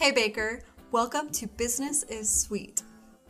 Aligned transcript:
Hey, 0.00 0.12
Baker. 0.12 0.62
Welcome 0.92 1.28
to 1.32 1.46
Business 1.46 2.04
is 2.04 2.30
Sweet. 2.30 2.82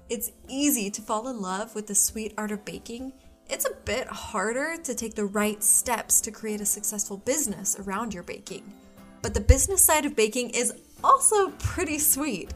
It's 0.08 0.30
easy 0.46 0.88
to 0.88 1.02
fall 1.02 1.26
in 1.26 1.40
love 1.40 1.74
with 1.74 1.88
the 1.88 1.96
sweet 1.96 2.32
art 2.38 2.52
of 2.52 2.64
baking. 2.64 3.12
It's 3.48 3.64
a 3.64 3.74
bit 3.84 4.06
harder 4.06 4.76
to 4.76 4.94
take 4.94 5.16
the 5.16 5.24
right 5.24 5.60
steps 5.64 6.20
to 6.20 6.30
create 6.30 6.60
a 6.60 6.64
successful 6.64 7.16
business 7.16 7.76
around 7.80 8.14
your 8.14 8.22
baking. 8.22 8.72
But 9.20 9.34
the 9.34 9.40
business 9.40 9.82
side 9.82 10.04
of 10.04 10.14
baking 10.14 10.50
is 10.50 10.72
also 11.02 11.48
pretty 11.58 11.98
sweet. 11.98 12.54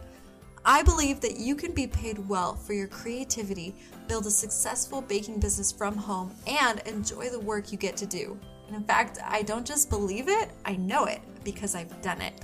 I 0.64 0.84
believe 0.84 1.20
that 1.20 1.36
you 1.36 1.56
can 1.56 1.72
be 1.72 1.88
paid 1.88 2.28
well 2.28 2.54
for 2.54 2.72
your 2.72 2.86
creativity, 2.86 3.74
build 4.06 4.26
a 4.26 4.30
successful 4.30 5.02
baking 5.02 5.40
business 5.40 5.72
from 5.72 5.96
home, 5.96 6.32
and 6.46 6.78
enjoy 6.86 7.30
the 7.30 7.40
work 7.40 7.72
you 7.72 7.78
get 7.78 7.96
to 7.96 8.06
do. 8.06 8.38
And 8.68 8.76
in 8.76 8.84
fact, 8.84 9.18
I 9.24 9.42
don't 9.42 9.66
just 9.66 9.90
believe 9.90 10.28
it, 10.28 10.52
I 10.64 10.76
know 10.76 11.06
it 11.06 11.20
because 11.42 11.74
I've 11.74 12.00
done 12.00 12.20
it. 12.20 12.40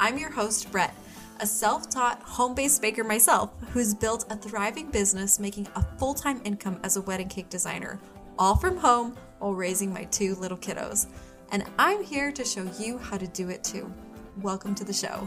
I'm 0.00 0.16
your 0.16 0.30
host, 0.30 0.70
Brett, 0.70 0.94
a 1.40 1.46
self 1.46 1.90
taught 1.90 2.22
home 2.22 2.54
based 2.54 2.80
baker 2.80 3.02
myself 3.02 3.50
who's 3.72 3.94
built 3.94 4.30
a 4.30 4.36
thriving 4.36 4.92
business 4.92 5.40
making 5.40 5.66
a 5.74 5.82
full 5.98 6.14
time 6.14 6.40
income 6.44 6.78
as 6.84 6.96
a 6.96 7.02
wedding 7.02 7.28
cake 7.28 7.48
designer, 7.48 7.98
all 8.38 8.54
from 8.54 8.76
home 8.76 9.16
while 9.40 9.54
raising 9.54 9.92
my 9.92 10.04
two 10.04 10.36
little 10.36 10.56
kiddos. 10.56 11.08
And 11.50 11.64
I'm 11.80 12.04
here 12.04 12.30
to 12.30 12.44
show 12.44 12.70
you 12.78 12.98
how 12.98 13.18
to 13.18 13.26
do 13.26 13.48
it 13.48 13.64
too. 13.64 13.92
Welcome 14.40 14.76
to 14.76 14.84
the 14.84 14.92
show. 14.92 15.26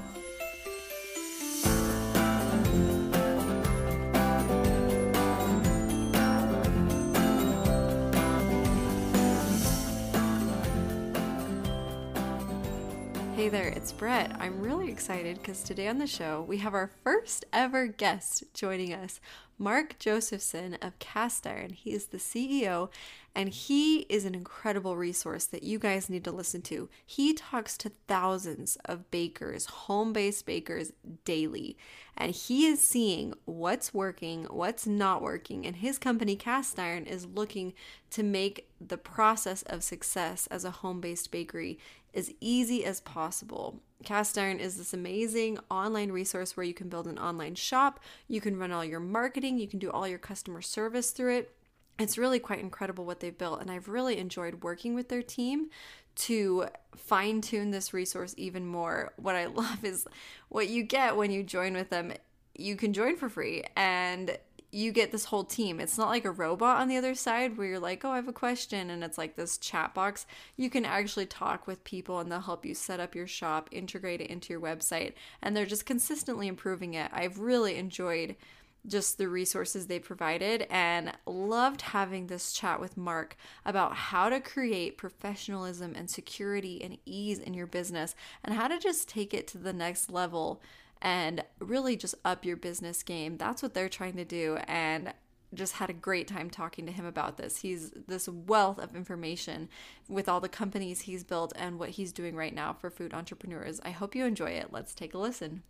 Hey 13.41 13.49
there, 13.49 13.69
it's 13.69 13.91
Brett. 13.91 14.37
I'm 14.39 14.61
really 14.61 14.91
excited 14.91 15.39
because 15.39 15.63
today 15.63 15.87
on 15.87 15.97
the 15.97 16.05
show 16.05 16.45
we 16.47 16.57
have 16.57 16.75
our 16.75 16.91
first 17.03 17.43
ever 17.51 17.87
guest 17.87 18.43
joining 18.53 18.93
us, 18.93 19.19
Mark 19.57 19.97
Josephson 19.97 20.77
of 20.79 20.99
Castiron. 20.99 21.73
He 21.73 21.91
is 21.91 22.05
the 22.05 22.19
CEO 22.19 22.91
and 23.33 23.49
he 23.49 24.01
is 24.01 24.25
an 24.25 24.35
incredible 24.35 24.95
resource 24.95 25.45
that 25.45 25.63
you 25.63 25.79
guys 25.79 26.09
need 26.09 26.23
to 26.25 26.31
listen 26.31 26.61
to. 26.63 26.89
He 27.03 27.33
talks 27.33 27.77
to 27.77 27.91
thousands 28.07 28.77
of 28.85 29.09
bakers, 29.09 29.65
home 29.65 30.13
based 30.13 30.45
bakers 30.45 30.91
daily, 31.25 31.77
and 32.17 32.31
he 32.31 32.67
is 32.67 32.79
seeing 32.79 33.33
what's 33.45 33.93
working, 33.93 34.45
what's 34.51 34.85
not 34.85 35.21
working, 35.21 35.65
and 35.65 35.77
his 35.77 35.97
company, 35.97 36.35
Castiron, 36.35 37.05
is 37.05 37.25
looking 37.25 37.73
to 38.11 38.21
make 38.21 38.67
the 38.79 38.97
process 38.97 39.61
of 39.63 39.83
success 39.83 40.47
as 40.47 40.65
a 40.65 40.71
home 40.71 40.99
based 40.99 41.31
bakery 41.31 41.79
as 42.13 42.31
easy 42.39 42.83
as 42.85 43.01
possible. 43.01 43.79
Castiron 44.03 44.59
is 44.59 44.77
this 44.77 44.93
amazing 44.93 45.59
online 45.69 46.11
resource 46.11 46.57
where 46.57 46.65
you 46.65 46.73
can 46.73 46.89
build 46.89 47.07
an 47.07 47.19
online 47.19 47.55
shop, 47.55 47.99
you 48.27 48.41
can 48.41 48.57
run 48.57 48.71
all 48.71 48.83
your 48.83 48.99
marketing, 48.99 49.59
you 49.59 49.67
can 49.67 49.79
do 49.79 49.91
all 49.91 50.07
your 50.07 50.17
customer 50.17 50.61
service 50.61 51.11
through 51.11 51.37
it. 51.37 51.55
It's 51.99 52.17
really 52.17 52.39
quite 52.39 52.59
incredible 52.59 53.05
what 53.05 53.19
they've 53.19 53.37
built 53.37 53.61
and 53.61 53.69
i've 53.69 53.87
really 53.87 54.17
enjoyed 54.17 54.63
working 54.63 54.95
with 54.95 55.09
their 55.09 55.21
team 55.21 55.69
to 56.15 56.65
fine 56.95 57.41
tune 57.41 57.71
this 57.71 57.93
resource 57.93 58.33
even 58.37 58.65
more. 58.65 59.13
What 59.17 59.35
i 59.35 59.45
love 59.61 59.83
is 59.83 60.07
what 60.49 60.67
you 60.67 60.83
get 60.83 61.15
when 61.15 61.31
you 61.31 61.43
join 61.43 61.73
with 61.73 61.89
them. 61.89 62.13
You 62.57 62.75
can 62.75 62.93
join 62.93 63.15
for 63.15 63.29
free 63.29 63.63
and 63.75 64.37
you 64.71 64.91
get 64.91 65.11
this 65.11 65.25
whole 65.25 65.43
team. 65.43 65.79
It's 65.79 65.97
not 65.97 66.09
like 66.09 66.25
a 66.25 66.31
robot 66.31 66.79
on 66.79 66.87
the 66.87 66.97
other 66.97 67.13
side 67.13 67.57
where 67.57 67.67
you're 67.67 67.79
like, 67.79 68.05
oh, 68.05 68.11
I 68.11 68.15
have 68.15 68.27
a 68.27 68.33
question, 68.33 68.89
and 68.89 69.03
it's 69.03 69.17
like 69.17 69.35
this 69.35 69.57
chat 69.57 69.93
box. 69.93 70.25
You 70.55 70.69
can 70.69 70.85
actually 70.85 71.25
talk 71.25 71.67
with 71.67 71.83
people 71.83 72.19
and 72.19 72.31
they'll 72.31 72.39
help 72.39 72.65
you 72.65 72.73
set 72.73 72.99
up 72.99 73.13
your 73.13 73.27
shop, 73.27 73.67
integrate 73.71 74.21
it 74.21 74.29
into 74.29 74.53
your 74.53 74.61
website, 74.61 75.13
and 75.41 75.55
they're 75.55 75.65
just 75.65 75.85
consistently 75.85 76.47
improving 76.47 76.93
it. 76.93 77.11
I've 77.13 77.39
really 77.39 77.75
enjoyed 77.75 78.35
just 78.87 79.17
the 79.17 79.27
resources 79.27 79.85
they 79.87 79.99
provided 79.99 80.65
and 80.69 81.11
loved 81.25 81.81
having 81.81 82.27
this 82.27 82.51
chat 82.51 82.79
with 82.79 82.97
Mark 82.97 83.35
about 83.65 83.93
how 83.95 84.29
to 84.29 84.39
create 84.39 84.97
professionalism 84.97 85.93
and 85.95 86.09
security 86.09 86.81
and 86.83 86.97
ease 87.05 87.37
in 87.39 87.53
your 87.53 87.67
business 87.67 88.15
and 88.43 88.55
how 88.55 88.67
to 88.67 88.79
just 88.79 89.07
take 89.07 89.33
it 89.33 89.47
to 89.47 89.57
the 89.57 89.73
next 89.73 90.09
level 90.09 90.61
and 91.01 91.43
really 91.59 91.95
just 91.95 92.15
up 92.23 92.45
your 92.45 92.57
business 92.57 93.03
game. 93.03 93.37
That's 93.37 93.63
what 93.63 93.73
they're 93.73 93.89
trying 93.89 94.15
to 94.17 94.25
do 94.25 94.57
and 94.67 95.13
just 95.53 95.73
had 95.73 95.89
a 95.89 95.93
great 95.93 96.27
time 96.27 96.49
talking 96.49 96.85
to 96.85 96.91
him 96.91 97.05
about 97.05 97.37
this. 97.37 97.57
He's 97.57 97.91
this 98.07 98.29
wealth 98.29 98.79
of 98.79 98.95
information 98.95 99.67
with 100.07 100.29
all 100.29 100.39
the 100.39 100.47
companies 100.47 101.01
he's 101.01 101.23
built 101.23 101.51
and 101.55 101.77
what 101.77 101.89
he's 101.89 102.13
doing 102.13 102.35
right 102.35 102.55
now 102.55 102.73
for 102.73 102.89
food 102.89 103.13
entrepreneurs. 103.13 103.81
I 103.83 103.91
hope 103.91 104.15
you 104.15 104.25
enjoy 104.25 104.51
it. 104.51 104.71
Let's 104.71 104.95
take 104.95 105.13
a 105.13 105.17
listen. 105.17 105.63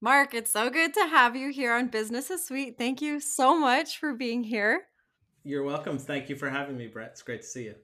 Mark, 0.00 0.34
it's 0.34 0.50
so 0.50 0.70
good 0.70 0.94
to 0.94 1.06
have 1.06 1.36
you 1.36 1.52
here 1.52 1.74
on 1.74 1.88
Business 1.88 2.30
is 2.30 2.44
Sweet. 2.44 2.76
Thank 2.76 3.00
you 3.00 3.20
so 3.20 3.58
much 3.58 3.98
for 3.98 4.14
being 4.14 4.42
here. 4.42 4.84
You're 5.44 5.64
welcome. 5.64 5.98
Thank 5.98 6.28
you 6.28 6.36
for 6.36 6.48
having 6.48 6.76
me, 6.76 6.86
Brett. 6.86 7.10
It's 7.12 7.22
great 7.22 7.42
to 7.42 7.46
see 7.46 7.64
you. 7.64 7.74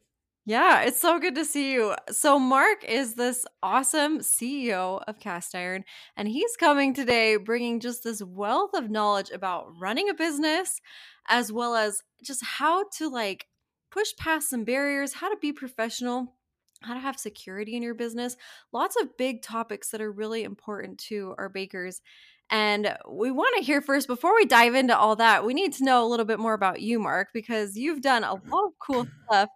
Yeah, 0.48 0.80
it's 0.80 0.98
so 0.98 1.18
good 1.18 1.34
to 1.34 1.44
see 1.44 1.74
you. 1.74 1.94
So, 2.10 2.38
Mark 2.38 2.82
is 2.82 3.16
this 3.16 3.44
awesome 3.62 4.20
CEO 4.20 5.02
of 5.06 5.20
Castiron, 5.20 5.84
and 6.16 6.26
he's 6.26 6.56
coming 6.56 6.94
today 6.94 7.36
bringing 7.36 7.80
just 7.80 8.02
this 8.02 8.22
wealth 8.22 8.70
of 8.72 8.88
knowledge 8.90 9.30
about 9.30 9.66
running 9.78 10.08
a 10.08 10.14
business, 10.14 10.80
as 11.28 11.52
well 11.52 11.74
as 11.74 12.02
just 12.24 12.42
how 12.42 12.84
to 12.96 13.10
like 13.10 13.44
push 13.90 14.16
past 14.18 14.48
some 14.48 14.64
barriers, 14.64 15.12
how 15.12 15.28
to 15.28 15.36
be 15.36 15.52
professional, 15.52 16.34
how 16.80 16.94
to 16.94 17.00
have 17.00 17.18
security 17.18 17.76
in 17.76 17.82
your 17.82 17.92
business. 17.92 18.34
Lots 18.72 18.96
of 18.98 19.18
big 19.18 19.42
topics 19.42 19.90
that 19.90 20.00
are 20.00 20.10
really 20.10 20.44
important 20.44 20.96
to 21.08 21.34
our 21.36 21.50
bakers. 21.50 22.00
And 22.48 22.96
we 23.06 23.30
want 23.30 23.54
to 23.58 23.62
hear 23.62 23.82
first, 23.82 24.06
before 24.06 24.34
we 24.34 24.46
dive 24.46 24.74
into 24.74 24.96
all 24.96 25.16
that, 25.16 25.44
we 25.44 25.52
need 25.52 25.74
to 25.74 25.84
know 25.84 26.02
a 26.02 26.08
little 26.08 26.24
bit 26.24 26.38
more 26.38 26.54
about 26.54 26.80
you, 26.80 26.98
Mark, 26.98 27.28
because 27.34 27.76
you've 27.76 28.00
done 28.00 28.24
a 28.24 28.28
mm-hmm. 28.28 28.50
lot 28.50 28.64
of 28.64 28.72
cool 28.78 29.06
stuff. 29.26 29.50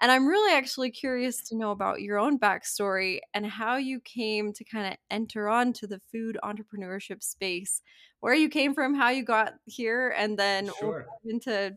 And 0.00 0.12
I'm 0.12 0.26
really 0.26 0.52
actually 0.52 0.90
curious 0.90 1.42
to 1.48 1.56
know 1.56 1.70
about 1.70 2.02
your 2.02 2.18
own 2.18 2.38
backstory 2.38 3.20
and 3.32 3.46
how 3.46 3.76
you 3.76 4.00
came 4.00 4.52
to 4.52 4.64
kind 4.64 4.86
of 4.88 4.98
enter 5.10 5.48
onto 5.48 5.86
the 5.86 6.00
food 6.12 6.36
entrepreneurship 6.44 7.22
space, 7.22 7.80
where 8.20 8.34
you 8.34 8.48
came 8.48 8.74
from, 8.74 8.94
how 8.94 9.08
you 9.08 9.24
got 9.24 9.54
here, 9.64 10.14
and 10.16 10.38
then 10.38 10.70
sure. 10.78 11.06
we'll 11.24 11.32
into 11.32 11.76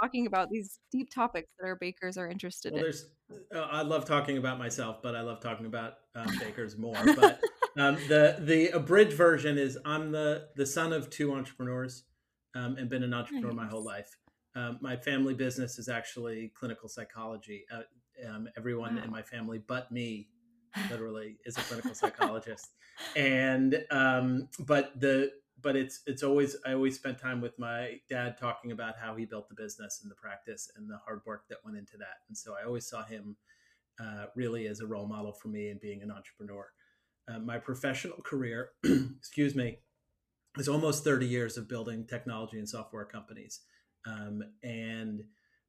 talking 0.00 0.26
about 0.26 0.48
these 0.50 0.78
deep 0.90 1.10
topics 1.12 1.52
that 1.58 1.66
our 1.66 1.76
bakers 1.76 2.16
are 2.16 2.28
interested 2.28 2.72
well, 2.72 2.78
in. 2.78 2.84
There's, 2.84 3.06
uh, 3.54 3.60
I 3.70 3.82
love 3.82 4.04
talking 4.04 4.38
about 4.38 4.58
myself, 4.58 5.02
but 5.02 5.14
I 5.14 5.20
love 5.20 5.40
talking 5.40 5.66
about 5.66 5.94
um, 6.14 6.28
bakers 6.38 6.78
more. 6.78 6.96
But 7.04 7.40
um, 7.76 7.96
the 8.08 8.36
the 8.40 8.68
abridged 8.68 9.12
version 9.12 9.58
is 9.58 9.78
I'm 9.84 10.12
the 10.12 10.48
the 10.56 10.66
son 10.66 10.92
of 10.92 11.10
two 11.10 11.34
entrepreneurs, 11.34 12.04
um, 12.54 12.76
and 12.76 12.88
been 12.88 13.02
an 13.02 13.14
entrepreneur 13.14 13.48
nice. 13.48 13.56
my 13.56 13.66
whole 13.66 13.84
life. 13.84 14.16
Um, 14.58 14.78
my 14.80 14.96
family 14.96 15.34
business 15.34 15.78
is 15.78 15.88
actually 15.88 16.50
clinical 16.58 16.88
psychology. 16.88 17.64
Uh, 17.72 17.82
um, 18.28 18.48
everyone 18.56 18.96
wow. 18.96 19.04
in 19.04 19.10
my 19.10 19.22
family, 19.22 19.60
but 19.64 19.92
me, 19.92 20.28
literally, 20.90 21.36
is 21.44 21.56
a 21.56 21.60
clinical 21.60 21.94
psychologist. 21.94 22.70
And 23.14 23.84
um, 23.90 24.48
but 24.58 24.98
the 24.98 25.30
but 25.60 25.76
it's 25.76 26.00
it's 26.06 26.24
always 26.24 26.56
I 26.66 26.72
always 26.72 26.96
spent 26.96 27.18
time 27.18 27.40
with 27.40 27.56
my 27.58 28.00
dad 28.10 28.36
talking 28.36 28.72
about 28.72 28.94
how 29.00 29.14
he 29.14 29.24
built 29.26 29.48
the 29.48 29.54
business 29.54 30.00
and 30.02 30.10
the 30.10 30.16
practice 30.16 30.70
and 30.76 30.90
the 30.90 30.98
hard 31.04 31.20
work 31.24 31.44
that 31.50 31.58
went 31.64 31.76
into 31.76 31.96
that. 31.98 32.18
And 32.28 32.36
so 32.36 32.54
I 32.60 32.66
always 32.66 32.88
saw 32.88 33.04
him 33.04 33.36
uh, 34.00 34.26
really 34.34 34.66
as 34.66 34.80
a 34.80 34.86
role 34.86 35.06
model 35.06 35.32
for 35.32 35.48
me 35.48 35.70
in 35.70 35.78
being 35.78 36.02
an 36.02 36.10
entrepreneur. 36.10 36.66
Uh, 37.28 37.38
my 37.38 37.58
professional 37.58 38.16
career, 38.24 38.70
excuse 38.84 39.54
me, 39.54 39.78
is 40.56 40.68
almost 40.68 41.04
30 41.04 41.26
years 41.26 41.56
of 41.56 41.68
building 41.68 42.06
technology 42.06 42.58
and 42.58 42.68
software 42.68 43.04
companies. 43.04 43.60
Um, 44.08 44.42
and 44.62 45.22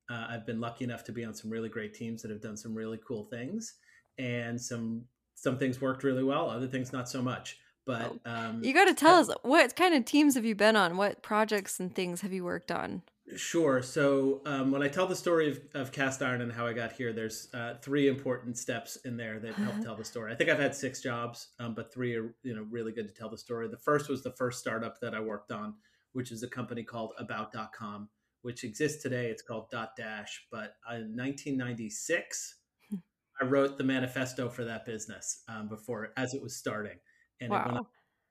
uh, 0.10 0.28
I've 0.30 0.46
been 0.46 0.60
lucky 0.60 0.84
enough 0.86 1.04
to 1.06 1.12
be 1.12 1.26
on 1.26 1.34
some 1.34 1.50
really 1.50 1.70
great 1.70 1.94
teams 1.94 2.22
that 2.22 2.32
have 2.32 2.42
done 2.42 2.58
some 2.58 2.74
really 2.74 3.00
cool 3.06 3.26
things. 3.26 3.76
And 4.18 4.60
some 4.60 5.06
some 5.36 5.58
things 5.58 5.80
worked 5.80 6.04
really 6.04 6.24
well, 6.24 6.50
other 6.50 6.68
things 6.68 6.92
not 6.92 7.08
so 7.10 7.22
much. 7.22 7.58
But 7.86 8.14
oh, 8.26 8.32
um, 8.32 8.64
you 8.64 8.74
got 8.74 8.86
to 8.86 8.94
tell 8.94 9.16
us 9.16 9.30
what 9.42 9.76
kind 9.76 9.96
of 9.96 10.06
teams 10.06 10.36
have 10.36 10.46
you 10.46 10.54
been 10.54 10.76
on? 10.76 10.98
What 10.98 11.24
projects 11.24 11.80
and 11.80 11.94
things 11.94 12.22
have 12.22 12.34
you 12.34 12.44
worked 12.44 12.72
on? 12.72 13.04
Sure. 13.36 13.82
So 13.82 14.42
um, 14.46 14.72
when 14.72 14.82
I 14.82 14.88
tell 14.88 15.06
the 15.06 15.16
story 15.16 15.50
of, 15.50 15.60
of, 15.76 15.92
Castiron 15.92 16.42
and 16.42 16.52
how 16.52 16.66
I 16.66 16.74
got 16.74 16.92
here, 16.92 17.14
there's 17.14 17.48
uh, 17.54 17.76
three 17.82 18.08
important 18.08 18.58
steps 18.58 18.96
in 19.06 19.18
there 19.18 19.40
that 19.40 19.54
help 19.54 19.84
tell 19.84 19.96
the 19.96 20.04
story. 20.04 20.32
I 20.32 20.36
think 20.36 20.50
I've 20.50 20.60
had 20.60 20.74
six 20.74 21.02
jobs, 21.02 21.50
um, 21.60 21.76
but 21.76 21.94
three 21.94 22.16
are 22.16 22.34
you 22.44 22.56
know 22.56 22.66
really 22.72 22.92
good 22.92 23.08
to 23.08 23.14
tell 23.14 23.30
the 23.30 23.38
story. 23.38 23.68
The 23.68 23.78
first 23.78 24.10
was 24.10 24.24
the 24.24 24.32
first 24.32 24.60
startup 24.60 25.00
that 25.02 25.14
I 25.14 25.20
worked 25.20 25.52
on, 25.52 25.76
which 26.14 26.32
is 26.32 26.42
a 26.42 26.48
company 26.48 26.84
called 26.84 27.14
About.com, 27.20 28.10
which 28.42 28.64
exists 28.64 29.02
today. 29.02 29.28
It's 29.28 29.42
called 29.42 29.72
Dotdash, 29.72 30.30
but 30.52 30.76
in 30.92 31.16
1996, 31.16 32.56
hmm. 32.90 32.96
I 33.42 33.46
wrote 33.46 33.78
the 33.78 33.84
manifesto 33.84 34.50
for 34.50 34.66
that 34.66 34.86
business 34.86 35.44
um, 35.48 35.68
before 35.68 36.14
as 36.18 36.34
it 36.34 36.42
was 36.42 36.56
starting 36.56 37.00
and 37.42 37.52
wow. 37.52 37.60
it, 37.60 37.66
went 37.66 37.78
on, 37.78 37.86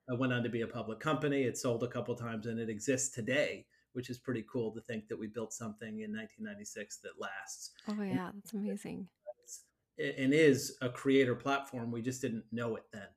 it 0.09 0.19
went 0.19 0.33
on 0.33 0.43
to 0.43 0.49
be 0.49 0.63
a 0.63 0.67
public 0.67 1.01
company. 1.01 1.43
It 1.43 1.57
sold 1.57 1.83
a 1.83 1.89
couple 1.89 2.15
times, 2.15 2.47
and 2.47 2.59
it 2.59 2.69
exists 2.69 3.15
today, 3.15 3.67
which 3.93 4.11
is 4.11 4.19
pretty 4.19 4.45
cool 4.51 4.73
to 4.73 4.81
think 4.83 5.09
that 5.09 5.19
we 5.19 5.27
built 5.27 5.53
something 5.53 6.01
in 6.01 6.13
1996 6.13 6.99
that 7.03 7.13
lasts. 7.19 7.71
Oh 7.89 8.03
yeah, 8.03 8.31
that's 8.35 8.53
amazing. 8.53 9.09
And 9.99 10.33
is 10.33 10.77
a 10.81 10.89
creator 10.89 11.35
platform. 11.35 11.91
We 11.91 12.03
just 12.03 12.23
didn't 12.23 12.45
know 12.53 12.77
it 12.77 12.85
then. 12.93 13.09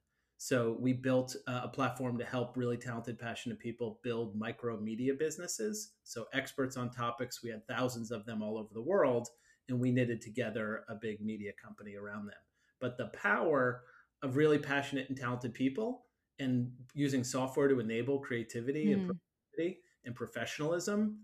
So 0.44 0.76
we 0.80 0.92
built 0.92 1.36
a 1.46 1.68
platform 1.68 2.18
to 2.18 2.26
help 2.26 2.58
really 2.58 2.76
talented, 2.76 3.20
passionate 3.20 3.60
people 3.60 4.00
build 4.02 4.36
micro 4.36 4.76
media 4.80 5.14
businesses. 5.14 5.92
So 6.04 6.26
experts 6.34 6.78
on 6.78 6.90
topics, 6.90 7.44
we 7.44 7.52
had 7.52 7.68
thousands 7.68 8.10
of 8.10 8.26
them 8.26 8.42
all 8.42 8.58
over 8.58 8.74
the 8.74 8.82
world, 8.82 9.28
and 9.70 9.80
we 9.80 9.92
knitted 9.92 10.20
together 10.20 10.84
a 10.90 10.96
big 10.96 11.22
media 11.22 11.52
company 11.64 11.96
around 11.96 12.26
them. 12.26 12.40
But 12.80 12.98
the 12.98 13.10
power 13.10 13.84
of 14.24 14.36
really 14.36 14.58
passionate 14.58 15.10
and 15.10 15.16
talented 15.16 15.54
people 15.54 16.06
and 16.40 16.72
using 16.96 17.24
software 17.24 17.68
to 17.68 17.80
enable 17.80 18.18
creativity 18.18 18.88
mm. 18.88 18.94
and 18.94 19.06
productivity 19.06 19.82
and 20.06 20.16
professionalism, 20.16 21.20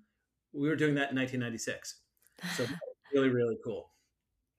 we 0.53 0.69
were 0.69 0.75
doing 0.75 0.93
that 0.93 1.09
in 1.09 1.17
1996. 1.17 2.01
So 2.55 2.67
really, 3.15 3.29
really 3.29 3.57
cool. 3.65 3.89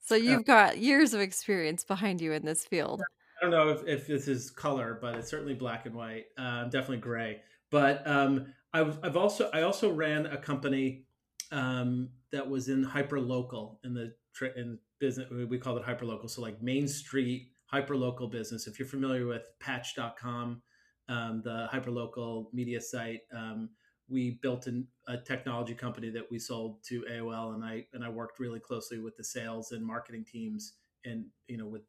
So 0.01 0.17
you've 0.17 0.41
uh, 0.41 0.43
got 0.43 0.79
years 0.79 1.15
of 1.15 1.21
experience 1.21 1.85
behind 1.85 2.21
you 2.21 2.33
in 2.33 2.45
this 2.45 2.65
field. 2.65 3.03
I 3.39 3.45
don't 3.45 3.51
know 3.51 3.69
if, 3.71 3.87
if 3.87 4.07
this 4.07 4.27
is 4.29 4.51
color, 4.51 4.99
but 5.01 5.15
it's 5.17 5.31
certainly 5.31 5.55
black 5.55 5.87
and 5.87 5.95
white. 5.95 6.27
Uh, 6.37 6.65
definitely 6.65 6.99
gray. 6.99 7.41
But 7.71 8.07
um, 8.07 8.53
I've, 8.73 8.99
I've 9.03 9.17
also 9.17 9.51
I 9.53 9.63
also 9.63 9.93
ran 9.93 10.27
a 10.27 10.37
company 10.37 11.05
um, 11.53 12.11
that 12.33 12.49
was 12.49 12.69
in 12.69 12.83
hyper 12.83 13.21
local 13.21 13.81
in 13.85 13.95
the 13.95 14.15
in 14.57 14.79
business. 14.99 15.29
We 15.31 15.59
called 15.59 15.79
it 15.79 15.85
hyper 15.85 16.05
local. 16.05 16.29
So 16.29 16.43
like 16.43 16.63
Main 16.63 16.89
Street 16.89 17.51
hyper 17.67 17.97
local 17.97 18.29
business. 18.29 18.67
If 18.67 18.79
you're 18.79 18.89
familiar 18.89 19.27
with 19.27 19.43
Patch.com, 19.61 20.63
um, 21.09 21.43
the 21.45 21.69
hyper 21.71 21.91
local 21.91 22.51
media 22.53 22.81
site, 22.81 23.21
um, 23.35 23.71
we 24.09 24.39
built 24.43 24.67
an, 24.67 24.87
a 25.07 25.19
technology 25.19 25.75
company 25.75 26.09
that 26.11 26.31
we 26.31 26.39
sold 26.39 26.83
to 26.85 27.05
AOL, 27.11 27.55
and 27.55 27.65
I 27.65 27.85
and 27.93 28.03
I 28.05 28.09
worked 28.09 28.41
really 28.41 28.61
closely 28.61 28.99
with 28.99 29.17
the 29.17 29.25
sales 29.25 29.73
and 29.73 29.85
marketing 29.85 30.25
teams, 30.31 30.75
and 31.05 31.27
you 31.47 31.59
know 31.59 31.67
with 31.67 31.83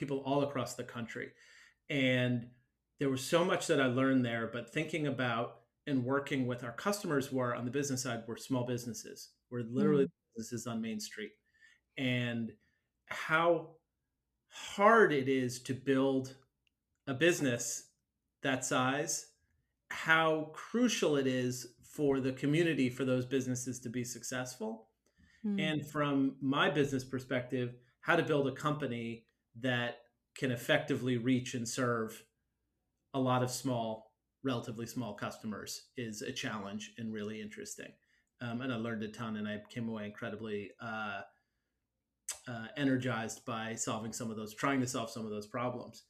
people 0.00 0.22
all 0.26 0.42
across 0.42 0.74
the 0.74 0.82
country. 0.82 1.28
And 1.88 2.48
there 2.98 3.10
was 3.10 3.22
so 3.22 3.44
much 3.44 3.66
that 3.68 3.80
I 3.80 3.86
learned 3.86 4.24
there, 4.24 4.50
but 4.52 4.72
thinking 4.72 5.06
about 5.06 5.58
and 5.86 6.04
working 6.04 6.46
with 6.46 6.64
our 6.64 6.72
customers 6.72 7.26
who 7.26 7.38
are 7.38 7.54
on 7.54 7.64
the 7.64 7.70
business 7.70 8.02
side 8.02 8.22
were 8.26 8.36
small 8.36 8.64
businesses. 8.66 9.30
We're 9.50 9.62
literally 9.62 10.04
mm. 10.04 10.10
businesses 10.36 10.66
on 10.66 10.80
Main 10.80 11.00
Street. 11.00 11.32
And 11.98 12.52
how 13.06 13.76
hard 14.48 15.12
it 15.12 15.28
is 15.28 15.60
to 15.62 15.74
build 15.74 16.34
a 17.06 17.14
business 17.14 17.88
that 18.42 18.64
size, 18.64 19.26
how 19.90 20.50
crucial 20.54 21.16
it 21.16 21.26
is 21.26 21.74
for 21.82 22.20
the 22.20 22.32
community 22.32 22.88
for 22.88 23.04
those 23.04 23.26
businesses 23.26 23.80
to 23.80 23.90
be 23.90 24.04
successful. 24.04 24.88
Mm. 25.44 25.60
And 25.60 25.86
from 25.86 26.36
my 26.40 26.70
business 26.70 27.04
perspective, 27.04 27.74
how 28.00 28.16
to 28.16 28.22
build 28.22 28.46
a 28.48 28.52
company 28.52 29.26
that 29.58 29.98
can 30.36 30.50
effectively 30.52 31.16
reach 31.16 31.54
and 31.54 31.68
serve 31.68 32.22
a 33.14 33.20
lot 33.20 33.42
of 33.42 33.50
small, 33.50 34.12
relatively 34.44 34.86
small 34.86 35.14
customers 35.14 35.88
is 35.96 36.22
a 36.22 36.32
challenge 36.32 36.92
and 36.98 37.12
really 37.12 37.40
interesting. 37.40 37.92
Um, 38.40 38.62
and 38.62 38.72
I 38.72 38.76
learned 38.76 39.02
a 39.02 39.08
ton, 39.08 39.36
and 39.36 39.46
I 39.46 39.60
came 39.68 39.88
away 39.88 40.06
incredibly 40.06 40.70
uh, 40.80 41.20
uh, 42.48 42.66
energized 42.76 43.44
by 43.44 43.74
solving 43.74 44.12
some 44.12 44.30
of 44.30 44.36
those, 44.36 44.54
trying 44.54 44.80
to 44.80 44.86
solve 44.86 45.10
some 45.10 45.24
of 45.24 45.30
those 45.30 45.46
problems. 45.46 46.04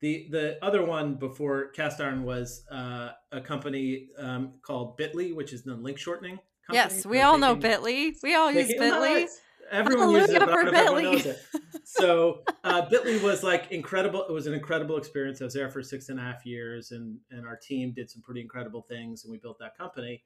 The 0.00 0.26
the 0.30 0.58
other 0.62 0.84
one 0.84 1.14
before 1.14 1.70
Castiron 1.70 2.24
was 2.24 2.64
uh, 2.70 3.10
a 3.32 3.40
company 3.40 4.08
um, 4.18 4.54
called 4.62 4.98
Bitly, 4.98 5.34
which 5.34 5.52
is 5.52 5.62
the 5.62 5.74
link 5.74 5.98
shortening. 5.98 6.38
Company. 6.66 6.94
Yes, 6.94 7.06
we 7.06 7.20
all 7.20 7.38
know 7.38 7.56
Bitly. 7.56 8.14
We 8.22 8.34
all 8.34 8.50
use 8.50 8.68
Bitly 8.68 9.28
everyone 9.70 10.10
uses 10.10 10.30
it, 10.30 10.40
but 10.40 10.50
I 10.50 10.62
don't 10.62 10.72
know 10.72 10.80
everyone 10.80 11.04
knows 11.04 11.26
it. 11.26 11.38
So 11.84 12.42
uh, 12.64 12.86
Bitly 12.92 13.22
was 13.22 13.42
like 13.42 13.70
incredible. 13.70 14.24
It 14.28 14.32
was 14.32 14.46
an 14.46 14.54
incredible 14.54 14.96
experience. 14.96 15.40
I 15.40 15.44
was 15.44 15.54
there 15.54 15.70
for 15.70 15.82
six 15.82 16.08
and 16.08 16.18
a 16.18 16.22
half 16.22 16.44
years, 16.44 16.90
and 16.90 17.18
and 17.30 17.46
our 17.46 17.56
team 17.56 17.92
did 17.92 18.10
some 18.10 18.22
pretty 18.22 18.40
incredible 18.40 18.82
things, 18.82 19.24
and 19.24 19.30
we 19.30 19.38
built 19.38 19.58
that 19.60 19.76
company. 19.76 20.22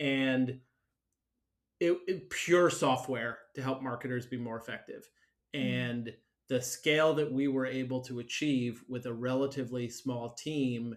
And 0.00 0.60
it, 1.80 1.98
it 2.06 2.30
pure 2.30 2.70
software 2.70 3.38
to 3.54 3.62
help 3.62 3.82
marketers 3.82 4.26
be 4.26 4.36
more 4.36 4.56
effective, 4.56 5.08
mm-hmm. 5.54 5.66
and 5.66 6.12
the 6.48 6.60
scale 6.60 7.14
that 7.14 7.32
we 7.32 7.48
were 7.48 7.66
able 7.66 8.00
to 8.02 8.18
achieve 8.18 8.84
with 8.88 9.06
a 9.06 9.12
relatively 9.12 9.88
small 9.88 10.30
team 10.30 10.96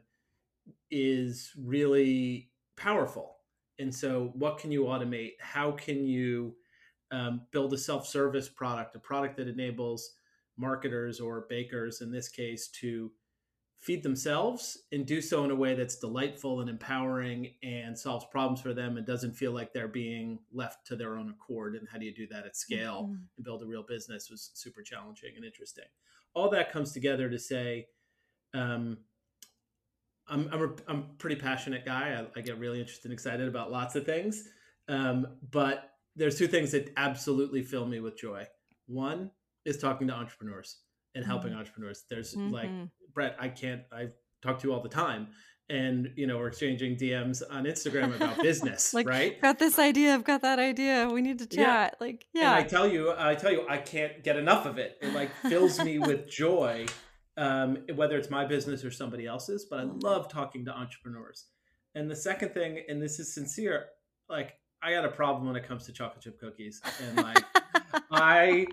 is 0.91 1.51
really 1.57 2.50
powerful. 2.75 3.38
And 3.80 3.94
so, 3.94 4.31
what 4.33 4.57
can 4.57 4.71
you 4.71 4.83
automate? 4.83 5.33
How 5.39 5.71
can 5.71 6.06
you 6.06 6.56
um, 7.15 7.41
build 7.51 7.73
a 7.73 7.77
self-service 7.77 8.50
product, 8.50 8.95
a 8.95 9.00
product 9.00 9.38
that 9.38 9.47
enables 9.47 10.15
marketers 10.57 11.19
or 11.19 11.45
bakers, 11.50 12.01
in 12.01 12.12
this 12.12 12.27
case, 12.27 12.67
to 12.67 13.09
feed 13.79 14.03
themselves 14.03 14.79
and 14.91 15.06
do 15.06 15.21
so 15.21 15.44
in 15.45 15.51
a 15.51 15.56
way 15.56 15.75
that's 15.75 15.97
delightful 15.97 16.62
and 16.62 16.69
empowering 16.69 17.53
and 17.63 17.97
solves 17.97 18.25
problems 18.31 18.59
for 18.59 18.73
them 18.73 18.97
and 18.97 19.06
doesn't 19.06 19.33
feel 19.33 19.51
like 19.51 19.71
they're 19.71 19.88
being 19.88 20.39
left 20.51 20.85
to 20.88 20.95
their 20.95 21.17
own 21.17 21.29
accord. 21.29 21.75
And 21.75 21.88
how 21.89 21.97
do 21.97 22.06
you 22.06 22.13
do 22.13 22.27
that 22.27 22.45
at 22.45 22.57
scale 22.57 23.03
mm-hmm. 23.03 23.13
and 23.38 23.45
build 23.45 23.62
a 23.62 23.65
real 23.65 23.83
business 23.83 24.29
was 24.29 24.51
super 24.53 24.81
challenging 24.81 25.33
and 25.35 25.45
interesting. 25.45 25.85
All 26.33 26.50
that 26.50 26.71
comes 26.71 26.91
together 26.91 27.29
to 27.29 27.39
say, 27.39 27.88
um, 28.53 28.97
I'm, 30.27 30.50
I'm, 30.51 30.62
a, 30.62 30.69
I'm 30.88 31.00
a 31.00 31.17
pretty 31.17 31.35
passionate 31.35 31.85
guy. 31.85 32.19
I, 32.19 32.39
I, 32.39 32.41
get 32.41 32.57
really 32.57 32.79
interested 32.79 33.06
and 33.06 33.13
excited 33.13 33.47
about 33.47 33.71
lots 33.71 33.95
of 33.95 34.06
things. 34.06 34.47
Um, 34.88 35.27
but 35.51 35.94
there's 36.15 36.38
two 36.38 36.47
things 36.47 36.71
that 36.71 36.91
absolutely 36.97 37.62
fill 37.62 37.85
me 37.85 38.00
with 38.00 38.17
joy. 38.17 38.47
One 38.88 39.31
is 39.65 39.77
talking 39.77 40.07
to 40.07 40.13
entrepreneurs 40.13 40.79
and 41.15 41.25
helping 41.25 41.51
mm-hmm. 41.51 41.59
entrepreneurs. 41.59 42.03
There's 42.09 42.35
mm-hmm. 42.35 42.53
like 42.53 42.69
Brett, 43.13 43.35
I 43.39 43.50
can't. 43.50 43.81
I 43.91 44.09
talk 44.41 44.59
to 44.59 44.67
you 44.67 44.73
all 44.73 44.81
the 44.81 44.89
time, 44.89 45.27
and 45.69 46.12
you 46.15 46.27
know 46.27 46.38
we're 46.38 46.47
exchanging 46.47 46.95
DMs 46.97 47.41
on 47.50 47.63
Instagram 47.63 48.15
about 48.15 48.41
business, 48.41 48.94
like, 48.94 49.07
right? 49.07 49.41
Got 49.41 49.59
this 49.59 49.79
idea. 49.79 50.13
I've 50.13 50.23
got 50.23 50.41
that 50.41 50.59
idea. 50.59 51.09
We 51.12 51.21
need 51.21 51.39
to 51.39 51.47
chat. 51.47 51.95
Yeah. 52.00 52.06
Like, 52.06 52.25
yeah. 52.33 52.56
And 52.56 52.65
I 52.65 52.67
tell 52.67 52.88
you, 52.88 53.13
I 53.17 53.35
tell 53.35 53.51
you, 53.51 53.65
I 53.67 53.77
can't 53.77 54.23
get 54.23 54.38
enough 54.38 54.65
of 54.65 54.77
it. 54.77 54.97
It 55.01 55.13
like 55.13 55.31
fills 55.47 55.79
me 55.83 56.00
with 56.00 56.29
joy, 56.29 56.85
um, 57.38 57.77
whether 57.95 58.17
it's 58.17 58.29
my 58.29 58.45
business 58.45 58.83
or 58.83 58.91
somebody 58.91 59.25
else's. 59.25 59.65
But 59.69 59.79
I 59.79 59.83
love 59.83 60.29
talking 60.29 60.65
to 60.65 60.71
entrepreneurs. 60.71 61.45
And 61.95 62.12
the 62.12 62.15
second 62.15 62.53
thing, 62.53 62.81
and 62.89 63.01
this 63.01 63.19
is 63.19 63.33
sincere, 63.33 63.85
like 64.29 64.53
I 64.85 64.91
got 64.91 65.03
a 65.03 65.09
problem 65.09 65.47
when 65.47 65.55
it 65.55 65.67
comes 65.67 65.87
to 65.87 65.91
chocolate 65.91 66.21
chip 66.21 66.39
cookies, 66.39 66.79
and 67.01 67.17
like 67.17 67.43
I 68.11 68.67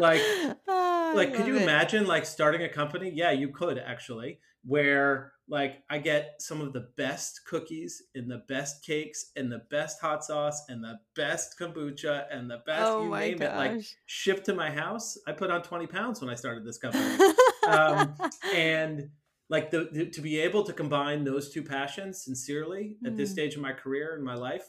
like 0.00 0.20
oh, 0.68 1.12
like 1.14 1.32
could 1.32 1.46
you 1.46 1.54
it. 1.54 1.62
imagine 1.62 2.08
like 2.08 2.26
starting 2.26 2.62
a 2.62 2.68
company? 2.68 3.12
Yeah, 3.14 3.30
you 3.30 3.50
could 3.50 3.78
actually 3.78 4.40
where 4.64 5.32
like 5.48 5.84
I 5.88 5.98
get 5.98 6.40
some 6.40 6.60
of 6.60 6.72
the 6.72 6.88
best 6.96 7.42
cookies 7.46 8.02
and 8.16 8.28
the 8.28 8.42
best 8.48 8.84
cakes 8.84 9.30
and 9.36 9.52
the 9.52 9.62
best 9.70 10.00
hot 10.00 10.24
sauce 10.24 10.64
and 10.68 10.82
the 10.82 10.98
best 11.14 11.56
kombucha 11.56 12.24
and 12.32 12.50
the 12.50 12.60
best 12.66 12.82
oh 12.82 13.04
you 13.04 13.10
name 13.10 13.38
gosh. 13.38 13.48
it 13.48 13.56
like 13.56 13.84
shipped 14.06 14.46
to 14.46 14.54
my 14.54 14.72
house. 14.72 15.16
I 15.28 15.32
put 15.32 15.52
on 15.52 15.62
20 15.62 15.86
pounds 15.86 16.20
when 16.20 16.30
I 16.30 16.34
started 16.34 16.64
this 16.64 16.78
company. 16.78 17.32
um, 17.68 18.16
and 18.54 19.10
like 19.50 19.70
the, 19.70 19.88
the, 19.92 20.06
to 20.06 20.20
be 20.20 20.40
able 20.40 20.64
to 20.64 20.72
combine 20.72 21.22
those 21.22 21.52
two 21.52 21.62
passions 21.62 22.24
sincerely 22.24 22.96
at 23.06 23.16
this 23.16 23.30
mm. 23.30 23.34
stage 23.34 23.54
of 23.54 23.60
my 23.60 23.72
career 23.72 24.16
and 24.16 24.24
my 24.24 24.34
life 24.34 24.64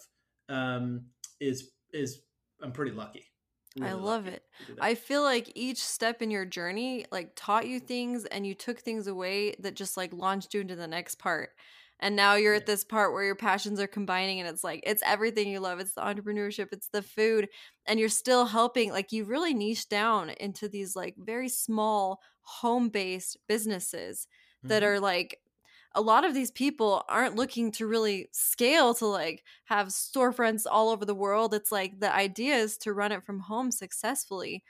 um, 0.49 1.05
is 1.39 1.71
is 1.93 2.21
I'm 2.61 2.71
pretty 2.71 2.91
lucky. 2.91 3.25
Really 3.77 3.91
I 3.91 3.93
love 3.93 4.27
it. 4.27 4.43
I 4.79 4.95
feel 4.95 5.21
like 5.21 5.51
each 5.53 5.83
step 5.83 6.21
in 6.21 6.31
your 6.31 6.45
journey 6.45 7.05
like 7.11 7.31
taught 7.35 7.67
you 7.67 7.79
things 7.79 8.23
and 8.25 8.47
you 8.47 8.53
took 8.53 8.79
things 8.79 9.07
away 9.07 9.53
that 9.59 9.75
just 9.75 9.97
like 9.97 10.13
launched 10.13 10.53
you 10.53 10.61
into 10.61 10.77
the 10.77 10.87
next 10.87 11.15
part. 11.15 11.49
And 11.99 12.15
now 12.15 12.35
you're 12.35 12.53
yeah. 12.53 12.59
at 12.59 12.65
this 12.65 12.83
part 12.83 13.13
where 13.13 13.23
your 13.23 13.35
passions 13.35 13.79
are 13.79 13.87
combining 13.87 14.39
and 14.39 14.47
it's 14.47 14.63
like 14.63 14.81
it's 14.85 15.03
everything 15.05 15.49
you 15.49 15.59
love. 15.59 15.79
It's 15.79 15.93
the 15.93 16.01
entrepreneurship, 16.01 16.67
it's 16.71 16.87
the 16.87 17.01
food, 17.01 17.49
and 17.85 17.99
you're 17.99 18.09
still 18.09 18.45
helping 18.45 18.91
like 18.91 19.11
you 19.11 19.25
really 19.25 19.53
niche 19.53 19.89
down 19.89 20.29
into 20.29 20.69
these 20.69 20.95
like 20.95 21.15
very 21.17 21.49
small 21.49 22.21
home-based 22.41 23.37
businesses 23.47 24.27
mm-hmm. 24.59 24.69
that 24.69 24.83
are 24.83 24.99
like 24.99 25.39
a 25.95 26.01
lot 26.01 26.25
of 26.25 26.33
these 26.33 26.51
people 26.51 27.03
aren't 27.07 27.35
looking 27.35 27.71
to 27.71 27.87
really 27.87 28.27
scale 28.31 28.93
to 28.95 29.05
like 29.05 29.43
have 29.65 29.87
storefronts 29.87 30.63
all 30.69 30.89
over 30.89 31.05
the 31.05 31.15
world. 31.15 31.53
It's 31.53 31.71
like 31.71 31.99
the 31.99 32.13
idea 32.13 32.55
is 32.55 32.77
to 32.79 32.93
run 32.93 33.11
it 33.11 33.23
from 33.23 33.39
home 33.39 33.71
successfully. 33.71 34.63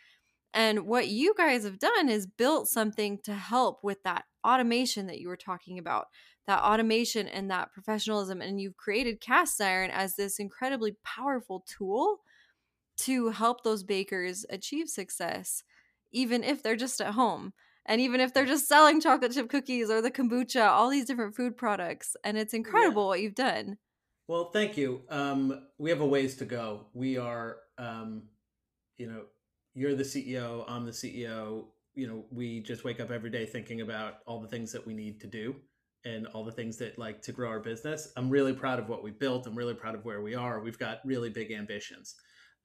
And 0.54 0.86
what 0.86 1.08
you 1.08 1.34
guys 1.36 1.64
have 1.64 1.80
done 1.80 2.08
is 2.08 2.28
built 2.28 2.70
something 2.70 3.20
to 3.24 3.34
help 3.34 3.84
with 3.84 4.02
that 4.04 4.24
automation 4.46 5.08
that 5.08 5.20
you 5.20 5.28
were 5.28 5.36
talking 5.36 5.80
about, 5.80 6.06
that 6.48 6.62
automation 6.62 7.28
and 7.28 7.52
that 7.52 7.74
professionalism. 7.74 8.40
And 8.42 8.62
you've 8.62 8.78
created 8.78 9.20
Castiron 9.20 9.92
as 9.92 10.16
this 10.16 10.40
incredibly 10.40 10.96
powerful 11.04 11.66
tool 11.68 12.20
to 12.98 13.30
help 13.30 13.64
those 13.64 13.84
bakers 13.84 14.46
achieve 14.50 14.88
success, 14.88 15.64
even 16.12 16.44
if 16.44 16.64
they're 16.64 16.78
just 16.78 17.02
at 17.02 17.16
home 17.16 17.54
and 17.86 18.02
even 18.02 18.20
if 18.20 18.34
they're 18.34 18.46
just 18.46 18.68
selling 18.68 19.02
chocolate 19.02 19.34
chip 19.34 19.50
cookies 19.50 19.90
or 19.90 20.02
the 20.02 20.12
kombucha 20.12 20.68
all 20.68 20.90
these 20.90 21.06
different 21.06 21.36
food 21.36 21.58
products 21.58 22.16
and 22.24 22.38
it's 22.38 22.54
incredible 22.54 23.04
yeah. 23.04 23.08
what 23.08 23.22
you've 23.22 23.36
done. 23.36 23.78
Well 24.28 24.50
thank 24.52 24.78
you. 24.78 25.02
Um, 25.10 25.68
we 25.78 25.90
have 25.90 26.02
a 26.02 26.06
ways 26.06 26.36
to 26.38 26.46
go. 26.46 26.88
We 26.94 27.18
are 27.18 27.58
um, 27.78 28.24
you 28.98 29.08
know 29.08 29.24
you're 29.74 29.94
the 29.94 30.04
ceo 30.04 30.64
i'm 30.70 30.86
the 30.86 30.92
ceo 30.92 31.66
you 31.96 32.08
know 32.08 32.24
we 32.32 32.62
just 32.62 32.86
wake 32.86 33.02
up 33.02 33.12
every 33.12 33.30
day 33.30 33.46
thinking 33.46 33.82
about 33.82 34.20
all 34.26 34.40
the 34.40 34.48
things 34.48 34.72
that 34.72 34.88
we 34.88 34.94
need 34.94 35.20
to 35.20 35.28
do 35.28 35.54
and 36.06 36.28
all 36.28 36.46
the 36.46 36.52
things 36.52 36.78
that 36.78 36.98
like 37.00 37.22
to 37.24 37.32
grow 37.32 37.50
our 37.50 37.60
business. 37.60 38.10
I'm 38.16 38.30
really 38.30 38.54
proud 38.54 38.78
of 38.78 38.88
what 38.88 39.04
we 39.04 39.10
built. 39.10 39.48
I'm 39.48 39.56
really 39.56 39.74
proud 39.74 39.96
of 39.96 40.06
where 40.06 40.22
we 40.22 40.36
are. 40.36 40.62
We've 40.62 40.78
got 40.78 41.00
really 41.04 41.32
big 41.32 41.52
ambitions. 41.52 42.14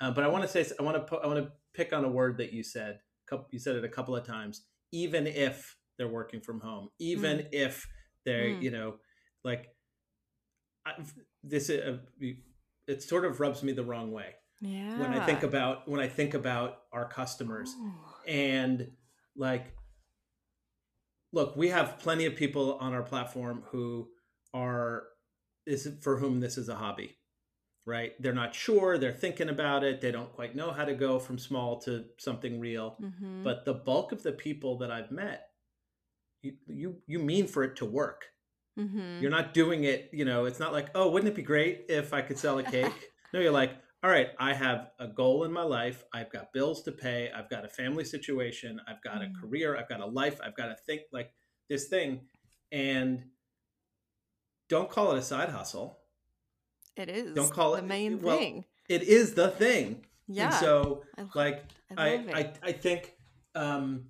Uh, 0.00 0.10
but 0.10 0.24
i 0.24 0.28
want 0.28 0.42
to 0.42 0.48
say 0.48 0.64
i 0.78 0.82
want 0.82 1.06
to 1.06 1.16
i 1.16 1.26
want 1.26 1.44
to 1.44 1.52
pick 1.74 1.92
on 1.92 2.04
a 2.04 2.08
word 2.08 2.38
that 2.38 2.52
you 2.52 2.62
said 2.62 3.00
you 3.50 3.58
said 3.58 3.76
it 3.76 3.84
a 3.84 3.88
couple 3.88 4.16
of 4.16 4.26
times 4.26 4.62
even 4.92 5.26
if 5.26 5.76
they're 5.98 6.08
working 6.08 6.40
from 6.40 6.60
home 6.60 6.88
even 6.98 7.38
mm. 7.38 7.48
if 7.52 7.86
they're 8.24 8.48
mm. 8.48 8.62
you 8.62 8.70
know 8.70 8.94
like 9.44 9.66
I, 10.86 10.92
this 11.42 11.70
uh, 11.70 11.98
it 12.86 13.02
sort 13.02 13.24
of 13.24 13.40
rubs 13.40 13.62
me 13.62 13.72
the 13.72 13.84
wrong 13.84 14.12
way 14.12 14.34
yeah 14.60 14.98
when 14.98 15.12
i 15.12 15.24
think 15.24 15.42
about 15.42 15.88
when 15.88 16.00
i 16.00 16.08
think 16.08 16.34
about 16.34 16.78
our 16.92 17.08
customers 17.08 17.74
Ooh. 17.80 17.92
and 18.26 18.90
like 19.36 19.74
look 21.32 21.56
we 21.56 21.68
have 21.68 21.98
plenty 21.98 22.26
of 22.26 22.36
people 22.36 22.78
on 22.80 22.92
our 22.92 23.02
platform 23.02 23.62
who 23.70 24.08
are 24.52 25.04
is 25.66 25.88
for 26.00 26.18
whom 26.18 26.40
this 26.40 26.58
is 26.58 26.68
a 26.68 26.74
hobby 26.74 27.16
right 27.90 28.12
they're 28.20 28.32
not 28.32 28.54
sure 28.54 28.96
they're 28.96 29.12
thinking 29.12 29.48
about 29.48 29.82
it 29.84 30.00
they 30.00 30.10
don't 30.10 30.32
quite 30.32 30.54
know 30.54 30.70
how 30.70 30.84
to 30.84 30.94
go 30.94 31.18
from 31.18 31.38
small 31.38 31.78
to 31.78 32.04
something 32.18 32.60
real 32.60 32.96
mm-hmm. 33.02 33.42
but 33.42 33.64
the 33.64 33.74
bulk 33.74 34.12
of 34.12 34.22
the 34.22 34.32
people 34.32 34.78
that 34.78 34.90
i've 34.90 35.10
met 35.10 35.48
you 36.42 36.54
you, 36.66 36.96
you 37.06 37.18
mean 37.18 37.46
for 37.46 37.64
it 37.64 37.76
to 37.76 37.84
work 37.84 38.26
mm-hmm. 38.78 39.20
you're 39.20 39.30
not 39.30 39.52
doing 39.52 39.84
it 39.84 40.08
you 40.12 40.24
know 40.24 40.44
it's 40.44 40.60
not 40.60 40.72
like 40.72 40.88
oh 40.94 41.10
wouldn't 41.10 41.30
it 41.30 41.36
be 41.36 41.42
great 41.42 41.84
if 41.88 42.14
i 42.14 42.22
could 42.22 42.38
sell 42.38 42.58
a 42.58 42.62
cake 42.76 43.10
no 43.34 43.40
you're 43.40 43.50
like 43.50 43.72
all 44.02 44.10
right, 44.10 44.28
I 44.38 44.54
have 44.54 44.88
a 44.98 45.08
goal 45.08 45.44
in 45.44 45.52
my 45.52 45.62
life. 45.62 46.04
I've 46.14 46.32
got 46.32 46.54
bills 46.54 46.82
to 46.84 46.92
pay. 46.92 47.30
I've 47.36 47.50
got 47.50 47.66
a 47.66 47.68
family 47.68 48.04
situation. 48.04 48.80
I've 48.88 49.02
got 49.02 49.20
mm. 49.20 49.30
a 49.30 49.40
career. 49.40 49.76
I've 49.76 49.90
got 49.90 50.00
a 50.00 50.06
life. 50.06 50.40
I've 50.42 50.56
got 50.56 50.66
to 50.68 50.76
think 50.86 51.02
like 51.12 51.30
this 51.68 51.88
thing. 51.88 52.22
And 52.72 53.24
don't 54.70 54.88
call 54.88 55.12
it 55.12 55.18
a 55.18 55.22
side 55.22 55.50
hustle. 55.50 55.99
It 56.96 57.08
is. 57.08 57.34
Don't 57.34 57.52
call 57.52 57.72
the 57.72 57.78
it 57.78 57.80
the 57.82 57.86
main 57.86 58.20
well, 58.20 58.36
thing. 58.36 58.64
It 58.88 59.02
is 59.02 59.34
the 59.34 59.48
thing. 59.48 60.04
Yeah. 60.26 60.46
And 60.46 60.54
so, 60.54 61.02
I 61.16 61.24
like, 61.34 61.64
I, 61.96 62.08
I, 62.08 62.14
I, 62.34 62.52
I, 62.62 62.72
think, 62.72 63.14
um, 63.54 64.06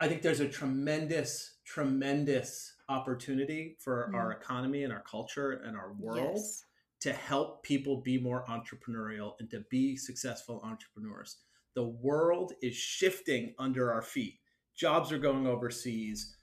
I 0.00 0.08
think 0.08 0.22
there's 0.22 0.40
a 0.40 0.48
tremendous, 0.48 1.56
tremendous 1.64 2.74
opportunity 2.88 3.76
for 3.80 4.10
mm. 4.12 4.16
our 4.16 4.32
economy 4.32 4.84
and 4.84 4.92
our 4.92 5.02
culture 5.02 5.62
and 5.64 5.76
our 5.76 5.92
world. 5.98 6.36
Yes 6.36 6.64
to 7.00 7.12
help 7.12 7.62
people 7.62 8.00
be 8.00 8.18
more 8.18 8.44
entrepreneurial 8.48 9.32
and 9.38 9.50
to 9.50 9.64
be 9.70 9.96
successful 9.96 10.60
entrepreneurs. 10.64 11.36
The 11.74 11.84
world 11.84 12.52
is 12.60 12.74
shifting 12.74 13.54
under 13.58 13.92
our 13.92 14.02
feet. 14.02 14.40
Jobs 14.76 15.12
are 15.12 15.18
going 15.18 15.46
overseas. 15.46 16.36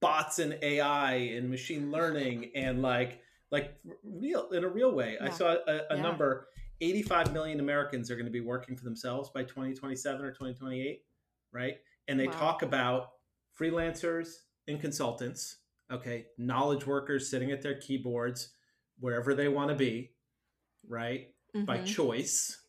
Bots 0.00 0.38
and 0.38 0.56
AI 0.62 1.14
and 1.14 1.50
machine 1.50 1.90
learning 1.90 2.52
and 2.54 2.80
like 2.80 3.20
like 3.50 3.76
real 4.02 4.50
in 4.50 4.64
a 4.64 4.68
real 4.68 4.92
way. 4.92 5.16
Yeah. 5.20 5.26
I 5.26 5.30
saw 5.30 5.56
a, 5.66 5.80
a 5.90 5.96
yeah. 5.96 6.02
number 6.02 6.48
85 6.80 7.32
million 7.32 7.60
Americans 7.60 8.10
are 8.10 8.14
going 8.14 8.26
to 8.26 8.32
be 8.32 8.40
working 8.40 8.76
for 8.76 8.84
themselves 8.84 9.30
by 9.30 9.42
2027 9.42 10.24
or 10.24 10.30
2028, 10.30 11.00
right? 11.52 11.74
And 12.06 12.18
they 12.18 12.26
wow. 12.26 12.32
talk 12.32 12.62
about 12.62 13.08
freelancers 13.58 14.28
and 14.68 14.80
consultants, 14.80 15.56
okay, 15.90 16.26
knowledge 16.36 16.86
workers 16.86 17.30
sitting 17.30 17.50
at 17.50 17.62
their 17.62 17.78
keyboards, 17.80 18.50
wherever 19.00 19.34
they 19.34 19.48
want 19.48 19.70
to 19.70 19.74
be, 19.74 20.12
right? 20.88 21.28
Mm-hmm. 21.54 21.64
By 21.64 21.82
choice. 21.82 22.64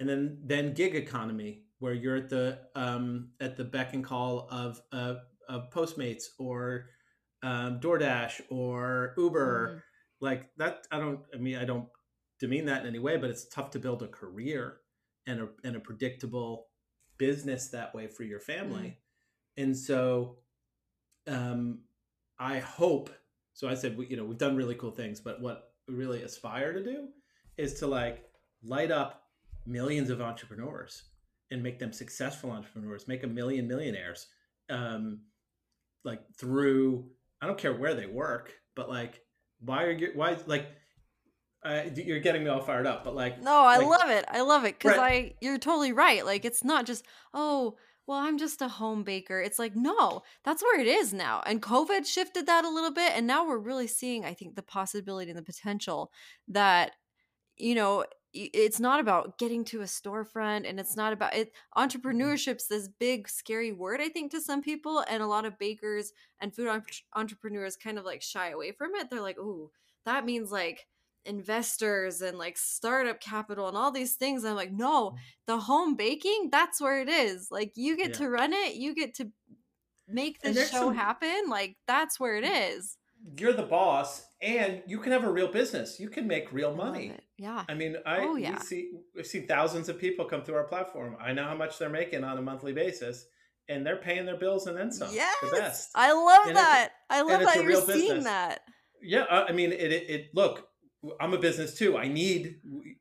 And 0.00 0.08
then 0.08 0.38
then 0.44 0.74
gig 0.74 0.94
economy, 0.94 1.64
where 1.78 1.92
you're 1.92 2.16
at 2.16 2.28
the 2.28 2.58
um, 2.74 3.30
at 3.40 3.56
the 3.56 3.64
beck 3.64 3.94
and 3.94 4.04
call 4.04 4.48
of 4.50 4.80
uh, 4.92 5.14
of 5.48 5.70
Postmates 5.70 6.24
or 6.38 6.86
um, 7.42 7.80
DoorDash 7.80 8.40
or 8.50 9.14
Uber, 9.16 9.68
mm. 9.68 9.82
Like 10.20 10.50
that. 10.56 10.86
I 10.90 10.98
don't. 10.98 11.20
I 11.34 11.38
mean, 11.38 11.56
I 11.56 11.64
don't 11.64 11.88
demean 12.40 12.66
that 12.66 12.82
in 12.82 12.88
any 12.88 12.98
way, 12.98 13.16
but 13.16 13.30
it's 13.30 13.48
tough 13.48 13.70
to 13.72 13.78
build 13.78 14.02
a 14.02 14.08
career 14.08 14.78
and 15.26 15.40
a 15.40 15.48
and 15.64 15.76
a 15.76 15.80
predictable 15.80 16.66
business 17.18 17.68
that 17.68 17.94
way 17.94 18.06
for 18.06 18.22
your 18.22 18.40
family. 18.40 18.98
Mm. 19.58 19.62
And 19.62 19.76
so, 19.76 20.38
um, 21.26 21.80
I 22.38 22.60
hope 22.60 23.10
so 23.58 23.68
I 23.68 23.74
said, 23.74 23.98
we, 23.98 24.06
you 24.06 24.16
know, 24.16 24.22
we've 24.22 24.38
done 24.38 24.54
really 24.54 24.76
cool 24.76 24.92
things, 24.92 25.20
but 25.20 25.40
what 25.40 25.72
we 25.88 25.94
really 25.94 26.22
aspire 26.22 26.72
to 26.72 26.84
do 26.84 27.08
is 27.56 27.74
to 27.80 27.88
like 27.88 28.22
light 28.62 28.92
up 28.92 29.24
millions 29.66 30.10
of 30.10 30.20
entrepreneurs 30.20 31.02
and 31.50 31.60
make 31.60 31.80
them 31.80 31.92
successful 31.92 32.52
entrepreneurs, 32.52 33.08
make 33.08 33.24
a 33.24 33.26
million 33.26 33.66
millionaires, 33.66 34.28
um, 34.70 35.22
like 36.04 36.20
through, 36.36 37.10
I 37.42 37.48
don't 37.48 37.58
care 37.58 37.74
where 37.74 37.94
they 37.94 38.06
work, 38.06 38.52
but 38.76 38.88
like, 38.88 39.22
why 39.60 39.84
are 39.84 39.90
you, 39.90 40.10
why, 40.14 40.36
like, 40.46 40.66
uh, 41.64 41.82
you're 41.94 42.20
getting 42.20 42.44
me 42.44 42.50
all 42.50 42.60
fired 42.60 42.86
up, 42.86 43.04
but 43.04 43.14
like, 43.14 43.42
no, 43.42 43.62
I 43.62 43.78
like, 43.78 44.00
love 44.00 44.10
it. 44.10 44.24
I 44.28 44.40
love 44.42 44.64
it. 44.64 44.78
Cause 44.78 44.96
right. 44.96 45.32
I, 45.32 45.34
you're 45.40 45.58
totally 45.58 45.92
right. 45.92 46.24
Like, 46.24 46.44
it's 46.44 46.64
not 46.64 46.86
just, 46.86 47.04
oh, 47.34 47.76
well, 48.06 48.18
I'm 48.18 48.38
just 48.38 48.62
a 48.62 48.68
home 48.68 49.02
baker. 49.02 49.38
It's 49.40 49.58
like, 49.58 49.76
no, 49.76 50.22
that's 50.42 50.62
where 50.62 50.80
it 50.80 50.86
is 50.86 51.12
now. 51.12 51.42
And 51.44 51.60
COVID 51.60 52.06
shifted 52.06 52.46
that 52.46 52.64
a 52.64 52.70
little 52.70 52.90
bit. 52.90 53.12
And 53.14 53.26
now 53.26 53.46
we're 53.46 53.58
really 53.58 53.86
seeing, 53.86 54.24
I 54.24 54.32
think, 54.32 54.54
the 54.54 54.62
possibility 54.62 55.30
and 55.30 55.38
the 55.38 55.42
potential 55.42 56.10
that, 56.48 56.92
you 57.58 57.74
know, 57.74 58.06
it's 58.34 58.78
not 58.78 59.00
about 59.00 59.38
getting 59.38 59.64
to 59.64 59.80
a 59.80 59.84
storefront 59.84 60.68
and 60.68 60.78
it's 60.78 60.96
not 60.96 61.12
about 61.12 61.34
it 61.34 61.48
mm-hmm. 61.48 61.82
entrepreneurship's 61.82 62.68
this 62.68 62.88
big 63.00 63.28
scary 63.28 63.72
word 63.72 64.00
i 64.00 64.08
think 64.08 64.30
to 64.30 64.40
some 64.40 64.62
people 64.62 65.04
and 65.08 65.22
a 65.22 65.26
lot 65.26 65.44
of 65.44 65.58
bakers 65.58 66.12
and 66.40 66.54
food 66.54 66.68
entrepreneurs 67.16 67.76
kind 67.76 67.98
of 67.98 68.04
like 68.04 68.22
shy 68.22 68.50
away 68.50 68.70
from 68.72 68.94
it 68.94 69.08
they're 69.08 69.22
like 69.22 69.38
ooh 69.38 69.70
that 70.04 70.24
means 70.24 70.50
like 70.50 70.86
investors 71.24 72.22
and 72.22 72.38
like 72.38 72.56
startup 72.56 73.20
capital 73.20 73.68
and 73.68 73.76
all 73.76 73.92
these 73.92 74.14
things. 74.14 74.44
I'm 74.44 74.56
like, 74.56 74.72
no, 74.72 75.10
mm. 75.10 75.16
the 75.46 75.58
home 75.58 75.94
baking, 75.94 76.48
that's 76.50 76.80
where 76.80 77.00
it 77.00 77.08
is. 77.08 77.48
Like 77.50 77.72
you 77.76 77.96
get 77.96 78.10
yeah. 78.10 78.14
to 78.16 78.28
run 78.30 78.52
it, 78.52 78.74
you 78.74 78.94
get 78.94 79.14
to 79.16 79.30
make 80.08 80.40
the 80.40 80.54
show 80.54 80.64
some, 80.64 80.94
happen. 80.94 81.44
Like 81.48 81.76
that's 81.86 82.18
where 82.18 82.36
it 82.36 82.44
is. 82.44 82.96
You're 83.38 83.52
the 83.52 83.64
boss 83.64 84.24
and 84.40 84.82
you 84.86 84.98
can 84.98 85.12
have 85.12 85.24
a 85.24 85.30
real 85.30 85.48
business. 85.48 86.00
You 86.00 86.08
can 86.08 86.26
make 86.26 86.52
real 86.52 86.74
money. 86.74 87.12
Yeah. 87.38 87.64
I 87.68 87.74
mean, 87.74 87.96
I 88.04 88.18
oh, 88.18 88.34
yeah. 88.34 88.58
see 88.58 88.90
we've 89.14 89.26
seen 89.26 89.46
thousands 89.46 89.88
of 89.88 89.98
people 89.98 90.24
come 90.24 90.42
through 90.42 90.56
our 90.56 90.64
platform. 90.64 91.16
I 91.20 91.32
know 91.32 91.44
how 91.44 91.54
much 91.54 91.78
they're 91.78 91.88
making 91.88 92.24
on 92.24 92.36
a 92.36 92.42
monthly 92.42 92.72
basis 92.72 93.26
and 93.68 93.86
they're 93.86 93.96
paying 93.96 94.26
their 94.26 94.36
bills 94.36 94.66
and 94.66 94.76
then 94.76 94.90
some. 94.90 95.12
Yes. 95.12 95.36
The 95.40 95.50
best. 95.50 95.90
I 95.94 96.12
love 96.12 96.48
and 96.48 96.56
that. 96.56 96.90
I 97.08 97.22
love 97.22 97.42
that 97.42 97.62
you're 97.62 97.80
seeing 97.82 98.16
business. 98.16 98.24
that. 98.24 98.62
Yeah, 99.00 99.24
I 99.30 99.52
mean, 99.52 99.72
it, 99.72 99.92
it, 99.92 100.10
it. 100.10 100.26
Look, 100.34 100.66
I'm 101.20 101.32
a 101.32 101.38
business 101.38 101.74
too. 101.74 101.96
I 101.96 102.08
need 102.08 102.56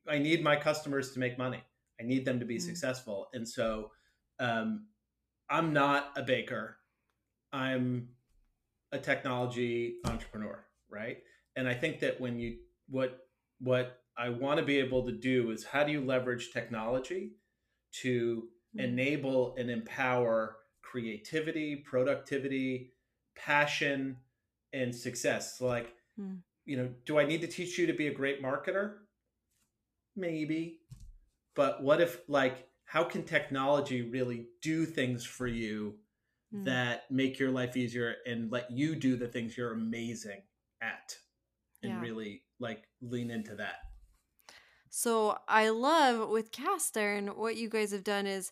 I 0.07 0.19
need 0.19 0.43
my 0.43 0.55
customers 0.55 1.11
to 1.13 1.19
make 1.19 1.37
money. 1.37 1.63
I 1.99 2.03
need 2.03 2.25
them 2.25 2.39
to 2.39 2.45
be 2.45 2.57
mm-hmm. 2.57 2.65
successful. 2.67 3.27
And 3.33 3.47
so 3.47 3.91
um, 4.39 4.85
I'm 5.49 5.73
not 5.73 6.11
a 6.15 6.21
baker. 6.21 6.77
I'm 7.51 8.09
a 8.91 8.99
technology 8.99 9.95
entrepreneur, 10.05 10.63
right? 10.89 11.17
And 11.55 11.67
I 11.67 11.73
think 11.73 12.01
that 12.01 12.21
when 12.21 12.37
you 12.39 12.57
what 12.87 13.17
what 13.59 13.99
I 14.17 14.29
want 14.29 14.59
to 14.59 14.65
be 14.65 14.79
able 14.79 15.05
to 15.05 15.11
do 15.11 15.51
is 15.51 15.63
how 15.63 15.83
do 15.83 15.91
you 15.91 16.01
leverage 16.01 16.51
technology 16.51 17.31
to 18.01 18.43
mm-hmm. 18.75 18.85
enable 18.85 19.55
and 19.57 19.69
empower 19.69 20.57
creativity, 20.81 21.75
productivity, 21.75 22.93
passion, 23.35 24.17
and 24.73 24.93
success. 24.93 25.61
Like 25.61 25.93
mm 26.19 26.37
you 26.67 26.75
know, 26.75 26.89
do 27.05 27.17
I 27.17 27.25
need 27.25 27.41
to 27.41 27.47
teach 27.47 27.79
you 27.79 27.87
to 27.87 27.93
be 27.93 28.07
a 28.07 28.13
great 28.13 28.43
marketer? 28.43 28.95
Maybe. 30.17 30.81
But 31.55 31.81
what 31.81 32.01
if, 32.01 32.19
like, 32.27 32.67
how 32.83 33.05
can 33.05 33.23
technology 33.23 34.01
really 34.01 34.47
do 34.61 34.85
things 34.85 35.25
for 35.25 35.47
you 35.47 35.95
mm. 36.53 36.65
that 36.65 37.09
make 37.09 37.39
your 37.39 37.51
life 37.51 37.77
easier 37.77 38.15
and 38.27 38.51
let 38.51 38.69
you 38.69 38.95
do 38.95 39.15
the 39.15 39.29
things 39.29 39.55
you're 39.57 39.71
amazing 39.71 40.41
at 40.81 41.15
and 41.81 41.93
yeah. 41.93 42.01
really, 42.01 42.41
like, 42.59 42.83
lean 43.01 43.31
into 43.31 43.55
that? 43.55 43.86
So 44.89 45.37
I 45.47 45.69
love 45.69 46.29
with 46.29 46.51
Castiron 46.51 47.27
what 47.37 47.55
you 47.55 47.69
guys 47.69 47.91
have 47.91 48.03
done 48.03 48.27
is 48.27 48.51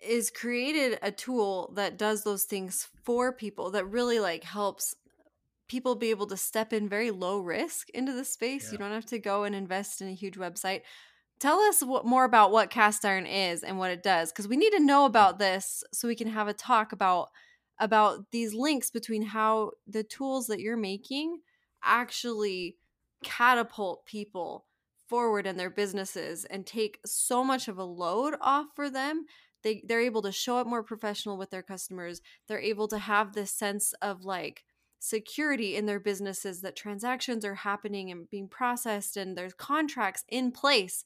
is 0.00 0.30
created 0.30 0.98
a 1.02 1.10
tool 1.10 1.72
that 1.74 1.98
does 1.98 2.22
those 2.22 2.44
things 2.44 2.88
for 3.02 3.32
people 3.32 3.72
that 3.72 3.84
really 3.84 4.20
like 4.20 4.44
helps 4.44 4.94
people 5.68 5.96
be 5.96 6.10
able 6.10 6.26
to 6.26 6.36
step 6.36 6.72
in 6.72 6.88
very 6.88 7.10
low 7.10 7.40
risk 7.40 7.90
into 7.90 8.12
the 8.12 8.24
space. 8.24 8.66
Yeah. 8.66 8.72
You 8.72 8.78
don't 8.78 8.92
have 8.92 9.06
to 9.06 9.18
go 9.18 9.44
and 9.44 9.54
invest 9.54 10.00
in 10.00 10.08
a 10.08 10.14
huge 10.14 10.36
website. 10.36 10.82
Tell 11.40 11.58
us 11.60 11.82
what, 11.82 12.04
more 12.04 12.24
about 12.24 12.52
what 12.52 12.70
Castiron 12.70 13.26
is 13.26 13.62
and 13.62 13.78
what 13.78 13.90
it 13.90 14.02
does, 14.02 14.32
because 14.32 14.48
we 14.48 14.56
need 14.56 14.70
to 14.70 14.80
know 14.80 15.02
mm. 15.02 15.06
about 15.06 15.38
this 15.38 15.84
so 15.92 16.08
we 16.08 16.16
can 16.16 16.28
have 16.28 16.48
a 16.48 16.54
talk 16.54 16.92
about 16.92 17.28
about 17.80 18.30
these 18.32 18.54
links 18.54 18.90
between 18.90 19.22
how 19.22 19.70
the 19.86 20.02
tools 20.02 20.48
that 20.48 20.58
you're 20.58 20.76
making 20.76 21.38
actually 21.82 22.76
catapult 23.22 24.04
people 24.04 24.64
forward 25.08 25.46
in 25.46 25.56
their 25.56 25.70
businesses 25.70 26.44
and 26.44 26.66
take 26.66 26.98
so 27.04 27.42
much 27.42 27.68
of 27.68 27.78
a 27.78 27.84
load 27.84 28.34
off 28.40 28.66
for 28.74 28.90
them 28.90 29.24
they 29.62 29.82
they're 29.86 30.00
able 30.00 30.22
to 30.22 30.32
show 30.32 30.58
up 30.58 30.66
more 30.66 30.82
professional 30.82 31.36
with 31.36 31.50
their 31.50 31.62
customers 31.62 32.20
they're 32.46 32.60
able 32.60 32.88
to 32.88 32.98
have 32.98 33.32
this 33.32 33.50
sense 33.50 33.92
of 34.02 34.24
like 34.24 34.64
security 35.00 35.76
in 35.76 35.86
their 35.86 36.00
businesses 36.00 36.60
that 36.60 36.76
transactions 36.76 37.44
are 37.44 37.54
happening 37.54 38.10
and 38.10 38.28
being 38.30 38.48
processed 38.48 39.16
and 39.16 39.36
there's 39.36 39.54
contracts 39.54 40.24
in 40.28 40.50
place 40.50 41.04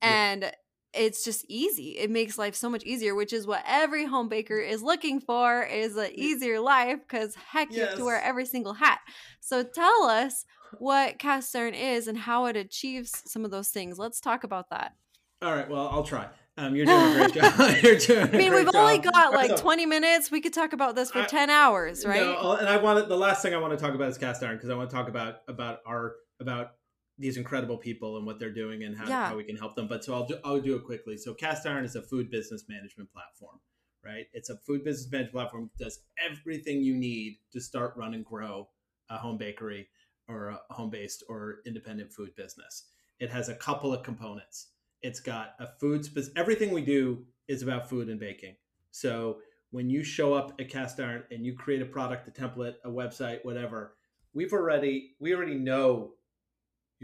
and 0.00 0.42
yeah. 0.42 0.50
It's 0.94 1.24
just 1.24 1.44
easy 1.48 1.98
it 1.98 2.10
makes 2.10 2.38
life 2.38 2.54
so 2.54 2.70
much 2.70 2.84
easier 2.84 3.14
which 3.14 3.32
is 3.32 3.46
what 3.46 3.62
every 3.66 4.06
home 4.06 4.28
baker 4.28 4.58
is 4.58 4.82
looking 4.82 5.20
for 5.20 5.62
is 5.62 5.96
an 5.96 6.10
easier 6.14 6.60
life 6.60 6.98
because 7.00 7.34
heck 7.34 7.70
yes. 7.70 7.76
you 7.76 7.86
have 7.86 7.96
to 7.96 8.04
wear 8.04 8.22
every 8.22 8.46
single 8.46 8.74
hat 8.74 9.00
so 9.40 9.62
tell 9.62 10.04
us 10.04 10.44
what 10.78 11.18
Castiron 11.18 11.74
is 11.74 12.08
and 12.08 12.18
how 12.18 12.46
it 12.46 12.56
achieves 12.56 13.22
some 13.26 13.44
of 13.44 13.50
those 13.50 13.68
things 13.68 13.98
let's 13.98 14.20
talk 14.20 14.44
about 14.44 14.70
that 14.70 14.94
all 15.42 15.54
right 15.54 15.68
well 15.68 15.88
i'll 15.88 16.04
try 16.04 16.28
um, 16.56 16.76
you're 16.76 16.86
doing 16.86 17.02
a 17.02 17.14
great 17.14 17.32
job. 17.34 17.58
you're 17.82 17.98
doing 17.98 18.28
I 18.32 18.36
mean, 18.36 18.54
we've 18.54 18.72
only 18.72 18.98
got 18.98 19.32
like 19.32 19.56
20 19.56 19.86
minutes. 19.86 20.30
We 20.30 20.40
could 20.40 20.52
talk 20.52 20.72
about 20.72 20.94
this 20.94 21.10
for 21.10 21.20
I, 21.20 21.26
10 21.26 21.50
hours, 21.50 22.06
right? 22.06 22.20
No, 22.20 22.52
and 22.52 22.68
I 22.68 22.76
want 22.76 23.08
the 23.08 23.16
last 23.16 23.42
thing 23.42 23.54
I 23.54 23.58
want 23.58 23.72
to 23.72 23.76
talk 23.76 23.94
about 23.94 24.08
is 24.08 24.18
Castiron 24.18 24.56
because 24.56 24.70
I 24.70 24.74
want 24.74 24.88
to 24.88 24.94
talk 24.94 25.08
about 25.08 25.38
about 25.48 25.80
our 25.84 26.14
about 26.38 26.74
these 27.18 27.36
incredible 27.36 27.76
people 27.76 28.16
and 28.16 28.26
what 28.26 28.38
they're 28.38 28.52
doing 28.52 28.84
and 28.84 28.96
how, 28.96 29.08
yeah. 29.08 29.28
how 29.28 29.36
we 29.36 29.44
can 29.44 29.56
help 29.56 29.76
them. 29.76 29.86
But 29.86 30.04
so 30.04 30.14
I'll 30.14 30.26
do 30.26 30.38
I'll 30.44 30.60
do 30.60 30.76
it 30.76 30.84
quickly. 30.84 31.16
So 31.16 31.34
Castiron 31.34 31.84
is 31.84 31.96
a 31.96 32.02
food 32.02 32.30
business 32.30 32.64
management 32.68 33.12
platform, 33.12 33.60
right? 34.04 34.26
It's 34.32 34.50
a 34.50 34.56
food 34.56 34.84
business 34.84 35.10
management 35.10 35.34
platform 35.34 35.70
that 35.78 35.84
does 35.84 36.00
everything 36.24 36.82
you 36.82 36.94
need 36.94 37.38
to 37.52 37.60
start, 37.60 37.94
run, 37.96 38.14
and 38.14 38.24
grow 38.24 38.68
a 39.10 39.18
home 39.18 39.36
bakery 39.36 39.88
or 40.28 40.48
a 40.48 40.74
home 40.74 40.90
based 40.90 41.22
or 41.28 41.58
independent 41.66 42.12
food 42.12 42.34
business. 42.34 42.84
It 43.20 43.30
has 43.30 43.48
a 43.48 43.54
couple 43.54 43.92
of 43.92 44.02
components 44.02 44.68
it's 45.04 45.20
got 45.20 45.54
a 45.60 45.68
food 45.78 46.02
specific. 46.04 46.36
Everything 46.36 46.72
we 46.72 46.80
do 46.80 47.24
is 47.46 47.62
about 47.62 47.90
food 47.90 48.08
and 48.08 48.18
baking. 48.18 48.56
So 48.90 49.36
when 49.70 49.90
you 49.90 50.02
show 50.02 50.32
up 50.32 50.58
at 50.58 50.70
Castiron 50.70 51.24
and 51.30 51.44
you 51.44 51.54
create 51.54 51.82
a 51.82 51.84
product, 51.84 52.26
a 52.26 52.30
template, 52.30 52.76
a 52.84 52.88
website, 52.88 53.44
whatever, 53.44 53.96
we've 54.32 54.54
already 54.54 55.10
we 55.20 55.34
already 55.34 55.56
know 55.56 56.12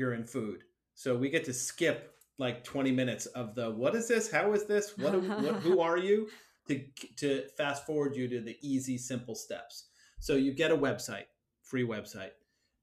you're 0.01 0.15
in 0.15 0.25
food. 0.25 0.65
So 0.95 1.15
we 1.15 1.29
get 1.29 1.45
to 1.45 1.53
skip 1.53 2.15
like 2.39 2.65
20 2.65 2.91
minutes 2.91 3.27
of 3.27 3.55
the 3.55 3.71
what 3.71 3.95
is 3.95 4.09
this? 4.09 4.31
How 4.31 4.53
is 4.55 4.65
this? 4.65 4.97
What, 4.97 5.13
what 5.23 5.57
who 5.57 5.81
are 5.89 5.99
you? 5.99 6.29
To 6.69 6.83
to 7.17 7.49
fast 7.57 7.87
forward 7.87 8.17
you 8.17 8.27
to 8.29 8.41
the 8.41 8.57
easy, 8.63 8.97
simple 8.97 9.35
steps. 9.35 9.89
So 10.19 10.35
you 10.35 10.53
get 10.53 10.71
a 10.71 10.77
website, 10.77 11.27
free 11.63 11.87
website, 11.87 12.31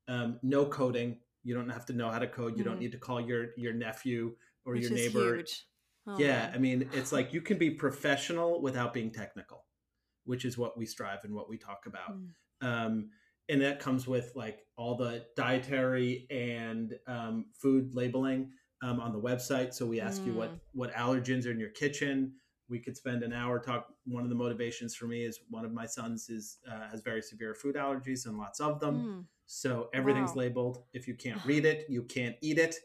um, 0.07 0.39
no 0.43 0.65
coding. 0.65 1.17
You 1.43 1.55
don't 1.55 1.69
have 1.69 1.86
to 1.88 1.93
know 1.93 2.09
how 2.09 2.19
to 2.19 2.27
code. 2.27 2.57
You 2.57 2.63
mm. 2.63 2.67
don't 2.67 2.79
need 2.79 2.91
to 2.91 2.97
call 2.97 3.19
your 3.19 3.47
your 3.57 3.74
nephew 3.74 4.36
or 4.65 4.74
Which 4.74 4.83
your 4.83 4.91
neighbor. 4.91 5.43
Oh, 6.09 6.17
yeah, 6.17 6.43
man. 6.43 6.51
I 6.53 6.57
mean, 6.59 6.89
it's 6.93 7.12
like 7.12 7.33
you 7.33 7.41
can 7.41 7.57
be 7.57 7.71
professional 7.71 8.62
without 8.62 8.93
being 8.93 9.12
technical, 9.12 9.65
which 10.25 10.45
is 10.45 10.57
what 10.57 10.77
we 10.77 10.86
strive 10.86 11.24
and 11.24 11.33
what 11.33 11.50
we 11.50 11.57
talk 11.57 11.86
about. 11.86 12.15
Mm. 12.17 12.86
Um, 12.86 13.09
and 13.49 13.61
that 13.61 13.79
comes 13.79 14.07
with 14.07 14.31
like 14.35 14.59
all 14.77 14.95
the 14.95 15.25
dietary 15.35 16.27
and 16.29 16.93
um, 17.07 17.45
food 17.53 17.93
labeling 17.93 18.51
um, 18.81 18.99
on 18.99 19.11
the 19.11 19.19
website. 19.19 19.73
So 19.73 19.85
we 19.85 19.99
ask 19.99 20.21
mm. 20.21 20.27
you 20.27 20.33
what 20.33 20.53
mm. 20.53 20.59
what 20.73 20.93
allergens 20.93 21.45
are 21.45 21.51
in 21.51 21.59
your 21.59 21.69
kitchen. 21.69 22.33
We 22.69 22.79
could 22.79 22.97
spend 22.97 23.23
an 23.23 23.31
hour 23.31 23.59
talk. 23.59 23.87
One 24.05 24.23
of 24.23 24.29
the 24.29 24.35
motivations 24.35 24.95
for 24.95 25.07
me 25.07 25.23
is 25.23 25.39
one 25.49 25.63
of 25.63 25.71
my 25.71 25.85
sons 25.85 26.29
is 26.29 26.57
uh, 26.69 26.89
has 26.89 27.01
very 27.01 27.21
severe 27.21 27.53
food 27.53 27.75
allergies 27.75 28.25
and 28.25 28.37
lots 28.37 28.59
of 28.59 28.79
them. 28.79 28.95
Mm. 28.95 29.25
So 29.45 29.89
everything's 29.93 30.31
wow. 30.31 30.43
labeled. 30.43 30.83
If 30.93 31.07
you 31.07 31.15
can't 31.15 31.43
read 31.45 31.65
it, 31.65 31.85
you 31.89 32.03
can't 32.09 32.35
eat 32.41 32.57
it 32.57 32.75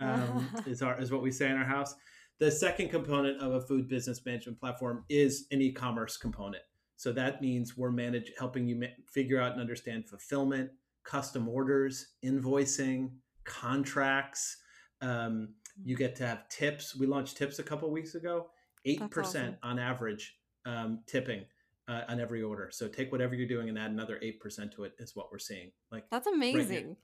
um, 0.00 0.48
is 0.66 0.82
our 0.82 1.00
is 1.00 1.12
what 1.12 1.22
we 1.22 1.30
say 1.30 1.50
in 1.50 1.56
our 1.56 1.64
house. 1.64 1.94
The 2.38 2.50
second 2.50 2.88
component 2.88 3.40
of 3.40 3.52
a 3.52 3.60
food 3.60 3.86
business 3.86 4.24
management 4.24 4.58
platform 4.58 5.04
is 5.10 5.46
an 5.50 5.60
e-commerce 5.60 6.16
component. 6.16 6.62
So 7.00 7.12
that 7.12 7.40
means 7.40 7.78
we're 7.78 7.90
manage 7.90 8.30
helping 8.38 8.68
you 8.68 8.86
figure 9.06 9.40
out 9.40 9.52
and 9.52 9.60
understand 9.62 10.06
fulfillment, 10.06 10.68
custom 11.02 11.48
orders, 11.48 12.08
invoicing, 12.22 13.12
contracts. 13.44 14.58
Um, 15.00 15.54
you 15.82 15.96
get 15.96 16.14
to 16.16 16.26
have 16.26 16.46
tips. 16.50 16.94
We 16.94 17.06
launched 17.06 17.38
tips 17.38 17.58
a 17.58 17.62
couple 17.62 17.90
weeks 17.90 18.16
ago. 18.16 18.48
Eight 18.84 19.10
percent 19.10 19.56
awesome. 19.62 19.78
on 19.78 19.78
average 19.78 20.36
um, 20.66 21.00
tipping 21.06 21.46
uh, 21.88 22.02
on 22.06 22.20
every 22.20 22.42
order. 22.42 22.68
So 22.70 22.86
take 22.86 23.10
whatever 23.10 23.34
you're 23.34 23.48
doing 23.48 23.70
and 23.70 23.78
add 23.78 23.92
another 23.92 24.18
eight 24.20 24.38
percent 24.38 24.70
to 24.74 24.84
it. 24.84 24.92
Is 24.98 25.16
what 25.16 25.32
we're 25.32 25.38
seeing. 25.38 25.72
Like 25.90 26.04
that's 26.10 26.26
amazing. 26.26 26.96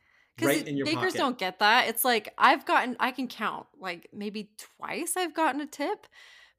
Right 0.43 0.47
right 0.47 0.69
in 0.69 0.77
your 0.77 0.85
bakers 0.85 1.13
pocket. 1.13 1.17
don't 1.17 1.39
get 1.39 1.59
that. 1.61 1.89
It's 1.89 2.05
like 2.05 2.35
I've 2.37 2.67
gotten 2.67 2.99
I 3.01 3.13
can 3.13 3.29
count 3.29 3.65
like 3.81 4.11
maybe 4.13 4.51
twice 4.59 5.15
I've 5.17 5.33
gotten 5.33 5.63
a 5.63 5.67
tip 5.67 6.07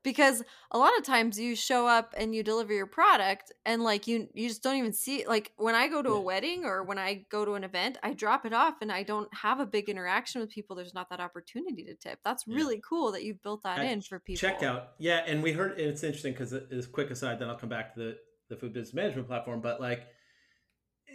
because 0.07 0.41
a 0.71 0.77
lot 0.77 0.97
of 0.97 1.03
times 1.03 1.37
you 1.37 1.53
show 1.53 1.85
up 1.85 2.13
and 2.15 2.33
you 2.33 2.41
deliver 2.41 2.71
your 2.71 2.87
product 2.87 3.51
and 3.65 3.83
like 3.83 4.07
you 4.07 4.29
you 4.33 4.47
just 4.47 4.63
don't 4.63 4.77
even 4.77 4.93
see 4.93 5.17
it. 5.17 5.27
like 5.27 5.51
when 5.57 5.75
I 5.75 5.89
go 5.89 6.01
to 6.01 6.11
yeah. 6.11 6.15
a 6.15 6.19
wedding 6.21 6.63
or 6.63 6.81
when 6.81 6.97
I 6.97 7.25
go 7.29 7.43
to 7.43 7.55
an 7.55 7.65
event 7.65 7.97
I 8.01 8.13
drop 8.13 8.45
it 8.45 8.53
off 8.53 8.75
and 8.81 8.89
I 8.89 9.03
don't 9.03 9.27
have 9.33 9.59
a 9.59 9.65
big 9.65 9.89
interaction 9.89 10.39
with 10.39 10.49
people 10.49 10.77
there's 10.77 10.93
not 10.93 11.09
that 11.09 11.19
opportunity 11.19 11.83
to 11.83 11.95
tip. 11.95 12.19
That's 12.23 12.47
really 12.47 12.75
yeah. 12.75 12.87
cool 12.87 13.11
that 13.11 13.23
you've 13.25 13.43
built 13.43 13.63
that 13.63 13.79
At 13.79 13.85
in 13.85 14.01
for 14.01 14.17
people. 14.17 14.47
Checkout. 14.47 14.83
Yeah, 14.97 15.23
and 15.27 15.43
we 15.43 15.51
heard 15.51 15.77
it's 15.77 16.03
interesting 16.03 16.33
cuz 16.33 16.53
it's 16.53 16.87
quick 16.87 17.11
aside 17.11 17.39
then 17.39 17.49
I'll 17.49 17.57
come 17.57 17.69
back 17.69 17.93
to 17.95 17.99
the 17.99 18.17
the 18.47 18.55
food 18.55 18.71
business 18.71 18.93
management 18.93 19.27
platform 19.27 19.59
but 19.59 19.81
like 19.81 20.07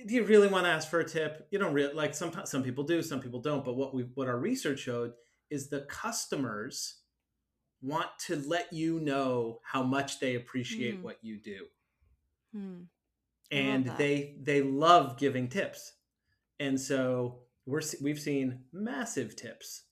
do 0.06 0.14
you 0.14 0.24
really 0.24 0.48
want 0.48 0.66
to 0.66 0.70
ask 0.70 0.90
for 0.90 1.00
a 1.00 1.08
tip? 1.08 1.46
You 1.50 1.58
don't 1.58 1.72
really 1.72 1.94
like 1.94 2.14
some 2.14 2.32
some 2.44 2.62
people 2.62 2.84
do, 2.84 3.02
some 3.02 3.20
people 3.20 3.40
don't. 3.40 3.64
But 3.64 3.76
what 3.76 3.94
we 3.94 4.02
what 4.14 4.28
our 4.28 4.38
research 4.38 4.80
showed 4.80 5.12
is 5.50 5.68
the 5.68 5.82
customers 5.82 7.01
want 7.82 8.06
to 8.26 8.36
let 8.36 8.72
you 8.72 9.00
know 9.00 9.58
how 9.64 9.82
much 9.82 10.20
they 10.20 10.36
appreciate 10.36 11.00
mm. 11.00 11.02
what 11.02 11.18
you 11.22 11.38
do. 11.38 11.66
Mm. 12.56 12.86
And 13.50 13.92
they 13.98 14.36
they 14.40 14.62
love 14.62 15.18
giving 15.18 15.48
tips. 15.48 15.92
And 16.58 16.80
so 16.80 17.40
we're 17.66 17.82
we've 18.00 18.20
seen 18.20 18.60
massive 18.72 19.36
tips 19.36 19.82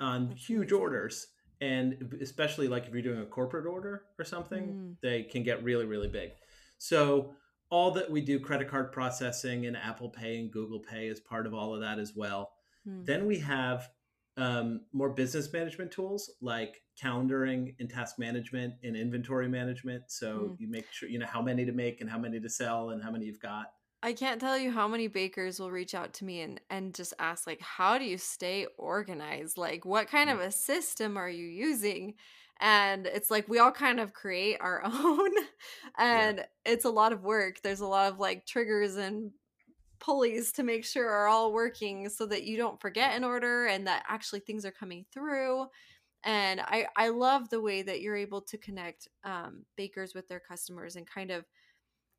on 0.00 0.28
That's 0.28 0.44
huge 0.44 0.72
amazing. 0.72 0.78
orders 0.78 1.26
and 1.60 2.14
especially 2.20 2.68
like 2.68 2.86
if 2.86 2.92
you're 2.92 3.02
doing 3.02 3.22
a 3.22 3.26
corporate 3.26 3.66
order 3.66 4.02
or 4.18 4.24
something, 4.24 4.66
mm. 4.68 4.96
they 5.00 5.22
can 5.22 5.42
get 5.42 5.64
really 5.64 5.86
really 5.86 6.08
big. 6.08 6.32
So 6.78 7.34
all 7.70 7.90
that 7.92 8.10
we 8.10 8.20
do 8.20 8.38
credit 8.38 8.68
card 8.68 8.92
processing 8.92 9.66
and 9.66 9.76
Apple 9.76 10.08
Pay 10.08 10.38
and 10.38 10.50
Google 10.52 10.80
Pay 10.80 11.08
is 11.08 11.20
part 11.20 11.46
of 11.46 11.54
all 11.54 11.74
of 11.74 11.80
that 11.80 11.98
as 11.98 12.14
well. 12.14 12.52
Hmm. 12.86 13.02
Then 13.04 13.26
we 13.26 13.38
have 13.40 13.88
um, 14.36 14.82
more 14.92 15.10
business 15.10 15.52
management 15.52 15.90
tools 15.90 16.30
like 16.40 16.82
calendaring 17.02 17.74
and 17.80 17.88
task 17.88 18.18
management 18.18 18.74
and 18.82 18.96
inventory 18.96 19.48
management. 19.48 20.04
So 20.08 20.38
hmm. 20.38 20.54
you 20.58 20.68
make 20.68 20.86
sure 20.90 21.08
you 21.08 21.18
know 21.18 21.26
how 21.26 21.42
many 21.42 21.64
to 21.64 21.72
make 21.72 22.00
and 22.00 22.10
how 22.10 22.18
many 22.18 22.40
to 22.40 22.48
sell 22.48 22.90
and 22.90 23.02
how 23.02 23.10
many 23.10 23.26
you've 23.26 23.40
got. 23.40 23.66
I 24.02 24.12
can't 24.12 24.40
tell 24.40 24.58
you 24.58 24.70
how 24.70 24.86
many 24.86 25.08
bakers 25.08 25.58
will 25.58 25.70
reach 25.70 25.94
out 25.94 26.12
to 26.14 26.24
me 26.24 26.42
and, 26.42 26.60
and 26.70 26.94
just 26.94 27.14
ask 27.18 27.46
like 27.46 27.60
how 27.60 27.98
do 27.98 28.04
you 28.04 28.18
stay 28.18 28.66
organized? 28.76 29.58
Like 29.58 29.84
what 29.84 30.08
kind 30.08 30.30
of 30.30 30.38
a 30.38 30.50
system 30.50 31.16
are 31.16 31.30
you 31.30 31.46
using? 31.46 32.14
and 32.60 33.06
it's 33.06 33.30
like 33.30 33.48
we 33.48 33.58
all 33.58 33.70
kind 33.70 34.00
of 34.00 34.12
create 34.12 34.56
our 34.60 34.82
own 34.86 35.30
and 35.98 36.38
yeah. 36.38 36.44
it's 36.64 36.84
a 36.84 36.90
lot 36.90 37.12
of 37.12 37.22
work 37.22 37.60
there's 37.62 37.80
a 37.80 37.86
lot 37.86 38.10
of 38.10 38.18
like 38.18 38.46
triggers 38.46 38.96
and 38.96 39.30
pulleys 39.98 40.52
to 40.52 40.62
make 40.62 40.84
sure 40.84 41.08
are 41.08 41.28
all 41.28 41.52
working 41.52 42.08
so 42.08 42.26
that 42.26 42.44
you 42.44 42.56
don't 42.56 42.80
forget 42.80 43.14
an 43.14 43.24
order 43.24 43.66
and 43.66 43.86
that 43.86 44.04
actually 44.08 44.40
things 44.40 44.64
are 44.64 44.72
coming 44.72 45.04
through. 45.12 45.66
And 46.24 46.60
i 46.60 46.86
i 46.96 47.08
love 47.08 47.50
the 47.50 47.60
way 47.60 47.82
that 47.82 48.00
you're 48.00 48.16
able 48.16 48.40
to 48.42 48.58
connect 48.58 49.08
um, 49.24 49.64
bakers 49.76 50.14
with 50.14 50.28
their 50.28 50.40
customers 50.40 50.96
and 50.96 51.06
kind 51.06 51.30
of 51.30 51.44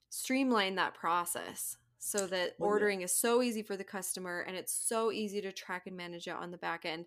streamline 0.09 0.75
that 0.75 0.93
process 0.93 1.75
so 1.99 2.27
that 2.27 2.53
ordering 2.59 3.01
is 3.01 3.13
so 3.13 3.41
easy 3.41 3.63
for 3.63 3.75
the 3.75 3.83
customer 3.83 4.45
and 4.47 4.55
it's 4.55 4.73
so 4.73 5.11
easy 5.11 5.41
to 5.41 5.51
track 5.51 5.87
and 5.87 5.97
manage 5.97 6.27
it 6.27 6.35
on 6.35 6.51
the 6.51 6.57
back 6.57 6.85
end. 6.85 7.05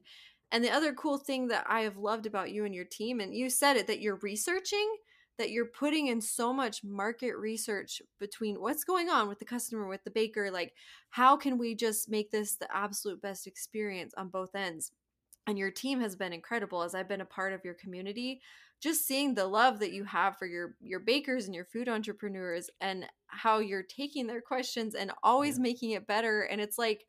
And 0.52 0.64
the 0.64 0.70
other 0.70 0.92
cool 0.92 1.16
thing 1.16 1.48
that 1.48 1.64
I 1.68 1.82
have 1.82 1.96
loved 1.96 2.26
about 2.26 2.50
you 2.50 2.64
and 2.64 2.74
your 2.74 2.84
team, 2.84 3.20
and 3.20 3.34
you 3.34 3.50
said 3.50 3.76
it, 3.76 3.86
that 3.86 4.00
you're 4.00 4.16
researching, 4.16 4.96
that 5.40 5.50
you're 5.50 5.64
putting 5.64 6.08
in 6.08 6.20
so 6.20 6.52
much 6.52 6.84
market 6.84 7.34
research 7.34 8.02
between 8.18 8.60
what's 8.60 8.84
going 8.84 9.08
on 9.08 9.26
with 9.26 9.38
the 9.38 9.44
customer, 9.46 9.88
with 9.88 10.04
the 10.04 10.10
baker, 10.10 10.50
like 10.50 10.74
how 11.08 11.34
can 11.34 11.56
we 11.56 11.74
just 11.74 12.10
make 12.10 12.30
this 12.30 12.56
the 12.56 12.68
absolute 12.76 13.22
best 13.22 13.46
experience 13.46 14.12
on 14.18 14.28
both 14.28 14.54
ends? 14.54 14.92
And 15.46 15.58
your 15.58 15.70
team 15.70 15.98
has 16.00 16.14
been 16.14 16.34
incredible 16.34 16.82
as 16.82 16.94
I've 16.94 17.08
been 17.08 17.22
a 17.22 17.24
part 17.24 17.54
of 17.54 17.64
your 17.64 17.72
community. 17.72 18.42
Just 18.82 19.06
seeing 19.06 19.34
the 19.34 19.46
love 19.46 19.78
that 19.78 19.92
you 19.92 20.04
have 20.04 20.36
for 20.36 20.44
your 20.44 20.74
your 20.82 21.00
bakers 21.00 21.46
and 21.46 21.54
your 21.54 21.64
food 21.64 21.88
entrepreneurs 21.88 22.68
and 22.82 23.06
how 23.28 23.60
you're 23.60 23.82
taking 23.82 24.26
their 24.26 24.42
questions 24.42 24.94
and 24.94 25.10
always 25.22 25.56
yeah. 25.56 25.62
making 25.62 25.92
it 25.92 26.06
better. 26.06 26.42
And 26.42 26.60
it's 26.60 26.76
like 26.76 27.06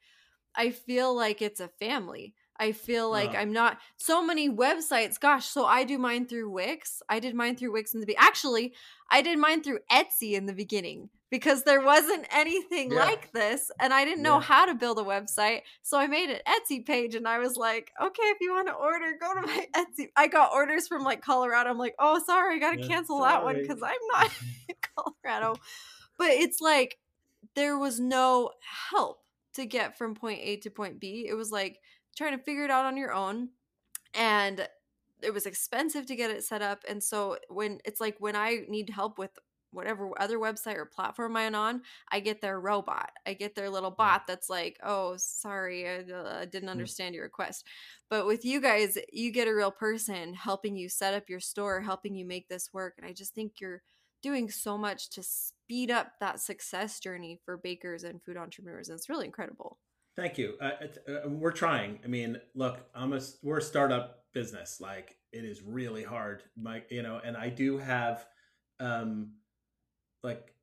I 0.56 0.70
feel 0.70 1.14
like 1.14 1.42
it's 1.42 1.60
a 1.60 1.68
family 1.68 2.34
I 2.62 2.72
feel 2.74 3.10
like 3.10 3.32
Oh. 3.34 3.38
I'm 3.38 3.52
not 3.52 3.80
so 3.98 4.24
many 4.24 4.50
websites. 4.50 5.20
Gosh, 5.20 5.48
so 5.48 5.66
I 5.66 5.84
do 5.84 5.98
mine 5.98 6.28
through 6.28 6.50
Wix. 6.50 7.02
I 7.10 7.20
did 7.20 7.34
mine 7.36 7.56
through 7.58 7.72
Wix 7.74 7.94
in 7.94 8.00
the 8.00 8.06
be- 8.06 8.16
actually, 8.18 8.74
I 9.10 9.22
did 9.22 9.40
mine 9.40 9.64
through 9.64 9.80
Etsy 9.92 10.34
in 10.34 10.46
the 10.46 10.54
beginning 10.54 11.10
because 11.32 11.64
there 11.64 11.82
wasn't 11.82 12.28
anything 12.32 12.92
Yeah. 12.92 13.00
like 13.00 13.32
this 13.32 13.72
and 13.80 13.94
I 13.94 14.06
didn't 14.06 14.22
know 14.24 14.36
Yeah. 14.36 14.42
how 14.52 14.66
to 14.66 14.76
build 14.76 15.00
a 15.00 15.04
website. 15.04 15.62
So 15.82 15.98
I 15.98 16.06
made 16.08 16.30
an 16.30 16.42
Etsy 16.48 16.86
page 16.86 17.16
and 17.16 17.28
I 17.28 17.40
was 17.40 17.56
like, 17.58 17.92
"Okay, 18.00 18.24
if 18.24 18.38
you 18.42 18.52
want 18.54 18.68
to 18.68 18.74
order, 18.74 19.18
go 19.20 19.34
to 19.34 19.42
my 19.42 19.68
Etsy." 19.76 20.10
I 20.16 20.28
got 20.28 20.54
orders 20.54 20.88
from 20.88 21.04
like 21.04 21.22
Colorado. 21.22 21.70
I'm 21.72 21.78
like, 21.80 21.96
"Oh, 22.00 22.22
sorry, 22.26 22.58
I 22.58 22.60
got 22.60 22.74
to 22.74 22.82
Yeah, 22.82 22.88
cancel 22.88 23.22
that 23.22 23.44
one 23.44 23.56
cuz 23.68 23.82
I'm 23.82 24.06
not 24.14 24.32
in 24.70 24.76
Colorado." 24.96 25.56
But 26.18 26.30
it's 26.32 26.62
like 26.62 27.00
there 27.56 27.78
was 27.78 28.00
no 28.00 28.52
help 28.92 29.18
to 29.54 29.66
get 29.66 29.98
from 29.98 30.16
point 30.16 30.40
A 30.44 30.58
to 30.58 30.70
point 30.70 31.00
B. 31.00 31.26
It 31.28 31.34
was 31.34 31.52
like 31.52 31.80
trying 32.16 32.38
to 32.38 32.44
figure 32.44 32.66
it 32.66 32.72
out 32.72 32.86
on 32.86 32.98
your 32.98 33.14
own. 33.14 33.50
And 34.14 34.68
it 35.22 35.34
was 35.34 35.46
expensive 35.46 36.06
to 36.08 36.16
get 36.16 36.32
it 36.32 36.44
set 36.44 36.62
up. 36.62 36.84
And 36.88 37.04
so 37.04 37.38
when 37.50 37.80
it's 37.86 38.02
like 38.02 38.16
when 38.20 38.36
I 38.36 38.62
need 38.68 38.90
help 38.90 39.18
with 39.18 39.32
whatever 39.72 40.10
other 40.20 40.38
website 40.38 40.76
or 40.76 40.86
platform 40.86 41.38
I'm 41.38 41.56
on, 41.56 41.82
I 42.12 42.20
get 42.20 42.42
their 42.42 42.60
robot. 42.60 43.12
I 43.26 43.34
get 43.34 43.56
their 43.56 43.70
little 43.70 43.92
bot 43.92 44.24
that's 44.28 44.50
like, 44.50 44.78
oh, 44.84 45.16
sorry, 45.18 45.88
I 45.88 46.12
uh, 46.12 46.46
didn't 46.46 46.70
understand 46.70 47.16
your 47.16 47.24
request. 47.24 47.66
But 48.10 48.28
with 48.28 48.44
you 48.44 48.60
guys, 48.60 48.98
you 49.14 49.32
get 49.32 49.48
a 49.48 49.56
real 49.56 49.72
person 49.72 50.34
helping 50.34 50.76
you 50.76 50.90
set 50.90 51.14
up 51.14 51.30
your 51.30 51.40
store, 51.40 51.82
helping 51.82 52.16
you 52.16 52.26
make 52.26 52.50
this 52.50 52.70
work. 52.74 52.96
And 52.98 53.08
I 53.08 53.14
just 53.14 53.34
think 53.34 53.54
you're 53.62 53.82
doing 54.22 54.50
so 54.50 54.78
much 54.78 55.10
to 55.12 55.24
speed 55.24 55.90
up 55.90 56.14
that 56.20 56.40
success 56.40 57.00
journey 57.00 57.40
for 57.46 57.58
bakers 57.58 58.04
and 58.04 58.22
food 58.22 58.38
entrepreneurs. 58.38 58.90
And 58.90 58.98
it's 58.98 59.10
really 59.10 59.26
incredible. 59.26 59.80
Thank 60.16 60.38
you. 60.38 60.56
Uh, 60.60 60.72
uh, 61.08 61.30
we're 61.30 61.52
trying. 61.52 62.00
I 62.04 62.08
mean, 62.08 62.38
look, 62.54 62.80
I'm 62.94 63.14
a 63.14 63.22
we're 63.42 63.60
a 63.60 63.62
startup 63.62 64.26
business. 64.34 64.80
Like 64.82 65.18
it 65.32 65.46
is 65.46 65.62
really 65.62 66.04
hard. 66.04 66.44
My, 66.58 66.84
you 66.90 67.02
know, 67.02 67.22
and 67.24 67.38
I 67.38 67.50
do 67.50 67.78
have, 67.78 68.26
um, 68.80 69.34
like, 70.24 70.54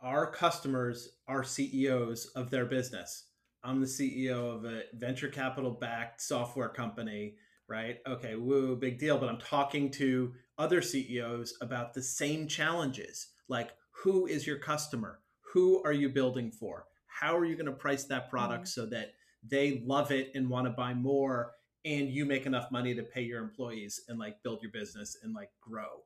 our 0.00 0.30
customers 0.30 1.08
are 1.26 1.42
CEOs 1.42 2.26
of 2.36 2.50
their 2.50 2.64
business. 2.64 3.24
I'm 3.64 3.80
the 3.80 3.86
CEO 3.86 4.54
of 4.54 4.64
a 4.64 4.82
venture 4.94 5.28
capital 5.28 5.72
backed 5.72 6.22
software 6.22 6.68
company, 6.68 7.34
right? 7.68 7.98
Okay, 8.06 8.36
woo, 8.36 8.76
big 8.76 8.98
deal. 8.98 9.18
But 9.18 9.28
I'm 9.28 9.38
talking 9.40 9.90
to 9.92 10.32
other 10.56 10.80
CEOs 10.80 11.54
about 11.60 11.92
the 11.92 12.02
same 12.02 12.46
challenges. 12.46 13.28
Like, 13.48 13.72
who 13.90 14.26
is 14.26 14.46
your 14.46 14.58
customer? 14.58 15.18
Who 15.52 15.82
are 15.82 15.92
you 15.92 16.08
building 16.08 16.52
for? 16.52 16.86
How 17.18 17.36
are 17.36 17.44
you 17.44 17.54
going 17.54 17.66
to 17.66 17.72
price 17.72 18.04
that 18.04 18.30
product 18.30 18.68
so 18.68 18.86
that 18.86 19.14
they 19.42 19.82
love 19.84 20.10
it 20.10 20.32
and 20.34 20.48
want 20.48 20.66
to 20.66 20.70
buy 20.70 20.94
more 20.94 21.52
and 21.84 22.08
you 22.10 22.24
make 22.24 22.46
enough 22.46 22.70
money 22.70 22.94
to 22.94 23.02
pay 23.02 23.22
your 23.22 23.42
employees 23.42 24.00
and 24.08 24.18
like 24.18 24.42
build 24.42 24.62
your 24.62 24.70
business 24.70 25.16
and 25.22 25.34
like 25.34 25.50
grow? 25.60 26.02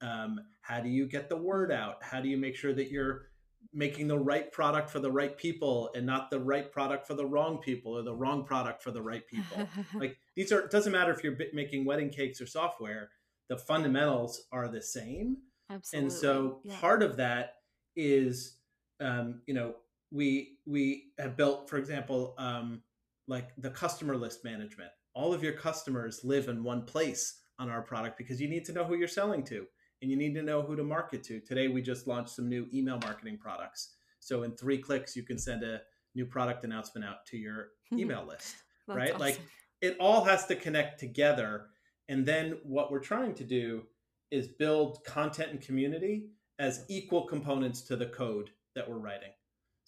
Um, 0.00 0.40
how 0.62 0.80
do 0.80 0.88
you 0.88 1.06
get 1.06 1.28
the 1.28 1.36
word 1.36 1.72
out? 1.72 2.02
How 2.02 2.20
do 2.20 2.28
you 2.28 2.36
make 2.36 2.56
sure 2.56 2.72
that 2.72 2.90
you're 2.90 3.26
making 3.72 4.06
the 4.08 4.18
right 4.18 4.50
product 4.52 4.88
for 4.88 5.00
the 5.00 5.10
right 5.10 5.36
people 5.36 5.90
and 5.94 6.06
not 6.06 6.30
the 6.30 6.38
right 6.38 6.70
product 6.72 7.06
for 7.06 7.14
the 7.14 7.26
wrong 7.26 7.58
people 7.58 7.96
or 7.96 8.02
the 8.02 8.14
wrong 8.14 8.44
product 8.44 8.82
for 8.82 8.90
the 8.92 9.02
right 9.02 9.26
people? 9.26 9.68
like 9.94 10.16
these 10.36 10.52
are 10.52 10.60
it 10.60 10.70
doesn't 10.70 10.92
matter 10.92 11.12
if 11.12 11.22
you're 11.24 11.36
making 11.52 11.84
wedding 11.84 12.10
cakes 12.10 12.40
or 12.40 12.46
software 12.46 13.10
the 13.48 13.56
fundamentals 13.56 14.46
are 14.52 14.68
the 14.68 14.82
same 14.82 15.38
Absolutely. 15.70 16.04
and 16.06 16.12
so 16.12 16.60
Yeah. 16.64 16.78
part 16.80 17.02
of 17.02 17.16
that 17.16 17.56
is 17.96 18.56
um, 19.00 19.42
you 19.46 19.54
know 19.54 19.74
we 20.10 20.58
we 20.66 21.12
have 21.18 21.36
built 21.36 21.68
for 21.68 21.76
example 21.76 22.34
um, 22.38 22.82
like 23.26 23.50
the 23.58 23.70
customer 23.70 24.16
list 24.16 24.44
management 24.44 24.90
all 25.14 25.32
of 25.32 25.42
your 25.42 25.52
customers 25.52 26.20
live 26.24 26.48
in 26.48 26.62
one 26.62 26.82
place 26.82 27.40
on 27.58 27.68
our 27.68 27.82
product 27.82 28.16
because 28.16 28.40
you 28.40 28.48
need 28.48 28.64
to 28.64 28.72
know 28.72 28.84
who 28.84 28.96
you're 28.96 29.08
selling 29.08 29.42
to 29.42 29.66
and 30.00 30.10
you 30.10 30.16
need 30.16 30.34
to 30.34 30.42
know 30.42 30.62
who 30.62 30.76
to 30.76 30.84
market 30.84 31.22
to 31.22 31.40
today 31.40 31.68
we 31.68 31.82
just 31.82 32.06
launched 32.06 32.30
some 32.30 32.48
new 32.48 32.66
email 32.72 32.98
marketing 33.02 33.36
products 33.36 33.96
so 34.20 34.44
in 34.44 34.52
three 34.52 34.78
clicks 34.78 35.14
you 35.16 35.22
can 35.22 35.38
send 35.38 35.62
a 35.62 35.80
new 36.14 36.24
product 36.24 36.64
announcement 36.64 37.06
out 37.06 37.26
to 37.26 37.36
your 37.36 37.68
email 37.92 38.24
list 38.26 38.56
right? 38.88 39.18
Like 39.18 39.40
it 39.80 39.96
all 40.00 40.24
has 40.24 40.46
to 40.46 40.56
connect 40.56 40.98
together. 40.98 41.66
And 42.08 42.24
then 42.24 42.58
what 42.62 42.90
we're 42.90 43.00
trying 43.00 43.34
to 43.34 43.44
do 43.44 43.82
is 44.30 44.48
build 44.48 45.04
content 45.04 45.50
and 45.50 45.60
community 45.60 46.30
as 46.58 46.84
equal 46.88 47.26
components 47.26 47.82
to 47.82 47.96
the 47.96 48.06
code 48.06 48.50
that 48.74 48.88
we're 48.88 48.98
writing. 48.98 49.30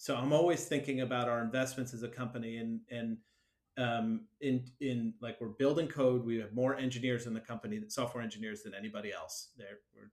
So 0.01 0.15
I'm 0.15 0.33
always 0.33 0.65
thinking 0.65 1.01
about 1.01 1.29
our 1.29 1.43
investments 1.43 1.93
as 1.93 2.01
a 2.01 2.07
company 2.07 2.57
and 2.57 2.79
and 2.89 3.17
um, 3.77 4.21
in 4.41 4.65
in 4.79 5.13
like 5.21 5.39
we're 5.39 5.49
building 5.49 5.87
code. 5.87 6.25
We 6.25 6.37
have 6.39 6.53
more 6.53 6.75
engineers 6.75 7.27
in 7.27 7.35
the 7.35 7.39
company, 7.39 7.79
software 7.87 8.23
engineers 8.23 8.63
than 8.63 8.73
anybody 8.73 9.13
else. 9.13 9.49
They're 9.59 9.77
we're 9.93 10.09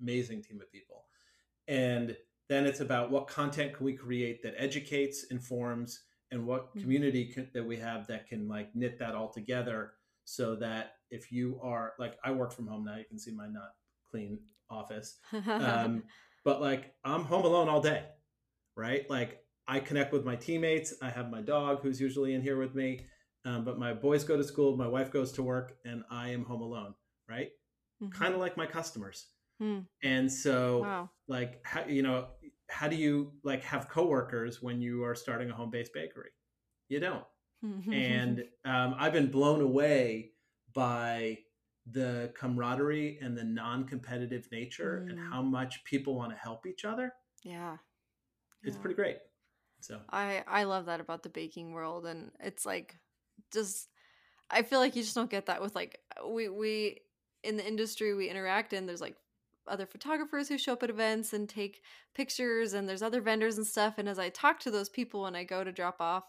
amazing 0.00 0.42
team 0.42 0.62
of 0.62 0.72
people. 0.72 1.04
And 1.68 2.16
then 2.48 2.64
it's 2.64 2.80
about 2.80 3.10
what 3.10 3.26
content 3.26 3.74
can 3.74 3.84
we 3.84 3.92
create 3.92 4.42
that 4.44 4.54
educates, 4.56 5.24
informs, 5.24 6.04
and 6.30 6.46
what 6.46 6.74
Mhm. 6.74 6.80
community 6.80 7.26
can, 7.26 7.50
that 7.52 7.64
we 7.64 7.76
have 7.76 8.06
that 8.06 8.26
can 8.26 8.48
like 8.48 8.74
knit 8.74 8.98
that 8.98 9.14
all 9.14 9.28
together 9.28 9.92
so 10.24 10.56
that 10.56 10.96
if 11.10 11.30
you 11.30 11.60
are 11.60 11.92
like 11.98 12.16
i 12.24 12.30
work 12.30 12.52
from 12.52 12.66
home 12.66 12.84
now 12.84 12.96
you 12.96 13.04
can 13.04 13.18
see 13.18 13.32
my 13.32 13.46
not 13.48 13.74
clean 14.10 14.38
office 14.70 15.18
um, 15.58 16.02
but 16.44 16.62
like 16.62 16.94
i'm 17.04 17.24
home 17.24 17.44
alone 17.44 17.68
all 17.68 17.80
day 17.80 18.06
right 18.76 19.08
like 19.10 19.40
i 19.68 19.78
connect 19.78 20.12
with 20.12 20.24
my 20.24 20.36
teammates 20.36 20.94
i 21.02 21.10
have 21.10 21.30
my 21.30 21.40
dog 21.40 21.80
who's 21.82 22.00
usually 22.00 22.34
in 22.34 22.42
here 22.42 22.58
with 22.58 22.74
me 22.74 23.06
um, 23.44 23.64
but 23.64 23.78
my 23.78 23.92
boys 23.92 24.24
go 24.24 24.36
to 24.36 24.44
school 24.44 24.76
my 24.76 24.86
wife 24.86 25.10
goes 25.10 25.32
to 25.32 25.42
work 25.42 25.78
and 25.84 26.02
i 26.10 26.28
am 26.28 26.44
home 26.44 26.62
alone 26.62 26.94
right 27.28 27.50
Mhm. 28.00 28.10
kind 28.12 28.34
of 28.34 28.40
like 28.40 28.56
my 28.56 28.66
customers 28.66 29.28
Hmm. 29.58 29.80
and 30.02 30.30
so 30.32 30.80
Wow. 30.82 31.10
like 31.28 31.60
how 31.64 31.84
you 31.86 32.02
know 32.02 32.28
how 32.68 32.88
do 32.88 32.96
you 32.96 33.32
like 33.44 33.62
have 33.62 33.88
coworkers 33.88 34.62
when 34.62 34.80
you 34.80 35.04
are 35.04 35.14
starting 35.14 35.50
a 35.50 35.54
home-based 35.54 35.92
bakery 35.94 36.30
you 36.88 37.00
don't 37.00 37.24
and 37.92 38.44
um, 38.64 38.94
i've 38.98 39.12
been 39.12 39.30
blown 39.30 39.60
away 39.60 40.32
by 40.74 41.38
the 41.90 42.32
camaraderie 42.34 43.18
and 43.20 43.36
the 43.36 43.44
non-competitive 43.44 44.48
nature 44.52 45.04
and 45.08 45.18
Mm. 45.18 45.30
how 45.30 45.42
much 45.42 45.84
people 45.84 46.14
want 46.14 46.30
to 46.30 46.36
help 46.36 46.66
each 46.66 46.84
other 46.84 47.12
yeah. 47.44 47.76
It's 48.64 48.76
Yeah. 48.76 48.78
pretty 48.78 48.94
great 48.96 49.18
so 49.80 50.00
I 50.10 50.44
I 50.46 50.64
love 50.64 50.86
that 50.86 51.00
about 51.00 51.22
the 51.22 51.28
baking 51.28 51.72
world 51.72 52.06
and 52.06 52.32
it's 52.40 52.66
like 52.66 52.98
just 53.52 53.88
I 54.50 54.62
feel 54.62 54.80
like 54.80 54.96
you 54.96 55.02
just 55.02 55.14
don't 55.14 55.30
get 55.30 55.46
that 55.46 55.62
with 55.62 55.74
like 55.74 56.00
we 56.26 56.48
we 56.48 57.00
in 57.44 57.56
the 57.56 57.66
industry 57.66 58.14
we 58.14 58.28
interact 58.30 58.72
in 58.72 58.86
there's 58.86 59.00
like 59.00 59.16
other 59.68 59.86
photographers 59.86 60.48
who 60.48 60.58
show 60.58 60.74
up 60.74 60.82
at 60.82 60.90
events 60.90 61.32
and 61.32 61.48
take 61.48 61.82
pictures 62.14 62.72
and 62.74 62.88
there's 62.88 63.02
other 63.02 63.20
vendors 63.20 63.58
and 63.58 63.66
stuff 63.66 63.96
and 63.98 64.08
as 64.08 64.18
I 64.18 64.30
talk 64.30 64.60
to 64.60 64.70
those 64.70 64.88
people 64.90 65.22
when 65.22 65.36
I 65.36 65.44
go 65.44 65.64
to 65.64 65.72
drop 65.72 65.98
off 66.00 66.24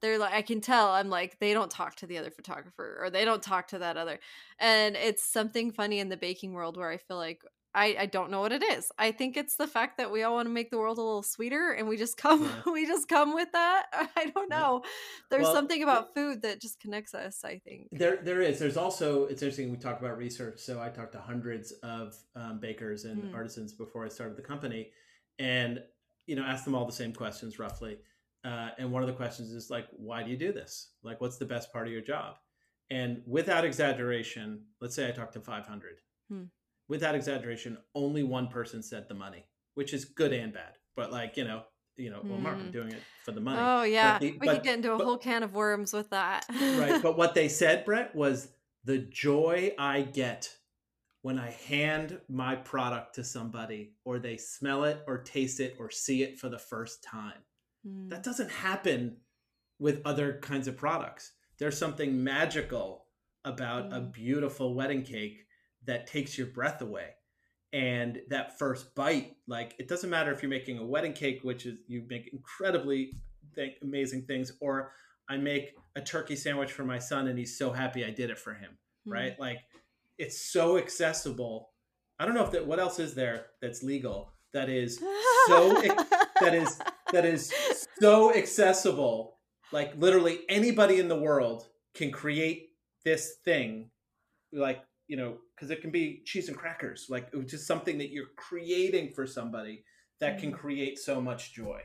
they're 0.00 0.18
like 0.18 0.34
I 0.34 0.42
can 0.42 0.60
tell 0.60 0.88
I'm 0.90 1.10
like 1.10 1.38
they 1.40 1.52
don't 1.54 1.70
talk 1.70 1.96
to 1.96 2.06
the 2.06 2.18
other 2.18 2.30
photographer 2.30 2.98
or 3.00 3.10
they 3.10 3.24
don't 3.24 3.42
talk 3.42 3.68
to 3.68 3.78
that 3.80 3.96
other 3.96 4.20
and 4.58 4.96
it's 4.96 5.24
something 5.24 5.72
funny 5.72 6.00
in 6.00 6.08
the 6.08 6.16
baking 6.16 6.54
world 6.54 6.76
where 6.76 6.90
I 6.90 6.98
feel 6.98 7.18
like 7.18 7.42
I, 7.78 7.96
I 8.00 8.06
don't 8.06 8.30
know 8.30 8.40
what 8.40 8.52
it 8.52 8.62
is. 8.62 8.90
I 8.98 9.12
think 9.12 9.36
it's 9.36 9.56
the 9.56 9.66
fact 9.66 9.98
that 9.98 10.10
we 10.10 10.22
all 10.24 10.34
want 10.34 10.46
to 10.46 10.52
make 10.52 10.70
the 10.70 10.78
world 10.78 10.98
a 10.98 11.02
little 11.02 11.22
sweeter 11.22 11.70
and 11.70 11.86
we 11.88 11.96
just 11.96 12.16
come 12.16 12.42
Yeah. 12.44 12.72
we 12.76 12.86
just 12.86 13.08
come 13.08 13.34
with 13.34 13.50
that. 13.52 13.86
I 14.16 14.26
don't 14.34 14.50
know. 14.50 14.82
There's 15.30 15.44
Well, 15.44 15.54
something 15.54 15.82
about 15.82 16.12
food 16.14 16.42
that 16.42 16.60
just 16.60 16.80
connects 16.80 17.14
us, 17.14 17.44
I 17.44 17.60
think. 17.66 17.88
there 17.92 18.16
there 18.28 18.42
is 18.42 18.58
there's 18.58 18.76
also 18.76 19.26
it's 19.26 19.42
interesting 19.42 19.70
we 19.70 19.76
talk 19.76 19.98
about 20.00 20.16
research 20.18 20.58
so 20.60 20.80
i 20.80 20.88
talked 20.88 21.12
to 21.12 21.20
hundreds 21.20 21.72
of 21.96 22.14
um, 22.40 22.58
bakers 22.60 23.04
and 23.04 23.18
Mm. 23.24 23.34
artisans 23.34 23.72
before 23.72 24.04
i 24.04 24.08
started 24.08 24.36
the 24.36 24.42
company 24.54 24.82
and 25.38 25.72
you 26.26 26.34
know 26.36 26.42
asked 26.42 26.64
them 26.66 26.74
all 26.74 26.84
the 26.92 26.92
same 27.02 27.12
questions 27.22 27.58
roughly 27.58 27.94
uh, 28.44 28.70
and 28.78 28.86
one 28.92 29.02
of 29.04 29.08
the 29.08 29.14
questions 29.22 29.48
is 29.52 29.70
like 29.70 29.86
why 30.08 30.22
do 30.22 30.30
you 30.30 30.36
do 30.36 30.52
this 30.52 30.72
like 31.08 31.20
what's 31.22 31.38
the 31.38 31.50
best 31.54 31.72
part 31.72 31.86
of 31.86 31.92
your 31.92 32.02
job 32.14 32.36
and 32.90 33.22
without 33.26 33.64
exaggeration 33.64 34.46
let's 34.80 34.94
say 34.94 35.08
i 35.08 35.12
talked 35.12 35.32
to 35.34 35.40
500 35.40 36.00
Hmm. 36.30 36.44
Without 36.88 37.14
exaggeration 37.14 37.78
only 37.94 38.22
one 38.22 38.48
person 38.48 38.82
said 38.82 39.06
the 39.08 39.14
money 39.14 39.44
which 39.74 39.92
is 39.94 40.04
good 40.04 40.32
and 40.32 40.52
bad 40.52 40.74
but 40.96 41.12
like 41.12 41.36
you 41.36 41.44
know 41.44 41.62
you 41.96 42.10
know 42.10 42.20
well 42.24 42.38
mark 42.38 42.56
i'm 42.56 42.68
Mm. 42.68 42.72
doing 42.72 42.90
it 42.92 43.02
for 43.24 43.32
the 43.32 43.40
money 43.40 43.58
Oh 43.60 43.82
yeah. 43.82 44.18
the- 44.18 44.32
we 44.32 44.38
but- 44.46 44.54
could 44.56 44.62
get 44.64 44.74
into 44.76 44.92
a 44.92 44.98
but- 44.98 45.04
whole 45.04 45.18
can 45.18 45.42
of 45.42 45.54
worms 45.54 45.92
with 45.92 46.10
that. 46.10 46.44
right 46.50 47.02
but 47.02 47.16
what 47.20 47.34
they 47.34 47.48
said 47.48 47.84
brett 47.84 48.14
was 48.14 48.48
the 48.84 48.98
joy 48.98 49.72
i 49.78 50.02
get 50.02 50.54
when 51.22 51.38
i 51.38 51.50
hand 51.50 52.20
my 52.28 52.54
product 52.56 53.16
to 53.16 53.24
somebody 53.24 53.94
or 54.04 54.18
they 54.18 54.36
smell 54.36 54.84
it 54.84 55.02
or 55.06 55.18
taste 55.18 55.60
it 55.60 55.74
or 55.78 55.90
see 55.90 56.22
it 56.22 56.38
for 56.38 56.48
the 56.48 56.58
first 56.58 57.02
time 57.02 57.38
Mm. 57.86 58.10
that 58.10 58.24
doesn't 58.24 58.50
happen 58.50 59.18
with 59.78 60.02
other 60.04 60.38
kinds 60.40 60.66
of 60.68 60.76
products 60.76 61.32
there's 61.58 61.78
something 61.78 62.22
magical 62.24 63.06
about 63.44 63.92
a 63.92 64.00
Mm. 64.00 64.12
beautiful 64.12 64.74
wedding 64.74 65.02
cake 65.02 65.46
that 65.88 66.06
takes 66.06 66.38
your 66.38 66.46
breath 66.46 66.80
away 66.80 67.08
and 67.72 68.20
that 68.30 68.58
first 68.58 68.94
bite 68.94 69.36
like 69.46 69.74
it 69.78 69.88
doesn't 69.88 70.08
matter 70.08 70.32
if 70.32 70.42
you're 70.42 70.48
making 70.48 70.78
a 70.78 70.84
wedding 70.84 71.12
cake 71.12 71.40
which 71.42 71.66
is 71.66 71.80
you 71.86 72.04
make 72.08 72.30
incredibly 72.32 73.10
th- 73.54 73.76
amazing 73.82 74.22
things 74.22 74.52
or 74.60 74.92
I 75.28 75.36
make 75.36 75.74
a 75.94 76.00
turkey 76.00 76.36
sandwich 76.36 76.72
for 76.72 76.84
my 76.84 76.98
son 76.98 77.28
and 77.28 77.38
he's 77.38 77.58
so 77.58 77.70
happy 77.70 78.04
I 78.04 78.10
did 78.10 78.30
it 78.30 78.38
for 78.38 78.54
him, 78.54 78.70
mm-hmm. 78.70 79.12
right? 79.12 79.40
Like 79.40 79.58
it's 80.16 80.40
so 80.40 80.78
accessible. 80.78 81.70
I 82.18 82.24
don't 82.24 82.34
know 82.34 82.44
if 82.44 82.50
that 82.52 82.66
what 82.66 82.80
else 82.80 82.98
is 82.98 83.14
there 83.14 83.46
that's 83.60 83.82
legal 83.82 84.32
that 84.54 84.68
is 84.68 84.98
so 85.46 85.82
that 86.40 86.54
is 86.54 86.80
that 87.12 87.24
is 87.24 87.52
so 88.00 88.34
accessible. 88.34 89.36
Like 89.70 89.92
literally 89.96 90.40
anybody 90.48 90.98
in 90.98 91.08
the 91.08 91.18
world 91.18 91.68
can 91.94 92.10
create 92.10 92.70
this 93.04 93.36
thing 93.44 93.90
like 94.52 94.82
you 95.06 95.16
know 95.16 95.36
because 95.58 95.70
it 95.70 95.80
can 95.80 95.90
be 95.90 96.22
cheese 96.24 96.48
and 96.48 96.56
crackers 96.56 97.06
like 97.08 97.28
just 97.46 97.66
something 97.66 97.98
that 97.98 98.10
you're 98.10 98.30
creating 98.36 99.10
for 99.12 99.26
somebody 99.26 99.84
that 100.20 100.38
can 100.38 100.50
mm-hmm. 100.50 100.60
create 100.60 100.98
so 100.98 101.20
much 101.20 101.52
joy 101.52 101.80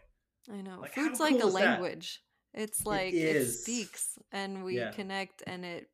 i 0.52 0.62
know 0.62 0.78
like, 0.80 0.94
food's 0.94 1.20
like 1.20 1.42
a 1.42 1.46
language 1.46 2.22
that? 2.54 2.64
it's 2.64 2.86
like 2.86 3.14
it, 3.14 3.36
it, 3.36 3.48
speaks 3.48 4.20
and 4.32 4.64
we 4.64 4.78
yeah. 4.78 4.92
connect 4.92 5.42
and 5.48 5.66
it 5.66 5.90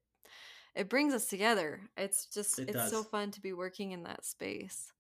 it 0.76 0.90
brings 0.90 1.14
us 1.14 1.28
together 1.28 1.80
it's 1.96 2.26
just 2.26 2.60
it 2.60 2.70
it's 2.70 2.74
does. 2.74 2.92
so 2.92 3.04
fun 3.04 3.32
to 3.32 3.42
be 3.42 3.54
working 3.54 3.92
in 3.92 4.04
that 4.04 4.26
space 4.26 4.92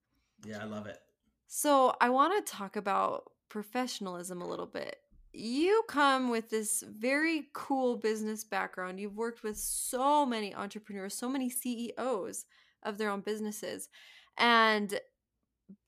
yeah 0.45 0.59
i 0.61 0.65
love 0.65 0.87
it 0.87 0.99
so 1.47 1.93
i 1.99 2.09
want 2.09 2.45
to 2.45 2.51
talk 2.51 2.75
about 2.75 3.23
professionalism 3.49 4.41
a 4.41 4.47
little 4.47 4.67
bit 4.67 4.97
you 5.31 5.83
come 5.87 6.29
with 6.29 6.49
this 6.49 6.83
very 6.87 7.49
cool 7.53 7.97
business 7.97 8.43
background. 8.43 8.99
You've 8.99 9.15
worked 9.15 9.43
with 9.43 9.57
so 9.57 10.25
many 10.25 10.55
entrepreneurs, 10.55 11.13
so 11.13 11.29
many 11.29 11.49
CEOs 11.49 12.45
of 12.83 12.97
their 12.97 13.09
own 13.09 13.21
businesses. 13.21 13.89
And 14.37 14.99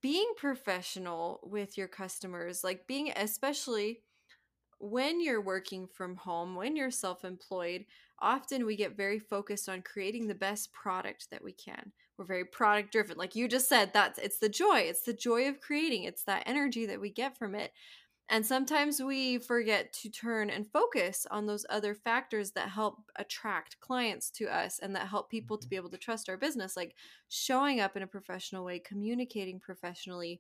being 0.01 0.31
professional 0.37 1.39
with 1.43 1.77
your 1.77 1.87
customers, 1.87 2.63
like 2.63 2.87
being 2.87 3.11
especially 3.15 4.01
when 4.79 5.21
you're 5.21 5.41
working 5.41 5.87
from 5.87 6.15
home, 6.15 6.55
when 6.55 6.75
you're 6.75 6.91
self 6.91 7.23
employed, 7.23 7.85
often 8.19 8.65
we 8.65 8.75
get 8.75 8.97
very 8.97 9.19
focused 9.19 9.69
on 9.69 9.81
creating 9.81 10.27
the 10.27 10.35
best 10.35 10.73
product 10.73 11.27
that 11.31 11.43
we 11.43 11.53
can. 11.53 11.91
We're 12.17 12.25
very 12.25 12.45
product 12.45 12.91
driven. 12.91 13.17
Like 13.17 13.35
you 13.35 13.47
just 13.47 13.69
said, 13.69 13.91
that's 13.93 14.19
it's 14.19 14.39
the 14.39 14.49
joy. 14.49 14.79
It's 14.79 15.01
the 15.01 15.13
joy 15.13 15.47
of 15.47 15.59
creating. 15.59 16.03
It's 16.03 16.23
that 16.23 16.43
energy 16.45 16.85
that 16.87 17.01
we 17.01 17.09
get 17.09 17.37
from 17.37 17.55
it. 17.55 17.71
And 18.31 18.45
sometimes 18.45 19.01
we 19.03 19.39
forget 19.39 19.91
to 19.91 20.09
turn 20.09 20.49
and 20.49 20.65
focus 20.65 21.27
on 21.29 21.45
those 21.45 21.65
other 21.69 21.93
factors 21.93 22.51
that 22.51 22.69
help 22.69 22.99
attract 23.17 23.77
clients 23.81 24.31
to 24.31 24.45
us 24.45 24.79
and 24.79 24.95
that 24.95 25.09
help 25.09 25.29
people 25.29 25.57
to 25.57 25.65
mm-hmm. 25.65 25.69
be 25.69 25.75
able 25.75 25.89
to 25.89 25.97
trust 25.97 26.29
our 26.29 26.37
business, 26.37 26.77
like 26.77 26.95
showing 27.27 27.81
up 27.81 27.97
in 27.97 28.03
a 28.03 28.07
professional 28.07 28.63
way, 28.63 28.79
communicating 28.79 29.59
professionally, 29.59 30.39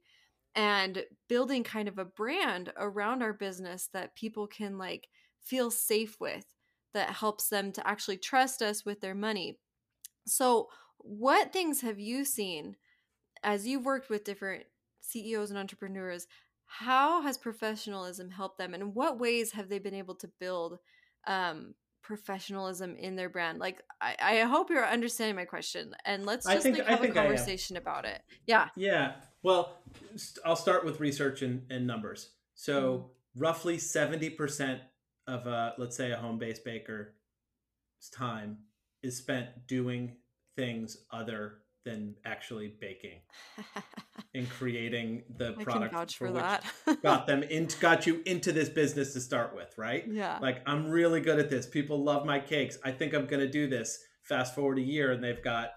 and 0.55 1.03
building 1.27 1.65
kind 1.65 1.89
of 1.89 1.97
a 1.97 2.05
brand 2.05 2.71
around 2.77 3.21
our 3.21 3.33
business 3.33 3.89
that 3.91 4.15
people 4.15 4.47
can 4.47 4.77
like 4.77 5.09
feel 5.43 5.69
safe 5.69 6.17
with, 6.21 6.45
that 6.93 7.09
helps 7.09 7.49
them 7.49 7.73
to 7.73 7.85
actually 7.85 8.17
trust 8.17 8.61
us 8.61 8.85
with 8.85 9.01
their 9.01 9.15
money. 9.15 9.57
So, 10.25 10.69
what 10.97 11.51
things 11.51 11.81
have 11.81 11.99
you 11.99 12.23
seen 12.23 12.77
as 13.43 13.67
you've 13.67 13.85
worked 13.85 14.09
with 14.09 14.23
different 14.23 14.63
CEOs 15.01 15.49
and 15.49 15.59
entrepreneurs? 15.59 16.27
How 16.79 17.21
has 17.21 17.37
professionalism 17.37 18.29
helped 18.29 18.57
them 18.57 18.73
and 18.73 18.95
what 18.95 19.19
ways 19.19 19.51
have 19.51 19.67
they 19.67 19.77
been 19.77 19.93
able 19.93 20.15
to 20.15 20.29
build 20.39 20.79
um, 21.27 21.75
professionalism 22.01 22.95
in 22.95 23.17
their 23.17 23.27
brand? 23.27 23.59
Like 23.59 23.81
I, 23.99 24.15
I, 24.21 24.35
hope 24.43 24.69
you're 24.69 24.87
understanding 24.87 25.35
my 25.35 25.43
question 25.43 25.93
and 26.05 26.25
let's 26.25 26.47
just 26.47 26.63
think, 26.63 26.77
like 26.77 26.87
have 26.87 27.03
a 27.03 27.09
conversation 27.09 27.75
about 27.75 28.05
it. 28.05 28.21
Yeah. 28.47 28.69
Yeah. 28.77 29.15
Well 29.43 29.77
i'll 30.45 30.55
start 30.55 30.85
with 30.85 31.01
research 31.01 31.41
and, 31.41 31.63
and 31.69 31.85
numbers. 31.85 32.31
So 32.55 32.93
mm 32.93 33.05
roughly 33.37 33.77
70% 33.77 34.81
of 35.27 35.47
a 35.47 35.73
let's 35.77 35.95
say 35.95 36.11
a 36.11 36.17
home-based 36.17 36.65
baker's 36.65 37.07
time 38.13 38.57
is 39.03 39.15
spent 39.15 39.47
doing 39.67 40.17
things 40.57 40.97
other 41.11 41.59
than 41.83 42.15
actually 42.25 42.73
baking 42.79 43.19
and 44.33 44.49
creating 44.49 45.23
the 45.37 45.55
I 45.59 45.63
product 45.63 46.13
for, 46.13 46.27
for 46.27 46.33
that. 46.33 46.63
got 47.03 47.27
them 47.27 47.43
in 47.43 47.67
got 47.79 48.05
you 48.05 48.21
into 48.25 48.51
this 48.51 48.69
business 48.69 49.13
to 49.13 49.21
start 49.21 49.55
with, 49.55 49.73
right? 49.77 50.05
Yeah. 50.07 50.37
Like 50.41 50.61
I'm 50.65 50.89
really 50.89 51.21
good 51.21 51.39
at 51.39 51.49
this. 51.49 51.65
People 51.65 52.03
love 52.03 52.25
my 52.25 52.39
cakes. 52.39 52.77
I 52.83 52.91
think 52.91 53.13
I'm 53.13 53.25
gonna 53.25 53.49
do 53.49 53.67
this. 53.67 53.99
Fast 54.23 54.55
forward 54.55 54.77
a 54.77 54.81
year 54.81 55.11
and 55.11 55.23
they've 55.23 55.43
got 55.43 55.71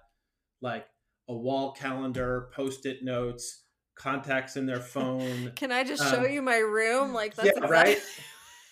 like 0.61 0.87
a 1.29 1.35
wall 1.35 1.73
calendar, 1.73 2.51
post-it 2.55 3.03
notes, 3.03 3.62
contacts 3.97 4.57
in 4.57 4.67
their 4.67 4.81
phone. 4.81 5.53
Can 5.57 5.73
I 5.73 5.85
just 5.85 6.03
um, 6.03 6.12
show 6.12 6.27
you 6.27 6.43
my 6.43 6.59
room? 6.59 7.14
Like 7.14 7.35
that's 7.35 7.47
yeah, 7.47 7.64
exactly- 7.64 7.95
right. 7.95 7.99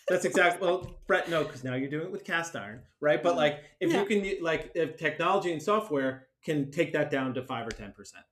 That's 0.08 0.24
exactly 0.24 0.66
well, 0.66 0.98
Brett. 1.06 1.30
No, 1.30 1.44
because 1.44 1.62
now 1.62 1.76
you're 1.76 1.88
doing 1.88 2.06
it 2.06 2.12
with 2.12 2.24
Castiron, 2.24 2.80
right? 3.00 3.22
But 3.22 3.36
like, 3.36 3.60
if 3.80 3.92
yeah. 3.92 4.00
you 4.00 4.06
can, 4.06 4.44
like, 4.44 4.72
if 4.74 4.96
technology 4.96 5.52
and 5.52 5.62
software 5.62 6.26
can 6.44 6.70
take 6.70 6.92
that 6.92 7.10
down 7.10 7.34
to 7.34 7.42
five 7.42 7.66
or 7.66 7.70
ten 7.70 7.92
percent, 7.92 8.24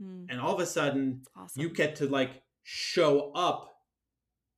hmm. 0.00 0.24
and 0.28 0.40
all 0.40 0.54
of 0.54 0.60
a 0.60 0.66
sudden 0.66 1.22
awesome. 1.36 1.62
you 1.62 1.68
get 1.68 1.96
to 1.96 2.06
like 2.06 2.42
show 2.62 3.32
up 3.34 3.72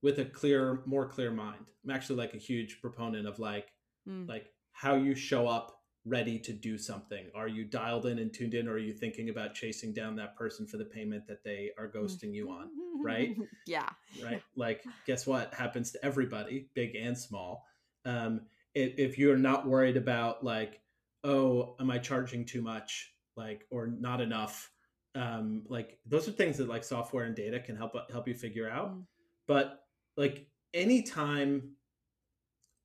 with 0.02 0.18
a 0.18 0.24
clear, 0.24 0.82
more 0.86 1.08
clear 1.08 1.30
mind. 1.30 1.70
I'm 1.84 1.90
actually 1.90 2.16
like 2.16 2.34
a 2.34 2.38
huge 2.38 2.80
proponent 2.80 3.26
of 3.26 3.38
like, 3.38 3.72
hmm. 4.06 4.26
like 4.26 4.52
how 4.72 4.94
you 4.94 5.14
show 5.14 5.48
up 5.48 5.78
ready 6.04 6.38
to 6.38 6.52
do 6.52 6.78
something. 6.78 7.26
Are 7.34 7.48
you 7.48 7.64
dialed 7.64 8.06
in 8.06 8.18
and 8.18 8.32
tuned 8.32 8.54
in, 8.54 8.68
or 8.68 8.72
are 8.72 8.78
you 8.78 8.92
thinking 8.92 9.28
about 9.28 9.54
chasing 9.54 9.92
down 9.92 10.16
that 10.16 10.36
person 10.36 10.66
for 10.66 10.76
the 10.76 10.84
payment 10.84 11.26
that 11.26 11.44
they 11.44 11.70
are 11.78 11.88
ghosting 11.88 12.32
you 12.32 12.50
on? 12.50 12.68
Right? 13.02 13.36
yeah. 13.66 13.88
Right. 14.22 14.42
Like, 14.56 14.84
guess 15.06 15.26
what 15.26 15.54
happens 15.54 15.92
to 15.92 16.04
everybody, 16.04 16.68
big 16.74 16.96
and 16.96 17.16
small. 17.16 17.64
Um, 18.04 18.42
if, 18.74 18.94
if 18.98 19.18
you're 19.18 19.36
not 19.36 19.66
worried 19.66 19.96
about 19.96 20.44
like 20.44 20.80
oh 21.24 21.76
am 21.80 21.90
i 21.90 21.98
charging 21.98 22.44
too 22.44 22.62
much? 22.62 23.12
Like 23.36 23.66
or 23.70 23.86
not 23.86 24.20
enough? 24.20 24.70
Um 25.14 25.64
like 25.68 25.98
those 26.06 26.28
are 26.28 26.32
things 26.32 26.58
that 26.58 26.68
like 26.68 26.84
software 26.84 27.24
and 27.24 27.34
data 27.34 27.60
can 27.60 27.76
help 27.76 27.94
help 28.10 28.28
you 28.28 28.34
figure 28.34 28.68
out. 28.68 28.94
Mm. 28.94 29.04
but 29.46 29.80
like 30.16 30.46
anytime 30.74 31.74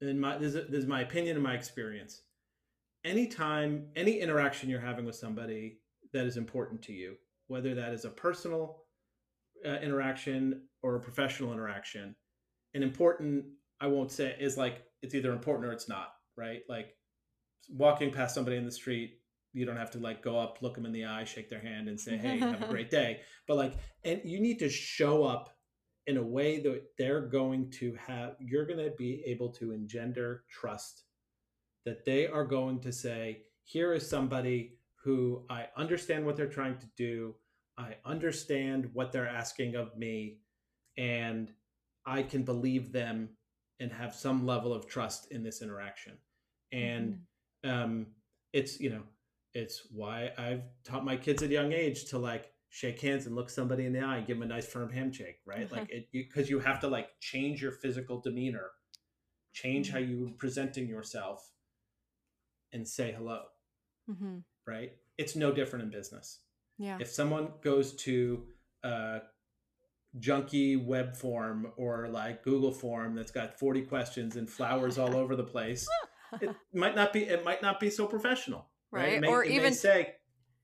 in 0.01 0.19
my 0.19 0.37
this 0.37 0.55
is, 0.55 0.69
this 0.69 0.83
is 0.83 0.87
my 0.87 1.01
opinion 1.01 1.35
and 1.35 1.43
my 1.43 1.53
experience 1.53 2.21
anytime 3.03 3.87
any 3.95 4.19
interaction 4.19 4.69
you're 4.69 4.79
having 4.79 5.05
with 5.05 5.15
somebody 5.15 5.79
that 6.13 6.25
is 6.25 6.37
important 6.37 6.81
to 6.81 6.93
you 6.93 7.15
whether 7.47 7.75
that 7.75 7.93
is 7.93 8.05
a 8.05 8.09
personal 8.09 8.83
uh, 9.65 9.79
interaction 9.81 10.61
or 10.81 10.95
a 10.95 10.99
professional 10.99 11.51
interaction 11.51 12.15
an 12.73 12.83
important 12.83 13.43
i 13.81 13.87
won't 13.87 14.11
say 14.11 14.35
is 14.39 14.57
like 14.57 14.83
it's 15.01 15.15
either 15.15 15.33
important 15.33 15.67
or 15.67 15.73
it's 15.73 15.89
not 15.89 16.13
right? 16.37 16.61
Like 16.69 16.95
walking 17.69 18.11
past 18.11 18.35
somebody 18.35 18.57
in 18.57 18.65
the 18.65 18.71
street 18.71 19.19
you 19.53 19.65
don't 19.65 19.77
have 19.77 19.91
to 19.91 19.99
like 19.99 20.21
go 20.21 20.37
up 20.37 20.57
look 20.61 20.75
them 20.75 20.85
in 20.85 20.91
the 20.91 21.05
eye 21.05 21.23
shake 21.23 21.49
their 21.49 21.61
hand 21.61 21.87
and 21.87 21.99
say 21.99 22.17
hey 22.17 22.39
have 22.39 22.61
a 22.61 22.67
great 22.69 22.89
day. 22.89 23.21
But 23.47 23.57
like 23.57 23.73
and 24.03 24.21
you 24.25 24.41
need 24.41 24.59
to 24.59 24.69
show 24.69 25.23
up 25.23 25.55
in 26.07 26.17
a 26.17 26.23
way 26.23 26.59
that 26.59 26.83
they're 26.97 27.21
going 27.21 27.69
to 27.71 27.95
have 27.95 28.35
you're 28.39 28.65
going 28.65 28.83
to 28.83 28.93
be 28.97 29.23
able 29.25 29.49
to 29.53 29.71
engender 29.71 30.43
trust 30.49 31.03
that 31.85 32.03
they 32.03 32.27
are 32.27 32.45
going 32.45 32.79
to 32.81 32.91
say 32.91 33.43
here 33.63 33.93
is 33.93 34.09
somebody 34.09 34.77
who 35.03 35.45
i 35.49 35.67
understand 35.77 36.25
what 36.25 36.35
they're 36.35 36.47
trying 36.47 36.77
to 36.77 36.87
do. 36.97 37.35
I 37.75 37.95
understand 38.05 38.91
what 38.93 39.11
they're 39.11 39.27
asking 39.27 39.75
of 39.75 39.97
me 39.97 40.39
and 40.97 41.51
i 42.05 42.21
can 42.23 42.43
believe 42.43 42.91
them 42.91 43.29
and 43.79 43.91
have 43.91 44.13
some 44.13 44.45
level 44.45 44.73
of 44.73 44.87
trust 44.87 45.31
in 45.31 45.43
this 45.43 45.61
interaction. 45.61 46.13
And 46.71 47.13
mm-hmm 47.13 47.23
um, 47.63 48.07
it's 48.51 48.79
you 48.79 48.89
know 48.89 49.03
it's 49.53 49.87
why 49.91 50.31
I've 50.37 50.63
taught 50.83 51.05
my 51.05 51.15
kids 51.15 51.43
at 51.43 51.49
a 51.49 51.53
young 51.53 51.71
age 51.71 52.05
to 52.05 52.17
like 52.17 52.51
shake 52.69 52.99
hands 53.01 53.27
and 53.27 53.35
look 53.35 53.49
somebody 53.49 53.85
in 53.85 53.93
the 53.93 53.99
eye, 53.99 54.17
and 54.17 54.27
give 54.27 54.39
them 54.39 54.49
a 54.49 54.53
nice 54.53 54.65
firm 54.65 54.91
handshake, 54.91 55.37
right? 55.45 55.71
like 55.71 55.89
it 55.91 56.07
because 56.11 56.49
you, 56.49 56.57
you, 56.57 56.63
have 56.63 56.79
to 56.79 56.87
like 56.87 57.07
change 57.19 57.61
your 57.61 57.71
physical 57.71 58.19
demeanor, 58.19 58.71
change 59.53 59.87
mm-hmm. 59.87 59.97
how 59.97 60.03
you're 60.03 60.29
presenting 60.37 60.87
yourself, 60.87 61.51
and 62.71 62.87
say 62.87 63.13
hello, 63.15 63.43
mm-hmm. 64.09 64.37
right? 64.67 64.93
It's 65.17 65.35
no 65.35 65.51
different 65.51 65.85
in 65.85 65.91
business. 65.91 66.39
Yeah. 66.79 66.97
If 66.99 67.09
someone 67.09 67.49
goes 67.61 67.93
to 67.97 68.43
a 68.83 69.19
junky 70.19 70.83
web 70.83 71.15
form 71.15 71.71
or 71.77 72.07
like 72.07 72.43
Google 72.43 72.71
form 72.71 73.15
that's 73.15 73.31
got 73.31 73.57
40 73.57 73.83
questions 73.83 74.35
and 74.35 74.49
flowers 74.49 74.97
all 74.97 75.15
over 75.15 75.35
the 75.35 75.43
place 75.43 75.87
it 76.41 76.55
might 76.73 76.95
not 76.95 77.13
be 77.13 77.23
it 77.23 77.43
might 77.43 77.61
not 77.61 77.79
be 77.79 77.89
so 77.89 78.05
professional 78.05 78.67
right, 78.91 79.13
right? 79.13 79.21
May, 79.21 79.27
or 79.27 79.43
even 79.43 79.73
say 79.73 80.15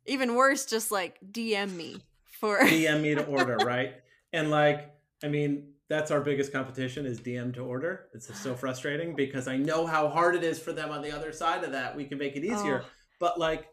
even 0.06 0.36
worse 0.36 0.66
just 0.66 0.92
like 0.92 1.20
dm 1.32 1.76
me 1.76 2.02
for 2.40 2.60
dm 2.62 3.02
me 3.02 3.16
to 3.16 3.26
order 3.26 3.58
right 3.58 3.96
and 4.34 4.50
like 4.50 4.92
i 5.24 5.28
mean 5.28 5.74
that's 5.90 6.12
our 6.12 6.22
biggest 6.22 6.52
competition 6.52 7.06
is 7.06 7.20
dm 7.20 7.54
to 7.54 7.62
order 7.62 8.08
it's 8.14 8.34
so 8.40 8.56
frustrating 8.56 9.16
because 9.16 9.48
i 9.48 9.58
know 9.58 9.86
how 9.86 10.08
hard 10.08 10.36
it 10.36 10.44
is 10.44 10.60
for 10.60 10.72
them 10.72 10.92
on 10.92 11.02
the 11.02 11.12
other 11.12 11.32
side 11.32 11.64
of 11.64 11.72
that 11.72 11.96
we 11.96 12.06
can 12.06 12.18
make 12.18 12.36
it 12.36 12.44
easier 12.44 12.82
oh. 12.84 12.90
but 13.20 13.40
like 13.40 13.68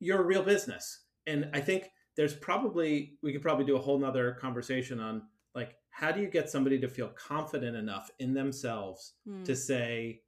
you're 0.00 0.20
a 0.20 0.24
real 0.24 0.42
business 0.42 1.04
and 1.26 1.48
i 1.54 1.60
think 1.60 1.90
there's 2.16 2.34
probably 2.34 3.18
we 3.22 3.32
could 3.32 3.42
probably 3.42 3.64
do 3.64 3.76
a 3.76 3.80
whole 3.80 3.98
nother 3.98 4.32
conversation 4.40 5.00
on 5.00 5.22
like 5.54 5.76
how 5.90 6.12
do 6.12 6.20
you 6.20 6.28
get 6.28 6.50
somebody 6.50 6.78
to 6.78 6.88
feel 6.88 7.08
confident 7.08 7.74
enough 7.74 8.10
in 8.18 8.34
themselves 8.34 9.14
Mm. 9.26 9.44
to 9.46 9.56
say, 9.56 10.20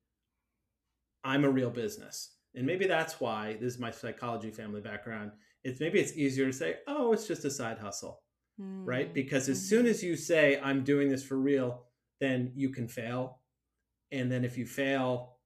I'm 1.24 1.44
a 1.44 1.50
real 1.50 1.70
business? 1.70 2.35
And 2.54 2.66
maybe 2.66 2.87
that's 2.87 3.20
why 3.20 3.54
this 3.61 3.74
is 3.74 3.78
my 3.78 3.90
psychology 3.90 4.50
family 4.50 4.81
background. 4.81 5.33
It's 5.64 5.81
maybe 5.81 6.00
it's 6.00 6.16
easier 6.16 6.46
to 6.46 6.52
say, 6.52 6.76
oh, 6.87 7.12
it's 7.12 7.26
just 7.26 7.44
a 7.44 7.50
side 7.50 7.78
hustle, 7.78 8.22
right? 8.59 9.11
Mm. 9.11 9.14
Because 9.14 9.48
as 9.48 9.61
soon 9.61 9.87
Mhm. 9.87 9.90
as 9.90 10.02
you 10.02 10.16
say, 10.16 10.59
I'm 10.61 10.83
doing 10.85 11.09
this 11.09 11.24
for 11.24 11.37
real, 11.38 11.85
then 12.20 12.52
you 12.54 12.70
can 12.70 12.88
fail. 12.88 13.42
And 14.11 14.33
then 14.33 14.44
if 14.44 14.57
you 14.57 14.66
fail, 14.66 15.38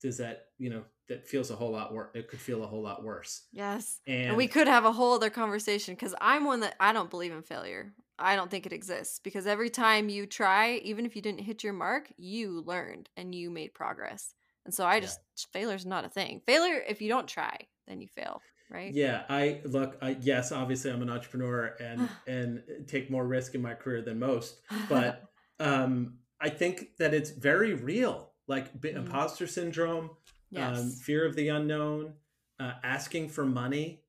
does 0.00 0.16
that, 0.18 0.48
you 0.58 0.70
know, 0.70 0.84
that 1.08 1.26
feels 1.26 1.50
a 1.50 1.56
whole 1.56 1.70
lot 1.72 1.92
worse. 1.92 2.10
It 2.14 2.28
could 2.28 2.40
feel 2.40 2.64
a 2.64 2.66
whole 2.66 2.82
lot 2.82 3.04
worse. 3.04 3.46
Yes. 3.52 4.00
And, 4.06 4.28
And 4.28 4.36
we 4.36 4.46
could 4.48 4.66
have 4.68 4.84
a 4.84 4.92
whole 4.92 5.14
other 5.14 5.30
conversation 5.30 5.94
because 5.94 6.14
I'm 6.20 6.44
one 6.44 6.60
that 6.60 6.76
I 6.80 6.92
don't 6.92 7.10
believe 7.10 7.32
in 7.32 7.42
failure. 7.42 7.92
I 8.18 8.36
don't 8.36 8.50
think 8.50 8.66
it 8.66 8.72
exists 8.72 9.18
because 9.18 9.46
every 9.46 9.68
time 9.68 10.08
you 10.08 10.26
try, 10.26 10.74
even 10.76 11.04
if 11.04 11.14
you 11.16 11.22
didn't 11.22 11.40
hit 11.40 11.62
your 11.64 11.72
mark, 11.72 12.12
you 12.16 12.62
learned 12.62 13.10
and 13.16 13.34
you 13.34 13.50
made 13.50 13.74
progress. 13.74 14.34
And 14.64 14.72
so 14.74 14.84
I 14.84 14.94
Yeah. 14.96 15.00
just, 15.00 15.20
failure's 15.52 15.86
not 15.86 16.04
a 16.04 16.08
thing. 16.08 16.40
Failure, 16.46 16.82
if 16.86 17.00
you 17.02 17.08
don't 17.08 17.26
try, 17.28 17.66
then 17.86 18.00
you 18.00 18.08
fail, 18.08 18.40
right? 18.70 18.92
Yeah, 18.92 19.24
I 19.28 19.60
look. 19.64 19.96
I, 20.00 20.16
yes, 20.20 20.52
obviously, 20.52 20.90
I'm 20.90 21.02
an 21.02 21.10
entrepreneur 21.10 21.74
and 21.80 22.08
and 22.26 22.62
take 22.86 23.10
more 23.10 23.26
risk 23.26 23.54
in 23.54 23.62
my 23.62 23.74
career 23.74 24.02
than 24.02 24.18
most. 24.18 24.60
But 24.88 25.24
um, 25.60 26.18
I 26.40 26.48
think 26.48 26.96
that 26.98 27.12
it's 27.14 27.30
very 27.30 27.74
real, 27.74 28.32
like 28.46 28.80
b- 28.80 28.90
Mm. 28.92 28.96
imposter 28.98 29.46
syndrome, 29.46 30.10
yes. 30.50 30.78
um, 30.78 30.90
fear 30.90 31.26
of 31.26 31.34
the 31.34 31.48
unknown, 31.48 32.14
uh, 32.60 32.74
asking 32.84 33.28
for 33.30 33.44
money 33.44 34.02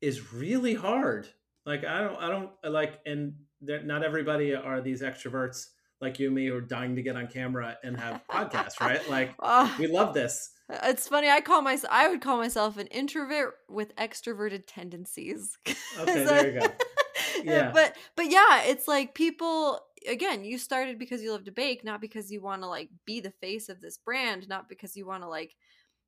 is 0.00 0.32
really 0.32 0.74
hard. 0.74 1.28
Like 1.64 1.84
I 1.84 2.00
don't, 2.02 2.16
I 2.16 2.28
don't 2.28 2.50
like, 2.64 3.00
and 3.06 3.34
not 3.60 4.04
everybody 4.04 4.54
are 4.54 4.80
these 4.80 5.02
extroverts 5.02 5.68
like 6.00 6.18
you 6.18 6.26
and 6.26 6.34
me 6.36 6.46
who 6.46 6.54
are 6.56 6.60
dying 6.60 6.96
to 6.96 7.02
get 7.02 7.16
on 7.16 7.26
camera 7.28 7.76
and 7.82 7.98
have 7.98 8.20
podcasts, 8.30 8.80
right? 8.80 9.08
Like 9.08 9.34
Ah, 9.40 9.74
we 9.78 9.86
love 9.86 10.14
this. 10.14 10.50
it's 10.68 11.08
funny. 11.08 11.28
I 11.28 11.40
call 11.40 11.62
myself, 11.62 11.92
I 11.92 12.08
would 12.08 12.20
call 12.20 12.36
myself 12.38 12.76
an 12.78 12.86
introvert 12.88 13.54
with 13.68 13.94
extroverted 13.96 14.64
tendencies. 14.66 15.56
Okay, 15.98 16.24
there 16.24 16.52
you 16.52 16.60
go. 16.60 16.66
Yeah. 17.42 17.70
but 17.72 17.96
but 18.16 18.30
yeah 18.30 18.62
it's 18.64 18.86
like 18.88 19.14
people 19.14 19.80
again 20.08 20.42
you 20.44 20.58
started 20.58 20.98
because 20.98 21.22
you 21.22 21.32
love 21.32 21.44
to 21.44 21.52
bake 21.52 21.84
not 21.84 22.00
because 22.00 22.30
you 22.30 22.40
want 22.42 22.62
to 22.62 22.68
like 22.68 22.88
be 23.04 23.20
the 23.20 23.30
face 23.30 23.68
of 23.68 23.80
this 23.80 23.98
brand 23.98 24.48
not 24.48 24.68
because 24.68 24.96
you 24.96 25.06
want 25.06 25.22
to 25.22 25.28
like 25.28 25.54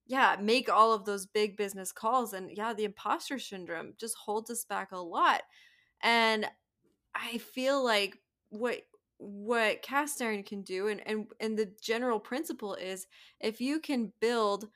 yeah 0.06 0.36
make 0.40 0.70
all 0.70 0.92
of 0.94 1.04
those 1.04 1.26
big 1.26 1.56
business 1.56 1.92
calls 1.92 2.32
and 2.32 2.50
yeah 2.56 2.72
the 2.72 2.84
imposter 2.84 3.38
syndrome 3.38 3.92
just 3.98 4.16
holds 4.16 4.50
us 4.50 4.64
back 4.64 4.90
a 4.92 4.98
lot 4.98 5.42
and 6.02 6.46
i 7.14 7.38
feel 7.38 7.82
like 7.84 8.16
what 8.50 8.80
what 9.18 9.82
Castiron 9.82 10.42
can 10.44 10.62
do 10.62 10.88
and 10.88 11.02
and 11.06 11.26
and 11.40 11.58
the 11.58 11.70
general 11.82 12.20
principle 12.20 12.74
is 12.74 13.06
if 13.40 13.60
you 13.60 13.80
can 13.80 14.12
build 14.20 14.68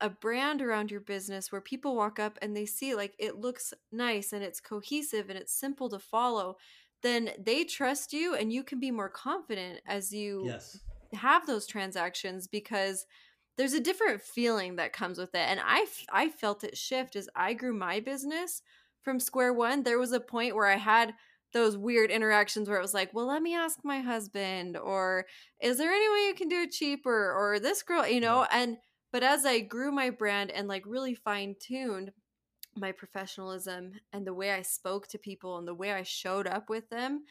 a 0.00 0.10
brand 0.10 0.60
around 0.60 0.90
your 0.90 1.00
business 1.00 1.50
where 1.50 1.60
people 1.60 1.96
walk 1.96 2.18
up 2.18 2.38
and 2.42 2.54
they 2.54 2.66
see 2.66 2.94
like 2.94 3.14
it 3.18 3.36
looks 3.36 3.72
nice 3.92 4.32
and 4.32 4.42
it's 4.42 4.60
cohesive 4.60 5.30
and 5.30 5.38
it's 5.38 5.52
simple 5.52 5.88
to 5.88 5.98
follow 5.98 6.56
then 7.02 7.30
they 7.38 7.64
trust 7.64 8.12
you 8.12 8.34
and 8.34 8.52
you 8.52 8.62
can 8.62 8.80
be 8.80 8.90
more 8.90 9.08
confident 9.08 9.80
as 9.86 10.12
you 10.12 10.42
Yes. 10.44 10.80
have 11.14 11.46
those 11.46 11.66
transactions 11.66 12.46
because 12.46 13.06
there's 13.56 13.72
a 13.72 13.80
different 13.80 14.20
feeling 14.20 14.76
that 14.76 14.92
comes 14.92 15.18
with 15.18 15.34
it 15.34 15.48
and 15.48 15.60
i 15.64 15.80
f- 15.82 16.04
i 16.10 16.28
felt 16.28 16.64
it 16.64 16.76
shift 16.76 17.16
as 17.16 17.28
i 17.34 17.54
grew 17.54 17.72
my 17.72 18.00
business 18.00 18.62
from 19.02 19.18
square 19.20 19.52
one 19.52 19.82
there 19.82 19.98
was 19.98 20.12
a 20.12 20.20
point 20.20 20.54
where 20.54 20.66
i 20.66 20.76
had 20.76 21.14
those 21.56 21.76
weird 21.76 22.10
interactions 22.10 22.68
where 22.68 22.78
it 22.78 22.82
was 22.82 22.92
like 22.92 23.10
well 23.14 23.26
let 23.26 23.40
me 23.42 23.54
ask 23.54 23.78
my 23.82 24.00
husband 24.00 24.76
or 24.76 25.24
is 25.62 25.78
there 25.78 25.90
any 25.90 26.08
way 26.12 26.26
you 26.28 26.34
can 26.34 26.48
do 26.48 26.60
it 26.62 26.70
cheaper 26.70 27.32
or 27.32 27.58
this 27.58 27.82
girl 27.82 28.06
you 28.06 28.20
know 28.20 28.46
and 28.52 28.76
but 29.12 29.22
as 29.22 29.46
i 29.46 29.58
grew 29.58 29.90
my 29.90 30.10
brand 30.10 30.50
and 30.50 30.68
like 30.68 30.84
really 30.86 31.14
fine 31.14 31.54
tuned 31.58 32.10
my 32.76 32.92
professionalism 32.92 33.92
and 34.12 34.26
the 34.26 34.34
way 34.34 34.50
i 34.52 34.60
spoke 34.60 35.08
to 35.08 35.18
people 35.18 35.56
and 35.56 35.66
the 35.66 35.74
way 35.82 35.92
i 35.92 36.02
showed 36.02 36.46
up 36.46 36.68
with 36.68 36.86
them 36.90 37.22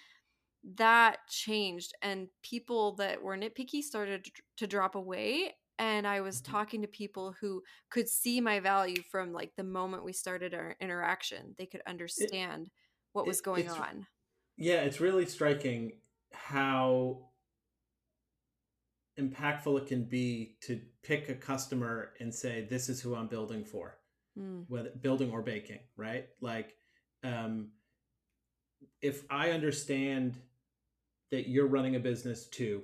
that 0.77 1.17
changed 1.29 1.93
and 2.01 2.27
people 2.41 2.95
that 2.95 3.21
were 3.21 3.37
nitpicky 3.37 3.81
started 3.83 4.25
to- 4.57 4.65
drop 4.67 4.95
away 4.95 5.53
and 5.77 6.07
i 6.07 6.19
was 6.21 6.41
Mhm. 6.41 6.45
talking 6.51 6.81
to 6.81 6.87
people 6.87 7.33
who 7.39 7.61
could 7.91 8.09
see 8.09 8.41
my 8.41 8.59
value 8.59 9.03
from 9.11 9.31
like 9.31 9.51
the 9.55 9.63
moment 9.63 10.03
we 10.03 10.13
started 10.13 10.53
our 10.55 10.75
interaction. 10.79 11.53
They 11.59 11.67
could 11.67 11.83
understand 11.85 12.71
what 13.13 13.27
was 13.27 13.39
it- 13.39 13.43
going 13.45 13.65
it's- 13.65 13.79
on 13.79 14.07
Yeah, 14.57 14.81
it's 14.81 14.99
really 14.99 15.25
striking 15.25 15.93
how 16.31 17.29
impactful 19.19 19.81
it 19.81 19.87
can 19.87 20.03
be 20.05 20.57
to 20.61 20.81
pick 21.03 21.29
a 21.29 21.35
customer 21.35 22.13
and 22.19 22.33
say, 22.33 22.65
"This 22.69 22.89
is 22.89 23.01
who 23.01 23.15
I'm 23.15 23.27
building 23.27 23.63
for," 23.65 23.99
Mm, 24.37 24.65
whether 24.69 24.89
building 24.91 25.31
or 25.31 25.41
baking, 25.41 25.79
right? 25.95 26.29
Like, 26.41 26.75
um, 27.23 27.71
if 29.01 29.23
I 29.29 29.51
understand 29.51 30.41
that 31.31 31.47
you're 31.49 31.67
running 31.67 31.95
a 31.95 31.99
business 31.99 32.47
too, 32.47 32.83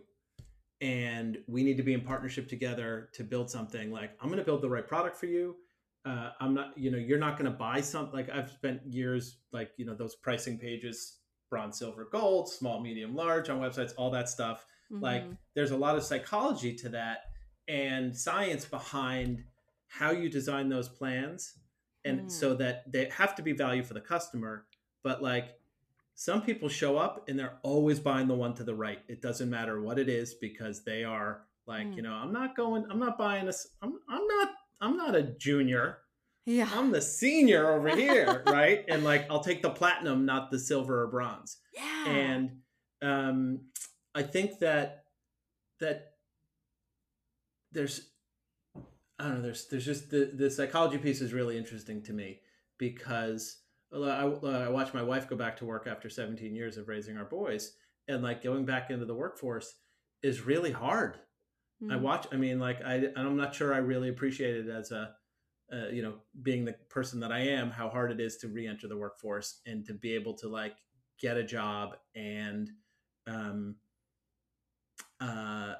and 0.81 1.37
we 1.47 1.63
need 1.63 1.77
to 1.77 1.83
be 1.83 1.93
in 1.93 2.01
partnership 2.01 2.47
together 2.49 3.09
to 3.13 3.23
build 3.23 3.49
something, 3.49 3.91
like 3.91 4.11
I'm 4.19 4.27
going 4.27 4.39
to 4.39 4.45
build 4.45 4.61
the 4.61 4.69
right 4.69 4.87
product 4.87 5.17
for 5.17 5.27
you. 5.27 5.57
Uh, 6.05 6.31
I'm 6.39 6.53
not, 6.53 6.77
you 6.77 6.89
know, 6.89 6.97
you're 6.97 7.19
not 7.19 7.37
going 7.37 7.51
to 7.51 7.57
buy 7.57 7.81
something. 7.81 8.13
Like 8.13 8.29
I've 8.29 8.49
spent 8.51 8.81
years, 8.87 9.37
like 9.51 9.71
you 9.77 9.85
know, 9.85 9.93
those 9.95 10.15
pricing 10.15 10.57
pages, 10.57 11.19
bronze, 11.51 11.77
silver, 11.77 12.07
gold, 12.11 12.49
small, 12.49 12.79
medium, 12.81 13.13
large 13.13 13.49
on 13.49 13.59
websites, 13.59 13.93
all 13.97 14.09
that 14.09 14.27
stuff 14.27 14.65
like 14.89 15.23
mhm. 15.23 15.37
there's 15.53 15.71
a 15.71 15.77
lot 15.77 15.95
of 15.95 16.03
psychology 16.03 16.73
to 16.75 16.89
that 16.89 17.19
and 17.69 18.13
science 18.13 18.65
behind 18.65 19.41
how 19.87 20.11
you 20.11 20.27
design 20.27 20.67
those 20.67 20.89
plans 20.89 21.53
and 22.03 22.21
Mm. 22.21 22.31
so 22.31 22.55
that 22.55 22.91
they 22.91 23.05
have 23.05 23.33
to 23.35 23.41
be 23.41 23.53
value 23.53 23.83
for 23.83 23.93
the 23.93 24.01
customer 24.01 24.65
but 25.03 25.21
like 25.23 25.57
some 26.15 26.41
people 26.41 26.67
show 26.67 26.97
up 26.97 27.29
and 27.29 27.39
they're 27.39 27.57
always 27.63 27.99
buying 28.01 28.27
the 28.27 28.35
one 28.35 28.53
to 28.55 28.63
the 28.65 28.75
right 28.75 28.99
it 29.07 29.21
doesn't 29.21 29.49
matter 29.49 29.81
what 29.81 29.97
it 29.97 30.09
is 30.09 30.33
because 30.33 30.83
they 30.83 31.03
are 31.05 31.43
like 31.67 31.87
Mm. 31.87 31.95
you 31.95 32.01
know 32.01 32.13
i'm 32.13 32.33
not 32.33 32.55
going 32.57 32.83
i'm 32.89 32.99
not 32.99 33.17
buying 33.17 33.45
this 33.45 33.67
i'm, 33.81 33.93
I'm 34.09 34.27
not 34.27 34.49
i'm 34.81 34.97
not 34.97 35.15
a 35.15 35.23
junior 35.23 35.99
yeah. 36.45 36.69
I'm 36.73 36.91
the 36.91 37.01
senior 37.01 37.71
over 37.71 37.89
here 37.95 38.43
right? 38.47 38.83
And 38.87 39.03
like 39.03 39.27
i'll 39.29 39.43
take 39.43 39.61
the 39.61 39.69
platinum 39.69 40.25
not 40.25 40.51
the 40.51 40.59
silver 40.59 41.03
or 41.03 41.07
bronze. 41.07 41.57
Yeah. 41.73 42.07
And 42.07 42.49
um, 43.01 43.61
I 44.13 44.23
think 44.23 44.59
that 44.59 45.05
that 45.79 46.11
there's 47.71 48.09
I 48.75 49.25
don't 49.25 49.35
know 49.35 49.41
there's 49.41 49.67
there's 49.67 49.85
just 49.85 50.09
the 50.09 50.31
the 50.33 50.49
psychology 50.49 50.97
piece 50.97 51.21
is 51.21 51.33
really 51.33 51.57
interesting 51.57 52.01
to 52.03 52.13
me 52.13 52.41
because 52.77 53.57
I, 53.93 53.97
I 53.97 54.69
watched 54.69 54.93
my 54.93 55.03
wife 55.03 55.29
go 55.29 55.35
back 55.35 55.57
to 55.57 55.65
work 55.65 55.85
after 55.87 56.09
17 56.09 56.55
years 56.55 56.77
of 56.77 56.87
raising 56.87 57.17
our 57.17 57.25
boys. 57.25 57.73
And 58.07 58.23
like 58.23 58.43
going 58.43 58.65
back 58.65 58.89
into 58.89 59.05
the 59.05 59.13
workforce 59.13 59.75
is 60.23 60.41
really 60.45 60.71
hard. 60.71 61.17
I 61.89 61.95
Mm. 61.95 62.01
watch 62.01 62.27
I 62.31 62.35
mean 62.35 62.59
like 62.59 62.81
I 62.83 63.07
I'm 63.15 63.37
not 63.37 63.55
sure 63.55 63.73
I 63.73 63.77
really 63.77 64.09
appreciate 64.09 64.55
it 64.55 64.69
as 64.69 64.91
a 64.91 65.15
uh, 65.73 65.87
you 65.89 66.01
know 66.01 66.15
being 66.41 66.65
the 66.65 66.73
person 66.89 67.19
that 67.21 67.31
I 67.31 67.39
am 67.39 67.71
how 67.71 67.89
hard 67.89 68.11
it 68.11 68.19
is 68.19 68.37
to 68.37 68.47
re-enter 68.47 68.87
the 68.87 68.97
workforce 68.97 69.61
and 69.65 69.85
to 69.85 69.93
be 69.93 70.13
able 70.15 70.33
to 70.35 70.47
like 70.47 70.75
get 71.19 71.37
a 71.37 71.43
job 71.43 71.95
and 72.15 72.69
um 73.27 73.75
uh 75.19 75.75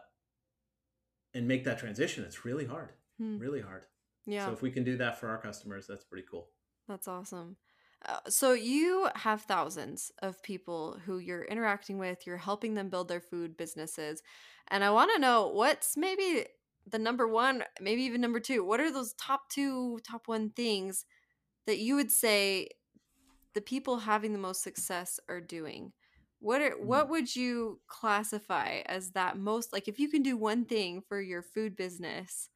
and 1.33 1.47
make 1.47 1.63
that 1.63 1.79
transition 1.79 2.23
it's 2.23 2.45
really 2.45 2.65
hard 2.65 2.89
Hmm. 3.17 3.37
really 3.37 3.61
hard 3.61 3.83
yeah 4.25 4.45
so 4.47 4.53
if 4.53 4.61
we 4.61 4.71
can 4.71 4.83
do 4.83 4.97
that 4.97 5.19
for 5.19 5.29
our 5.29 5.37
customers 5.37 5.85
that's 5.87 6.03
pretty 6.05 6.25
cool 6.29 6.49
That's 6.87 7.07
awesome. 7.07 7.57
Uh, 8.03 8.17
so 8.27 8.53
you 8.53 9.07
have 9.15 9.43
thousands 9.43 10.11
of 10.23 10.41
people 10.41 10.97
who 11.05 11.19
you're 11.19 11.43
interacting 11.45 11.99
with, 11.99 12.25
you're 12.25 12.37
helping 12.37 12.73
them 12.73 12.89
build 12.89 13.07
their 13.07 13.21
food 13.21 13.55
businesses. 13.55 14.23
And 14.69 14.83
I 14.83 14.89
want 14.89 15.11
to 15.13 15.19
know 15.19 15.47
what's 15.49 15.95
maybe 15.95 16.45
the 16.89 16.99
number 16.99 17.27
one, 17.27 17.63
maybe 17.79 18.03
even 18.03 18.21
number 18.21 18.39
two. 18.39 18.63
What 18.63 18.79
are 18.79 18.91
those 18.91 19.13
top 19.13 19.49
two, 19.49 19.99
top 20.07 20.27
one 20.27 20.51
things 20.51 21.05
that 21.67 21.79
you 21.79 21.95
would 21.95 22.11
say 22.11 22.69
the 23.53 23.61
people 23.61 23.99
having 23.99 24.33
the 24.33 24.39
most 24.39 24.63
success 24.63 25.19
are 25.29 25.41
doing? 25.41 25.93
What 26.39 26.61
are 26.61 26.71
what 26.71 27.07
mm. 27.07 27.09
would 27.09 27.35
you 27.35 27.79
classify 27.87 28.81
as 28.87 29.11
that 29.11 29.37
most 29.37 29.71
like 29.71 29.87
if 29.87 29.99
you 29.99 30.09
can 30.09 30.23
do 30.23 30.37
one 30.37 30.65
thing 30.65 31.01
for 31.07 31.21
your 31.21 31.43
food 31.43 31.75
business, 31.75 32.49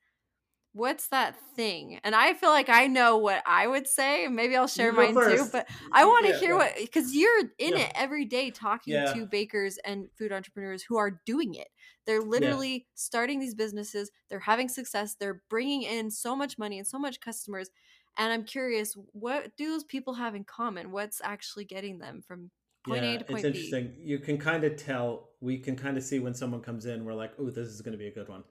what's 0.75 1.07
that 1.07 1.37
thing? 1.55 1.99
And 2.03 2.13
I 2.13 2.33
feel 2.33 2.49
like 2.49 2.69
I 2.69 2.87
know 2.87 3.17
what 3.17 3.41
I 3.45 3.65
would 3.65 3.87
say. 3.87 4.27
Maybe 4.27 4.55
I'll 4.57 4.67
share 4.67 4.91
mine 4.93 5.19
too, 5.19 5.47
but 5.51 5.67
I 5.93 6.03
want 6.05 6.25
to 6.27 6.31
Yeah, 6.31 6.39
hear 6.39 6.55
yeah. 6.55 6.57
what 6.57 6.73
because 6.77 7.15
you're 7.15 7.39
in 7.57 7.75
Yeah. 7.75 7.77
it 7.77 7.91
every 7.95 8.25
day 8.25 8.51
talking 8.51 9.03
to 9.05 9.25
bakers 9.25 9.77
and 9.85 10.09
food 10.17 10.31
entrepreneurs 10.33 10.83
who 10.83 10.97
are 10.97 11.21
doing 11.25 11.55
it. 11.55 11.69
They're 12.05 12.21
literally 12.21 12.87
starting 12.95 13.39
these 13.39 13.55
businesses, 13.55 14.11
they're 14.29 14.39
having 14.41 14.67
success, 14.69 15.15
they're 15.15 15.43
bringing 15.49 15.83
in 15.83 16.11
so 16.11 16.35
much 16.35 16.57
money 16.57 16.77
and 16.77 16.87
so 16.87 16.99
much 16.99 17.19
customers. 17.21 17.69
And 18.17 18.31
I'm 18.31 18.43
curious, 18.45 18.95
what 19.13 19.55
do 19.57 19.69
those 19.71 19.83
people 19.83 20.13
have 20.15 20.35
in 20.35 20.43
common? 20.45 20.91
What's 20.91 21.21
actually 21.21 21.65
getting 21.65 21.99
them 21.99 22.21
from 22.21 22.51
Point 22.87 23.03
A 23.03 23.17
to 23.17 23.25
point 23.25 23.35
B? 23.35 23.41
it's 23.41 23.43
B. 23.51 23.79
interesting. 23.79 23.95
You 23.99 24.19
can 24.19 24.37
kind 24.37 24.63
of 24.63 24.75
tell. 24.75 25.31
We 25.41 25.59
can 25.59 25.75
kind 25.75 25.97
of 25.97 26.03
see 26.03 26.19
when 26.19 26.33
someone 26.33 26.61
comes 26.61 26.85
in. 26.85 27.03
We're 27.05 27.13
like, 27.13 27.33
"Oh, 27.39 27.49
this 27.49 27.67
is 27.67 27.81
going 27.81 27.93
to 27.93 27.97
be 27.97 28.07
a 28.07 28.11
good 28.13 28.29
one." 28.29 28.43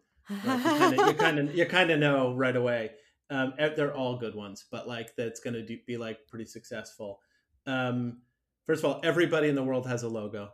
Like, 0.44 0.96
you 0.96 1.14
kind 1.14 1.38
of 1.38 1.54
you 1.54 1.66
kind 1.66 1.90
of 1.90 1.98
know 1.98 2.34
right 2.34 2.56
away. 2.56 2.90
Um, 3.30 3.54
they're 3.58 3.94
all 3.94 4.18
good 4.18 4.34
ones, 4.34 4.64
but 4.70 4.86
like 4.86 5.14
that's 5.16 5.40
going 5.40 5.54
to 5.54 5.78
be 5.86 5.96
like 5.96 6.26
pretty 6.28 6.44
successful. 6.44 7.20
Um, 7.66 8.22
first 8.66 8.84
of 8.84 8.90
all, 8.90 9.00
everybody 9.02 9.48
in 9.48 9.54
the 9.54 9.62
world 9.62 9.86
has 9.86 10.02
a 10.02 10.08
logo, 10.08 10.50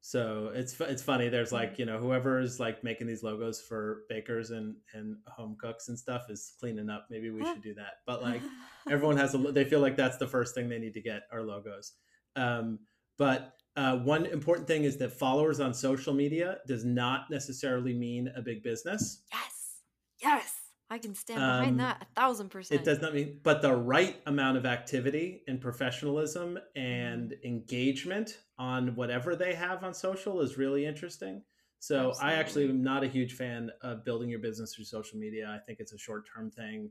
so 0.00 0.52
it's 0.54 0.78
it's 0.80 1.02
funny. 1.02 1.28
There's 1.28 1.52
like 1.52 1.78
you 1.78 1.86
know 1.86 1.98
whoever 1.98 2.40
is 2.40 2.60
like 2.60 2.84
making 2.84 3.06
these 3.06 3.22
logos 3.22 3.60
for 3.60 4.02
bakers 4.08 4.50
and 4.50 4.76
and 4.92 5.16
home 5.26 5.56
cooks 5.58 5.88
and 5.88 5.98
stuff 5.98 6.26
is 6.28 6.52
cleaning 6.60 6.90
up. 6.90 7.06
Maybe 7.10 7.30
we 7.30 7.44
should 7.44 7.62
do 7.62 7.74
that. 7.74 8.00
But 8.06 8.22
like 8.22 8.42
everyone 8.90 9.16
has 9.16 9.34
a 9.34 9.38
they 9.38 9.64
feel 9.64 9.80
like 9.80 9.96
that's 9.96 10.18
the 10.18 10.28
first 10.28 10.54
thing 10.54 10.68
they 10.68 10.78
need 10.78 10.94
to 10.94 11.02
get 11.02 11.22
are 11.32 11.42
logos 11.42 11.92
um, 12.36 12.80
but 13.18 13.54
uh, 13.76 13.96
one 13.98 14.26
important 14.26 14.66
thing 14.68 14.84
is 14.84 14.96
that 14.98 15.12
followers 15.12 15.60
on 15.60 15.74
social 15.74 16.14
media 16.14 16.58
does 16.66 16.84
not 16.84 17.30
necessarily 17.30 17.92
mean 17.94 18.30
a 18.36 18.42
big 18.42 18.62
business. 18.62 19.22
Yes, 19.32 19.80
yes, 20.22 20.54
I 20.90 20.98
can 20.98 21.14
stand 21.14 21.40
behind 21.40 21.72
Um, 21.72 21.76
that 21.78 22.02
a 22.02 22.20
thousand 22.20 22.50
percent. 22.50 22.80
it 22.80 22.84
does 22.84 23.00
not 23.00 23.14
mean 23.14 23.40
but 23.42 23.62
the 23.62 23.74
right 23.74 24.20
amount 24.26 24.56
of 24.56 24.64
activity 24.66 25.42
and 25.48 25.60
professionalism 25.60 26.58
and 26.76 27.30
Mm-hmm. 27.32 27.46
engagement 27.46 28.38
on 28.58 28.94
whatever 28.94 29.34
they 29.34 29.54
have 29.54 29.82
on 29.82 29.92
social 29.94 30.40
is 30.40 30.56
really 30.56 30.86
interesting. 30.86 31.42
So 31.80 32.12
i 32.22 32.32
actually 32.34 32.68
am 32.68 32.82
not 32.82 33.04
a 33.04 33.08
huge 33.08 33.34
fan 33.34 33.70
of 33.82 34.04
building 34.04 34.30
your 34.30 34.38
business 34.38 34.74
through 34.74 34.86
social 34.86 35.18
media. 35.18 35.48
I 35.54 35.58
think 35.66 35.80
it's 35.80 35.92
a 35.92 35.98
short-term 35.98 36.50
thing 36.50 36.90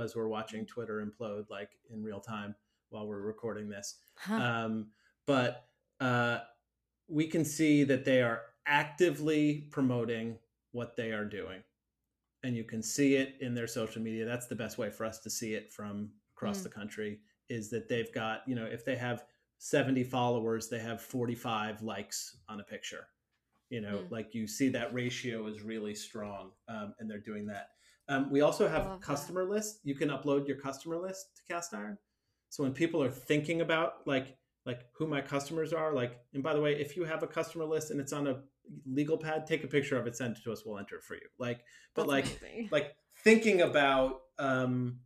as 0.00 0.14
we're 0.14 0.28
watching 0.28 0.66
twitter 0.66 1.02
implode 1.04 1.48
like 1.48 1.70
in 1.90 2.02
real 2.02 2.20
time 2.20 2.54
while 2.90 3.06
we're 3.08 3.22
recording 3.22 3.68
this. 3.70 3.96
Huh. 4.16 4.34
um, 4.34 4.88
but 5.26 5.64
uh, 6.00 6.38
we 7.08 7.26
can 7.26 7.44
see 7.44 7.84
that 7.84 8.04
they 8.04 8.22
are 8.22 8.42
actively 8.66 9.68
promoting 9.70 10.38
what 10.72 10.96
they 10.96 11.10
are 11.12 11.24
doing 11.24 11.62
and 12.44 12.54
you 12.54 12.64
can 12.64 12.82
see 12.82 13.16
it 13.16 13.36
in 13.40 13.54
their 13.54 13.66
social 13.66 14.02
media 14.02 14.24
that's 14.26 14.46
the 14.46 14.54
best 14.54 14.78
way 14.78 14.90
for 14.90 15.04
us 15.06 15.18
to 15.18 15.30
see 15.30 15.54
it 15.54 15.72
from 15.72 16.10
across 16.36 16.60
Mm. 16.60 16.64
the 16.64 16.68
country 16.68 17.20
is 17.48 17.70
that 17.70 17.88
they've 17.88 18.12
got 18.12 18.42
you 18.46 18.54
know 18.54 18.66
if 18.66 18.84
they 18.84 18.96
have 18.96 19.24
70 19.58 20.04
followers 20.04 20.68
they 20.68 20.78
have 20.78 21.00
45 21.00 21.82
likes 21.82 22.36
on 22.48 22.60
a 22.60 22.64
picture 22.64 23.08
you 23.70 23.80
know 23.80 23.98
Mm. 24.00 24.10
like 24.10 24.34
you 24.34 24.46
see 24.46 24.68
that 24.68 24.92
ratio 24.92 25.46
is 25.46 25.62
really 25.62 25.94
strong 25.94 26.52
um, 26.68 26.94
and 26.98 27.10
they're 27.10 27.18
doing 27.18 27.46
that 27.46 27.70
um, 28.10 28.30
we 28.30 28.40
also 28.42 28.68
have 28.68 28.84
that. 28.84 29.00
customer 29.00 29.44
list 29.44 29.80
you 29.82 29.94
can 29.94 30.10
upload 30.10 30.46
your 30.46 30.58
customer 30.58 30.98
list 30.98 31.36
to 31.36 31.42
Castiron 31.52 31.96
so 32.50 32.62
when 32.62 32.72
people 32.72 33.02
are 33.02 33.10
thinking 33.10 33.62
about 33.62 34.06
like 34.06 34.36
like 34.68 34.82
who 34.96 35.06
my 35.06 35.20
customers 35.34 35.72
are 35.72 35.92
like 35.92 36.12
and 36.34 36.42
by 36.42 36.52
the 36.56 36.60
way 36.60 36.72
if 36.84 36.96
you 36.96 37.02
have 37.12 37.22
a 37.22 37.26
customer 37.38 37.64
list 37.74 37.90
and 37.90 37.98
it's 38.00 38.12
on 38.12 38.26
a 38.28 38.36
legal 39.00 39.16
pad 39.16 39.46
take 39.46 39.64
a 39.64 39.66
picture 39.76 39.96
of 39.98 40.06
it 40.06 40.14
send 40.14 40.36
it 40.36 40.42
to 40.44 40.52
us 40.52 40.62
we'll 40.64 40.78
enter 40.78 40.96
it 40.96 41.02
for 41.02 41.14
you 41.14 41.28
like 41.38 41.60
but 41.94 42.02
That's 42.02 42.08
like 42.16 42.24
amazing. 42.42 42.68
like 42.70 42.88
thinking 43.24 43.62
about 43.62 44.12
um 44.38 45.00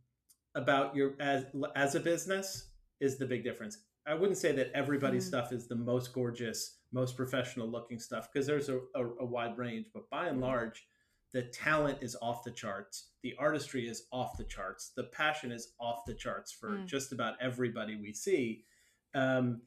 about 0.55 0.95
your 0.95 1.13
as 1.19 1.45
as 1.75 1.95
a 1.95 1.99
business 1.99 2.67
is 2.99 3.17
the 3.17 3.25
big 3.25 3.43
difference 3.43 3.77
i 4.05 4.13
wouldn't 4.13 4.37
say 4.37 4.51
that 4.51 4.69
everybody's 4.73 5.25
Mm. 5.25 5.29
stuff 5.29 5.51
is 5.53 5.67
the 5.67 5.75
most 5.75 6.13
gorgeous 6.13 6.79
most 6.91 7.15
professional 7.17 7.67
looking 7.67 7.99
stuff 7.99 8.29
because 8.31 8.45
there's 8.45 8.69
a, 8.69 8.77
a, 8.95 9.03
a 9.21 9.25
wide 9.25 9.57
range 9.57 9.87
but 9.93 10.09
by 10.09 10.27
and 10.27 10.41
large 10.41 10.85
the 11.31 11.43
talent 11.43 11.97
is 12.01 12.15
off 12.21 12.43
the 12.43 12.51
charts 12.51 12.95
the 13.23 13.33
artistry 13.39 13.87
is 13.87 14.03
off 14.11 14.37
the 14.37 14.43
charts 14.43 14.91
the 14.95 15.05
passion 15.05 15.51
is 15.51 15.73
off 15.79 15.99
the 16.05 16.13
charts 16.13 16.51
for 16.51 16.69
Mm. 16.71 16.85
just 16.85 17.11
about 17.13 17.35
everybody 17.41 17.95
we 17.95 18.11
see 18.13 18.65
um, 19.13 19.61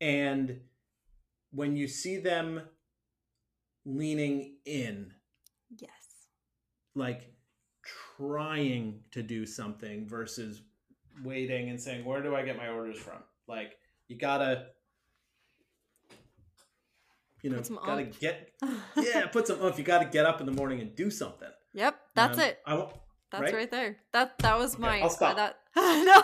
and 0.00 0.60
when 1.52 1.76
you 1.76 1.86
see 1.88 2.16
them 2.18 2.60
leaning 3.84 4.54
in 4.64 5.12
yes. 5.78 5.90
like 6.94 7.32
trying 8.16 9.00
to 9.12 9.22
do 9.22 9.46
something 9.46 10.06
versus 10.08 10.62
waiting 11.24 11.70
and 11.70 11.80
saying 11.80 12.04
where 12.04 12.20
do 12.22 12.34
i 12.34 12.42
get 12.42 12.56
my 12.56 12.68
orders 12.68 12.98
from 12.98 13.18
like 13.46 13.76
you 14.08 14.16
gotta 14.18 14.66
you 17.42 17.50
know 17.50 17.60
gotta 17.86 18.02
oomph. 18.02 18.18
get 18.20 18.50
yeah 18.96 19.26
put 19.26 19.46
some 19.46 19.62
oomph 19.62 19.78
you 19.78 19.84
gotta 19.84 20.06
get 20.06 20.26
up 20.26 20.40
in 20.40 20.46
the 20.46 20.52
morning 20.52 20.80
and 20.80 20.94
do 20.94 21.10
something 21.10 21.48
Yep, 21.74 22.00
that's 22.14 22.38
Um, 22.38 22.44
it. 22.44 22.58
i 22.64 22.74
won't 22.74 22.92
That's 23.30 23.42
right? 23.42 23.54
right, 23.54 23.70
there. 23.70 23.96
That 24.12 24.38
that 24.38 24.56
was 24.58 24.74
Okay, 24.74 24.82
mine. 24.82 25.02
I'll 25.02 25.10
stop. 25.10 25.36
That 25.36 25.58
no. 25.76 26.22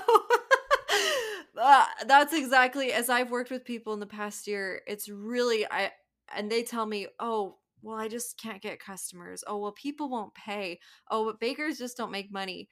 Uh, 1.63 1.87
that's 2.07 2.33
exactly 2.33 2.93
as 2.93 3.09
I've 3.09 3.31
worked 3.31 3.51
with 3.51 3.65
people 3.65 3.93
in 3.93 4.01
the 4.01 4.07
past 4.07 4.47
year. 4.49 4.83
It's 4.87 5.09
really 5.09 5.67
I 5.71 5.93
and 6.35 6.51
they 6.51 6.63
tell 6.65 6.87
me, 6.87 7.09
"Oh, 7.21 7.61
well, 7.83 7.99
I 7.99 8.09
just 8.09 8.39
can't 8.39 8.63
get 8.63 8.81
customers. 8.81 9.45
Oh, 9.47 9.59
well, 9.59 9.73
people 9.73 10.09
won't 10.11 10.35
pay. 10.35 10.81
Oh, 11.11 11.25
but 11.27 11.41
bakers 11.41 11.79
just 11.79 11.97
don't 11.97 12.11
make 12.11 12.33
money." 12.33 12.69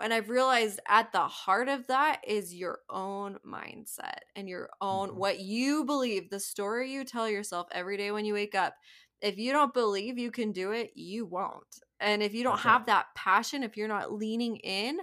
And 0.00 0.14
I've 0.14 0.30
realized 0.30 0.80
at 0.88 1.12
the 1.12 1.28
heart 1.28 1.68
of 1.70 1.86
that 1.88 2.22
is 2.26 2.54
your 2.54 2.80
own 2.90 3.38
mindset 3.46 4.20
and 4.36 4.48
your 4.48 4.70
own 4.82 5.10
Mhm. 5.10 5.16
what 5.16 5.40
you 5.40 5.84
believe, 5.86 6.30
the 6.30 6.40
story 6.40 6.92
you 6.92 7.04
tell 7.04 7.28
yourself 7.30 7.68
every 7.72 7.96
day 7.98 8.12
when 8.12 8.24
you 8.26 8.34
wake 8.34 8.54
up. 8.56 8.76
If 9.22 9.38
you 9.38 9.52
don't 9.52 9.74
believe 9.74 10.18
you 10.18 10.32
can 10.32 10.52
do 10.52 10.72
it, 10.72 10.92
you 10.96 11.26
won't. 11.26 11.80
And 12.00 12.22
if 12.22 12.34
you 12.34 12.44
don't 12.44 12.60
right. 12.62 12.62
have 12.62 12.86
that 12.86 13.08
passion, 13.16 13.62
if 13.64 13.76
you're 13.76 13.88
not 13.88 14.12
leaning 14.12 14.56
in, 14.58 15.00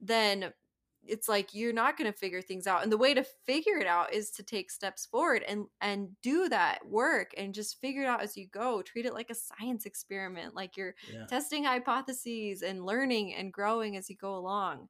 then 0.00 0.52
it's 1.08 1.28
like 1.28 1.54
you're 1.54 1.72
not 1.72 1.96
going 1.96 2.10
to 2.10 2.16
figure 2.16 2.42
things 2.42 2.66
out. 2.66 2.82
And 2.82 2.92
the 2.92 2.96
way 2.96 3.14
to 3.14 3.24
figure 3.44 3.78
it 3.78 3.86
out 3.86 4.12
is 4.12 4.30
to 4.32 4.42
take 4.42 4.70
steps 4.70 5.06
forward 5.06 5.42
and 5.46 5.66
and 5.80 6.10
do 6.22 6.48
that 6.48 6.80
work 6.86 7.32
and 7.36 7.54
just 7.54 7.80
figure 7.80 8.02
it 8.02 8.08
out 8.08 8.22
as 8.22 8.36
you 8.36 8.46
go. 8.48 8.82
Treat 8.82 9.06
it 9.06 9.14
like 9.14 9.30
a 9.30 9.34
science 9.34 9.86
experiment, 9.86 10.54
like 10.54 10.76
you're 10.76 10.94
yeah 11.12 11.26
testing 11.26 11.64
hypotheses 11.64 12.62
and 12.62 12.84
learning 12.84 13.34
and 13.34 13.52
growing 13.52 13.96
as 13.96 14.08
you 14.10 14.16
go 14.16 14.36
along. 14.36 14.88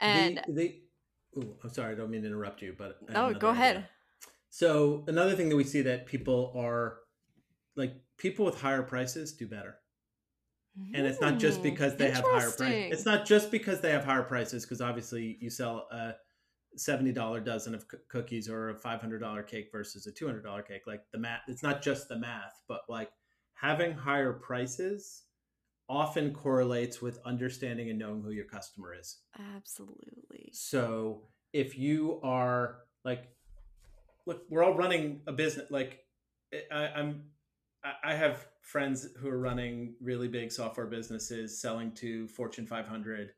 And 0.00 0.40
ooh, 1.36 1.54
i'm 1.62 1.70
sorry 1.70 1.92
i 1.92 1.96
don't 1.96 2.10
mean 2.10 2.22
to 2.22 2.28
interrupt 2.28 2.62
you 2.62 2.74
but 2.76 2.98
oh, 3.14 3.34
go 3.34 3.48
ahead. 3.48 3.76
idea. 3.76 3.88
So 4.50 5.04
another 5.08 5.34
thing 5.34 5.48
that 5.50 5.56
we 5.56 5.64
see 5.64 5.82
that 5.82 6.06
people 6.06 6.52
are 6.56 6.98
like 7.76 7.94
people 8.16 8.44
with 8.44 8.60
higher 8.60 8.82
prices 8.82 9.32
do 9.32 9.46
better. 9.46 9.76
And 10.94 11.06
it's 11.06 11.20
not 11.20 11.38
just 11.38 11.60
Mm, 11.60 11.64
because 11.64 11.96
they 11.96 12.10
have 12.10 12.24
higher 12.24 12.50
prices. 12.50 12.92
It's 12.92 13.04
not 13.04 13.26
just 13.26 13.50
because 13.50 13.80
they 13.80 13.90
have 13.90 14.04
higher 14.04 14.22
prices 14.22 14.64
because 14.64 14.80
obviously 14.80 15.36
you 15.40 15.50
sell 15.50 15.86
a 15.90 16.14
$70 16.76 17.44
dozen 17.44 17.74
of 17.74 17.82
c- 17.82 17.98
cookies 18.08 18.48
or 18.48 18.70
a 18.70 18.74
$500 18.74 19.46
cake 19.46 19.68
versus 19.72 20.06
a 20.06 20.12
$200 20.12 20.66
cake 20.66 20.82
like 20.86 21.00
the 21.12 21.18
math 21.18 21.40
it's 21.48 21.62
not 21.62 21.82
just 21.82 22.08
the 22.08 22.16
math 22.16 22.62
but 22.68 22.82
like 22.88 23.10
having 23.54 23.92
higher 23.92 24.32
prices 24.34 25.24
often 25.88 26.32
correlates 26.34 27.00
with 27.00 27.18
understanding 27.24 27.90
and 27.90 27.98
knowing 27.98 28.22
who 28.22 28.30
your 28.30 28.44
customer 28.44 28.94
is. 28.94 29.18
Absolutely. 29.56 30.50
So 30.52 31.22
if 31.52 31.78
you 31.78 32.20
are 32.22 32.80
like, 33.04 33.24
look, 34.26 34.42
we're 34.50 34.62
all 34.62 34.74
running 34.74 35.22
a 35.26 35.32
business. 35.32 35.70
Like, 35.70 36.00
I, 36.70 36.88
I'm, 36.88 37.24
I 38.04 38.14
have 38.14 38.46
friends 38.68 39.08
who 39.18 39.28
are 39.28 39.38
running 39.38 39.94
really 39.98 40.28
big 40.28 40.52
software 40.52 40.86
businesses, 40.86 41.58
selling 41.58 41.90
to 41.92 42.28
Fortune 42.28 42.66
500, 42.66 43.30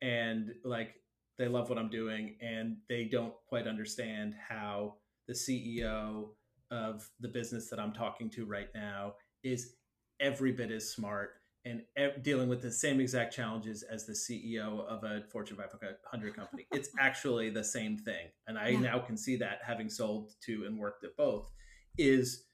and 0.00 0.54
like 0.64 0.94
they 1.38 1.48
love 1.48 1.68
what 1.68 1.76
I'm 1.76 1.90
doing, 1.90 2.36
and 2.40 2.76
they 2.88 3.04
don't 3.04 3.34
quite 3.48 3.66
understand 3.66 4.34
how 4.48 4.94
the 5.26 5.34
CEO 5.34 6.28
of 6.70 7.10
the 7.18 7.28
business 7.28 7.68
that 7.68 7.80
I'm 7.80 7.92
talking 7.92 8.30
to 8.30 8.46
right 8.46 8.68
now 8.74 9.14
is 9.42 9.74
every 10.20 10.52
bit 10.52 10.70
as 10.70 10.92
smart 10.92 11.30
and 11.64 11.82
ev- 11.96 12.22
dealing 12.22 12.48
with 12.48 12.62
the 12.62 12.70
same 12.70 13.00
exact 13.00 13.34
challenges 13.34 13.82
as 13.82 14.06
the 14.06 14.12
CEO 14.12 14.86
of 14.86 15.02
a 15.02 15.24
Fortune 15.32 15.56
500 15.56 16.36
company. 16.36 16.64
It's 16.72 16.90
actually 17.00 17.50
the 17.50 17.64
same 17.64 17.98
thing. 17.98 18.28
And 18.46 18.56
I 18.56 18.68
Yeah. 18.68 18.80
now 18.80 18.98
can 19.00 19.16
see 19.16 19.36
that 19.38 19.58
having 19.66 19.90
sold 19.90 20.32
to 20.42 20.64
and 20.64 20.78
worked 20.78 21.02
at 21.02 21.16
both 21.16 21.50
is 21.98 22.44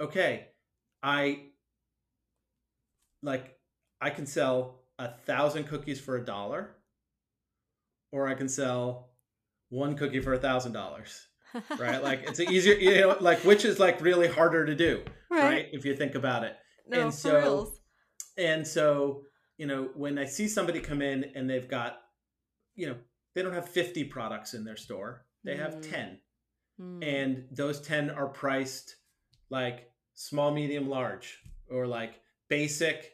okay, 0.00 0.48
I 1.02 1.50
like, 3.24 3.56
I 4.00 4.10
can 4.10 4.26
sell 4.26 4.82
a 4.98 5.08
thousand 5.26 5.64
cookies 5.64 6.00
for 6.00 6.16
a 6.16 6.24
dollar, 6.24 6.76
or 8.12 8.28
I 8.28 8.34
can 8.34 8.48
sell 8.48 9.10
one 9.70 9.96
cookie 9.96 10.20
for 10.20 10.32
a 10.34 10.38
thousand 10.38 10.72
dollars, 10.72 11.26
right? 11.78 12.02
Like, 12.02 12.22
it's 12.28 12.38
easier, 12.40 12.74
you 12.74 13.00
know, 13.00 13.16
like, 13.20 13.40
which 13.40 13.64
is 13.64 13.78
like 13.80 14.00
really 14.00 14.28
harder 14.28 14.64
to 14.66 14.74
do, 14.74 15.02
right? 15.30 15.66
If 15.72 15.84
you 15.84 15.96
think 15.96 16.14
about 16.14 16.44
it 16.44 16.54
No, 16.88 17.00
and 17.00 17.14
so- 17.14 17.38
reals. 17.40 17.80
and 18.38 18.66
so 18.66 19.22
you 19.56 19.66
know 19.66 19.88
when 19.94 20.18
i 20.18 20.24
see 20.24 20.48
somebody 20.48 20.80
come 20.80 21.00
in 21.00 21.22
and 21.36 21.48
they've 21.48 21.68
got 21.68 21.98
you 22.74 22.88
know 22.88 22.96
they 23.36 23.42
don't 23.42 23.52
have 23.54 23.68
50 23.68 24.02
products 24.04 24.52
in 24.52 24.64
their 24.64 24.76
store 24.76 25.26
they 25.44 25.56
have 25.56 25.74
Mm. 25.76 25.90
10 25.90 26.20
Mm. 26.80 27.04
and 27.04 27.44
those 27.52 27.80
10 27.80 28.10
are 28.10 28.26
priced 28.26 28.96
like 29.50 29.88
small 30.14 30.50
medium 30.50 30.88
large 30.88 31.38
or 31.70 31.86
like 31.86 32.20
basic 32.48 33.12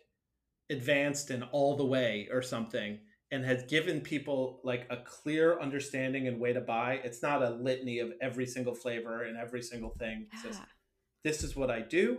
advanced 0.70 1.30
and 1.30 1.44
all 1.52 1.76
the 1.76 1.84
way 1.84 2.28
or 2.32 2.42
something 2.42 2.98
and 3.32 3.44
has 3.44 3.62
given 3.64 4.00
people 4.00 4.60
like 4.64 4.86
a 4.90 4.96
clear 4.96 5.60
understanding 5.60 6.26
and 6.26 6.40
way 6.40 6.52
to 6.52 6.60
buy. 6.60 7.00
It's 7.04 7.22
not 7.22 7.42
a 7.42 7.50
litany 7.50 8.00
of 8.00 8.12
every 8.20 8.46
single 8.46 8.74
flavor 8.74 9.22
and 9.22 9.36
every 9.36 9.62
single 9.62 9.90
thing. 9.90 10.26
Yeah. 10.44 10.52
this 11.22 11.44
is 11.44 11.54
what 11.54 11.70
I 11.70 11.80
do. 11.80 12.18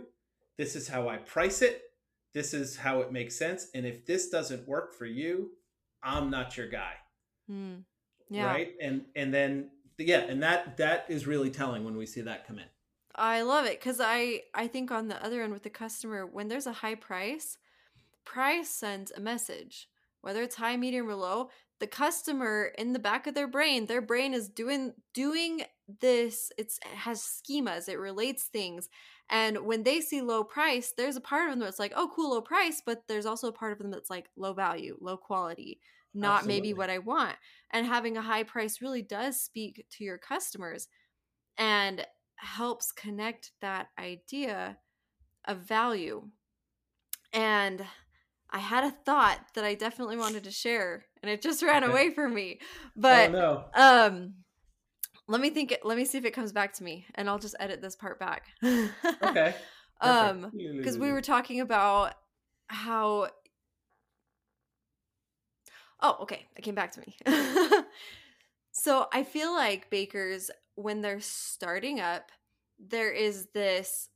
This 0.56 0.74
is 0.74 0.88
how 0.88 1.08
I 1.08 1.18
price 1.18 1.60
it. 1.60 1.82
This 2.32 2.54
is 2.54 2.76
how 2.76 3.00
it 3.00 3.12
makes 3.12 3.36
sense. 3.36 3.66
And 3.74 3.84
if 3.84 4.06
this 4.06 4.30
doesn't 4.30 4.66
work 4.66 4.94
for 4.94 5.04
you, 5.04 5.50
I'm 6.02 6.30
not 6.30 6.56
your 6.56 6.68
guy. 6.68 6.94
Hmm. 7.48 7.74
Yeah. 8.30 8.46
Right. 8.46 8.72
And 8.80 9.02
and 9.14 9.34
then 9.34 9.70
yeah, 9.98 10.20
and 10.20 10.42
that 10.42 10.78
that 10.78 11.06
is 11.08 11.26
really 11.26 11.50
telling 11.50 11.84
when 11.84 11.96
we 11.96 12.06
see 12.06 12.22
that 12.22 12.46
come 12.46 12.58
in. 12.58 12.64
I 13.14 13.42
love 13.42 13.66
it 13.66 13.78
because 13.78 14.00
I 14.00 14.42
I 14.54 14.66
think 14.66 14.90
on 14.90 15.08
the 15.08 15.22
other 15.22 15.42
end 15.42 15.52
with 15.52 15.62
the 15.62 15.70
customer, 15.70 16.24
when 16.26 16.48
there's 16.48 16.66
a 16.66 16.72
high 16.72 16.94
price, 16.94 17.58
price 18.24 18.68
sends 18.68 19.10
a 19.10 19.20
message. 19.20 19.88
Whether 20.20 20.42
it's 20.42 20.56
high, 20.56 20.76
medium, 20.76 21.08
or 21.08 21.16
low, 21.16 21.50
the 21.80 21.86
customer 21.88 22.72
in 22.78 22.92
the 22.92 23.00
back 23.00 23.26
of 23.26 23.34
their 23.34 23.48
brain, 23.48 23.86
their 23.86 24.00
brain 24.00 24.34
is 24.34 24.48
doing 24.48 24.92
doing 25.14 25.62
this. 26.00 26.52
It's 26.56 26.78
it 26.84 26.96
has 26.96 27.20
schemas. 27.22 27.88
It 27.88 27.98
relates 27.98 28.44
things, 28.44 28.88
and 29.28 29.66
when 29.66 29.82
they 29.82 30.00
see 30.00 30.22
low 30.22 30.44
price, 30.44 30.92
there's 30.96 31.16
a 31.16 31.20
part 31.20 31.48
of 31.48 31.52
them 31.52 31.60
that's 31.60 31.80
like, 31.80 31.92
oh, 31.96 32.10
cool, 32.14 32.30
low 32.30 32.40
price, 32.40 32.82
but 32.84 33.02
there's 33.08 33.26
also 33.26 33.48
a 33.48 33.52
part 33.52 33.72
of 33.72 33.78
them 33.78 33.90
that's 33.90 34.10
like 34.10 34.28
low 34.36 34.52
value, 34.52 34.96
low 35.00 35.16
quality, 35.16 35.80
not 36.14 36.46
maybe 36.46 36.72
what 36.72 36.90
I 36.90 36.98
want. 36.98 37.34
And 37.72 37.86
having 37.86 38.16
a 38.16 38.22
high 38.22 38.44
price 38.44 38.80
really 38.80 39.02
does 39.02 39.40
speak 39.40 39.84
to 39.90 40.04
your 40.04 40.18
customers. 40.18 40.86
And 41.58 42.06
helps 42.42 42.92
connect 42.92 43.52
that 43.60 43.88
idea 43.98 44.76
of 45.46 45.58
value. 45.58 46.28
And 47.32 47.84
I 48.52 48.58
had 48.58 48.84
a 48.84 48.90
thought 48.90 49.40
that 49.54 49.64
I 49.64 49.74
definitely 49.74 50.16
wanted 50.16 50.44
to 50.44 50.50
share 50.50 51.06
and 51.22 51.30
it 51.30 51.42
just 51.42 51.62
ran 51.62 51.82
away 51.84 52.10
from 52.10 52.34
me. 52.34 52.60
But 52.96 53.30
oh 53.30 53.32
no. 53.32 53.64
um 53.74 54.34
let 55.26 55.40
me 55.40 55.50
think 55.50 55.76
let 55.82 55.96
me 55.96 56.04
see 56.04 56.18
if 56.18 56.24
it 56.24 56.32
comes 56.32 56.52
back 56.52 56.74
to 56.74 56.84
me 56.84 57.06
and 57.14 57.28
I'll 57.28 57.38
just 57.38 57.56
edit 57.58 57.80
this 57.80 57.96
part 57.96 58.20
back. 58.20 58.44
Okay. 59.22 59.54
um 60.02 60.50
because 60.52 60.98
we 60.98 61.10
were 61.12 61.22
talking 61.22 61.60
about 61.60 62.14
how 62.66 63.28
oh 66.00 66.18
okay 66.22 66.46
it 66.56 66.62
came 66.62 66.74
back 66.74 66.90
to 66.92 67.00
me 67.00 67.16
so 68.72 69.06
i 69.12 69.22
feel 69.22 69.52
like 69.52 69.90
bakers 69.90 70.50
when 70.74 71.00
they're 71.00 71.20
starting 71.20 72.00
up 72.00 72.32
there 72.78 73.12
is 73.12 73.46
this 73.54 74.08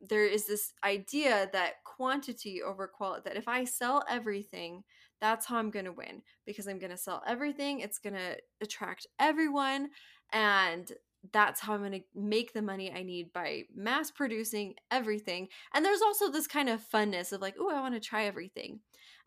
there 0.00 0.26
is 0.26 0.46
this 0.46 0.72
idea 0.82 1.48
that 1.52 1.74
quantity 1.96 2.62
over 2.62 2.86
quality 2.86 3.22
that 3.24 3.36
if 3.36 3.48
i 3.48 3.64
sell 3.64 4.02
everything 4.08 4.82
that's 5.20 5.46
how 5.46 5.56
i'm 5.56 5.70
going 5.70 5.84
to 5.84 5.92
win 5.92 6.22
because 6.46 6.66
i'm 6.66 6.78
going 6.78 6.90
to 6.90 6.96
sell 6.96 7.22
everything 7.26 7.80
it's 7.80 7.98
going 7.98 8.14
to 8.14 8.36
attract 8.60 9.06
everyone 9.18 9.88
and 10.32 10.92
that's 11.32 11.60
how 11.60 11.74
I'm 11.74 11.80
going 11.80 11.92
to 11.92 12.00
make 12.14 12.52
the 12.52 12.62
money 12.62 12.92
I 12.92 13.02
need 13.02 13.32
by 13.32 13.62
mass 13.74 14.10
producing 14.10 14.74
everything. 14.90 15.48
And 15.72 15.84
there's 15.84 16.02
also 16.02 16.30
this 16.30 16.48
kind 16.48 16.68
of 16.68 16.80
funness 16.82 17.32
of 17.32 17.40
like, 17.40 17.54
oh, 17.60 17.70
I 17.70 17.80
want 17.80 17.94
to 17.94 18.00
try 18.00 18.24
everything. 18.24 18.80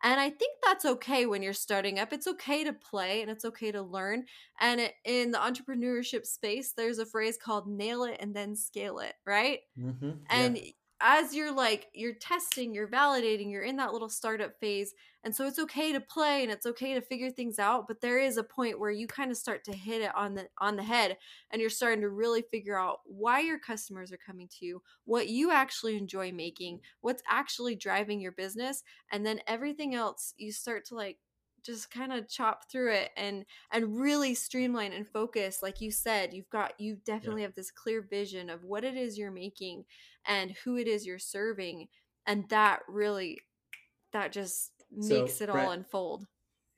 And 0.03 0.19
I 0.19 0.29
think 0.29 0.57
that's 0.63 0.83
okay 0.85 1.25
when 1.25 1.41
you're 1.41 1.53
starting 1.53 1.99
up. 1.99 2.11
It's 2.11 2.27
okay 2.27 2.65
to 2.65 2.73
play 2.73 3.21
and 3.21 3.31
it's 3.31 3.45
okay 3.45 3.71
to 3.71 3.81
learn. 3.81 4.25
And 4.59 4.81
it, 4.81 4.93
in 5.05 5.31
the 5.31 5.37
entrepreneurship 5.37 6.25
space, 6.25 6.73
there's 6.75 6.99
a 6.99 7.05
phrase 7.05 7.37
called 7.41 7.67
nail 7.67 8.03
it 8.03 8.17
and 8.19 8.35
then 8.35 8.55
scale 8.57 8.99
it, 8.99 9.13
right? 9.25 9.59
hmm 9.75 10.11
And 10.29 10.59
as 11.01 11.35
you're 11.35 11.53
like, 11.53 11.87
you're 11.93 12.13
testing, 12.13 12.73
you're 12.73 12.87
validating, 12.87 13.51
you're 13.51 13.63
in 13.63 13.75
that 13.77 13.91
little 13.93 14.09
startup 14.09 14.57
phase. 14.59 14.93
And 15.23 15.35
so 15.35 15.45
it's 15.45 15.59
okay 15.59 15.91
to 15.91 15.99
play 15.99 16.43
and 16.43 16.51
it's 16.51 16.65
okay 16.67 16.93
to 16.93 17.01
figure 17.01 17.31
things 17.31 17.57
out, 17.57 17.87
but 17.87 17.99
there 17.99 18.19
is 18.19 18.37
a 18.37 18.43
point 18.43 18.79
where 18.79 18.91
you 18.91 19.07
kind 19.07 19.31
of 19.31 19.37
start 19.37 19.63
to 19.65 19.75
hit 19.75 20.01
it 20.01 20.15
on 20.15 20.35
the 20.35 20.47
on 20.59 20.75
the 20.75 20.83
head 20.83 21.17
and 21.51 21.59
you're 21.59 21.69
starting 21.69 22.01
to 22.01 22.09
really 22.09 22.43
figure 22.43 22.79
out 22.79 22.99
why 23.05 23.39
your 23.39 23.57
customers 23.57 24.11
are 24.11 24.19
coming 24.25 24.47
to 24.59 24.65
you, 24.65 24.81
what 25.05 25.27
you 25.27 25.51
actually 25.51 25.97
enjoy 25.97 26.31
making, 26.31 26.79
what's 27.01 27.23
actually 27.27 27.75
driving 27.75 28.21
your 28.21 28.33
business, 28.33 28.83
and 29.11 29.25
then 29.25 29.39
everything 29.47 29.95
else 29.95 30.33
you 30.37 30.51
start 30.51 30.85
to 30.85 30.95
like 30.95 31.17
just 31.65 31.89
kind 31.89 32.13
of 32.13 32.29
chop 32.29 32.69
through 32.71 32.91
it 32.93 33.09
and 33.17 33.45
and 33.71 33.99
really 33.99 34.35
streamline 34.35 34.93
and 34.93 35.07
focus 35.07 35.59
like 35.63 35.81
you 35.81 35.91
said 35.91 36.33
you've 36.33 36.49
got 36.49 36.79
you 36.79 36.97
definitely 37.05 37.41
have 37.41 37.55
this 37.55 37.71
clear 37.71 38.01
vision 38.01 38.49
of 38.49 38.63
what 38.63 38.83
it 38.83 38.95
is 38.95 39.17
you're 39.17 39.31
making 39.31 39.83
and 40.27 40.55
who 40.63 40.77
it 40.77 40.87
is 40.87 41.05
you're 41.05 41.19
serving 41.19 41.87
and 42.27 42.47
that 42.49 42.79
really 42.87 43.39
that 44.13 44.31
just 44.31 44.71
So, 44.99 45.21
makes 45.21 45.41
it 45.41 45.49
all 45.49 45.71
unfold 45.71 46.25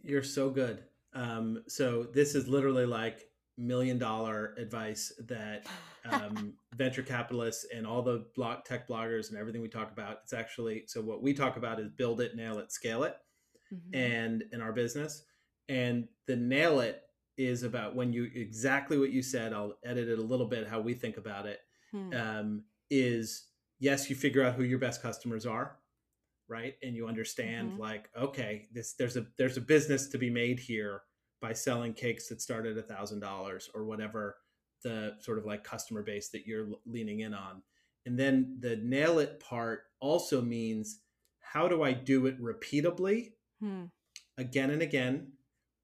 You're 0.03 0.23
so 0.23 0.49
good. 0.49 0.83
Um, 1.13 1.63
so 1.67 2.03
this 2.03 2.35
is 2.35 2.47
literally 2.47 2.85
like 2.85 3.27
million 3.57 3.97
dollar 3.97 4.53
advice 4.57 5.11
that 5.27 5.65
um, 6.11 6.53
venture 6.75 7.01
capitalists 7.03 7.65
and 7.73 7.85
all 7.85 8.01
the 8.01 8.25
block 8.35 8.65
tech 8.65 8.87
bloggers 8.87 9.29
and 9.29 9.37
everything 9.37 9.61
we 9.61 9.67
talk 9.67 9.91
about. 9.91 10.19
It's 10.23 10.33
actually 10.33 10.83
so 10.87 11.01
what 11.01 11.21
we 11.21 11.33
talk 11.33 11.57
about 11.57 11.79
is 11.79 11.89
build 11.89 12.21
it, 12.21 12.35
nail 12.35 12.59
it, 12.59 12.71
scale 12.71 13.03
it, 13.03 13.17
Mhm. 13.71 13.89
and 13.93 14.43
in 14.51 14.61
our 14.61 14.73
business. 14.73 15.23
And 15.69 16.07
the 16.27 16.35
nail 16.35 16.79
it 16.79 17.03
is 17.37 17.63
about 17.63 17.95
when 17.95 18.13
you 18.13 18.25
exactly 18.33 18.97
what 18.97 19.11
you 19.11 19.21
said. 19.21 19.53
I'll 19.53 19.77
edit 19.83 20.07
it 20.09 20.19
a 20.19 20.23
little 20.23 20.47
bit 20.47 20.67
how 20.67 20.81
we 20.81 20.93
think 20.93 21.17
about 21.17 21.45
it. 21.45 21.61
Hmm. 21.91 22.11
um, 22.13 22.65
is 22.89 23.49
yes, 23.79 24.09
you 24.09 24.15
figure 24.15 24.43
out 24.43 24.55
who 24.55 24.63
your 24.63 24.79
best 24.79 25.01
customers 25.01 25.45
are, 25.45 25.79
right? 26.47 26.75
And 26.83 26.95
you 26.95 27.07
understand 27.07 27.73
Mhm. 27.73 27.79
like, 27.79 28.09
okay, 28.15 28.69
this 28.71 28.93
there's 28.93 29.17
a 29.17 29.27
there's 29.37 29.57
a 29.57 29.61
business 29.61 30.07
to 30.09 30.17
be 30.17 30.29
made 30.29 30.59
here 30.59 31.03
by 31.41 31.53
selling 31.53 31.93
cakes 31.93 32.29
that 32.29 32.41
start 32.41 32.65
at 32.65 32.77
a 32.77 32.83
thousand 32.83 33.19
dollars 33.21 33.69
or 33.73 33.85
whatever 33.85 34.39
the 34.83 35.17
sort 35.21 35.37
of 35.39 35.45
like 35.45 35.63
customer 35.63 36.03
base 36.03 36.29
that 36.29 36.45
you're 36.47 36.69
leaning 36.85 37.21
in 37.21 37.33
on. 37.33 37.63
And 38.05 38.17
then 38.19 38.57
the 38.59 38.77
nail 38.77 39.19
it 39.19 39.39
part 39.39 39.85
also 39.99 40.41
means 40.41 41.03
how 41.39 41.67
do 41.67 41.83
I 41.83 41.93
do 41.93 42.25
it 42.27 42.39
repeatably 42.41 43.36
Hmm. 43.59 43.85
again 44.37 44.69
and 44.69 44.81
again, 44.81 45.31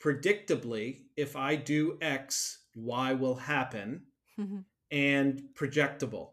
predictably, 0.01 1.03
if 1.15 1.35
I 1.35 1.55
do 1.55 1.97
X, 2.01 2.59
Y 2.75 3.13
will 3.13 3.35
happen 3.35 4.03
and 4.91 5.41
projectable. 5.55 6.31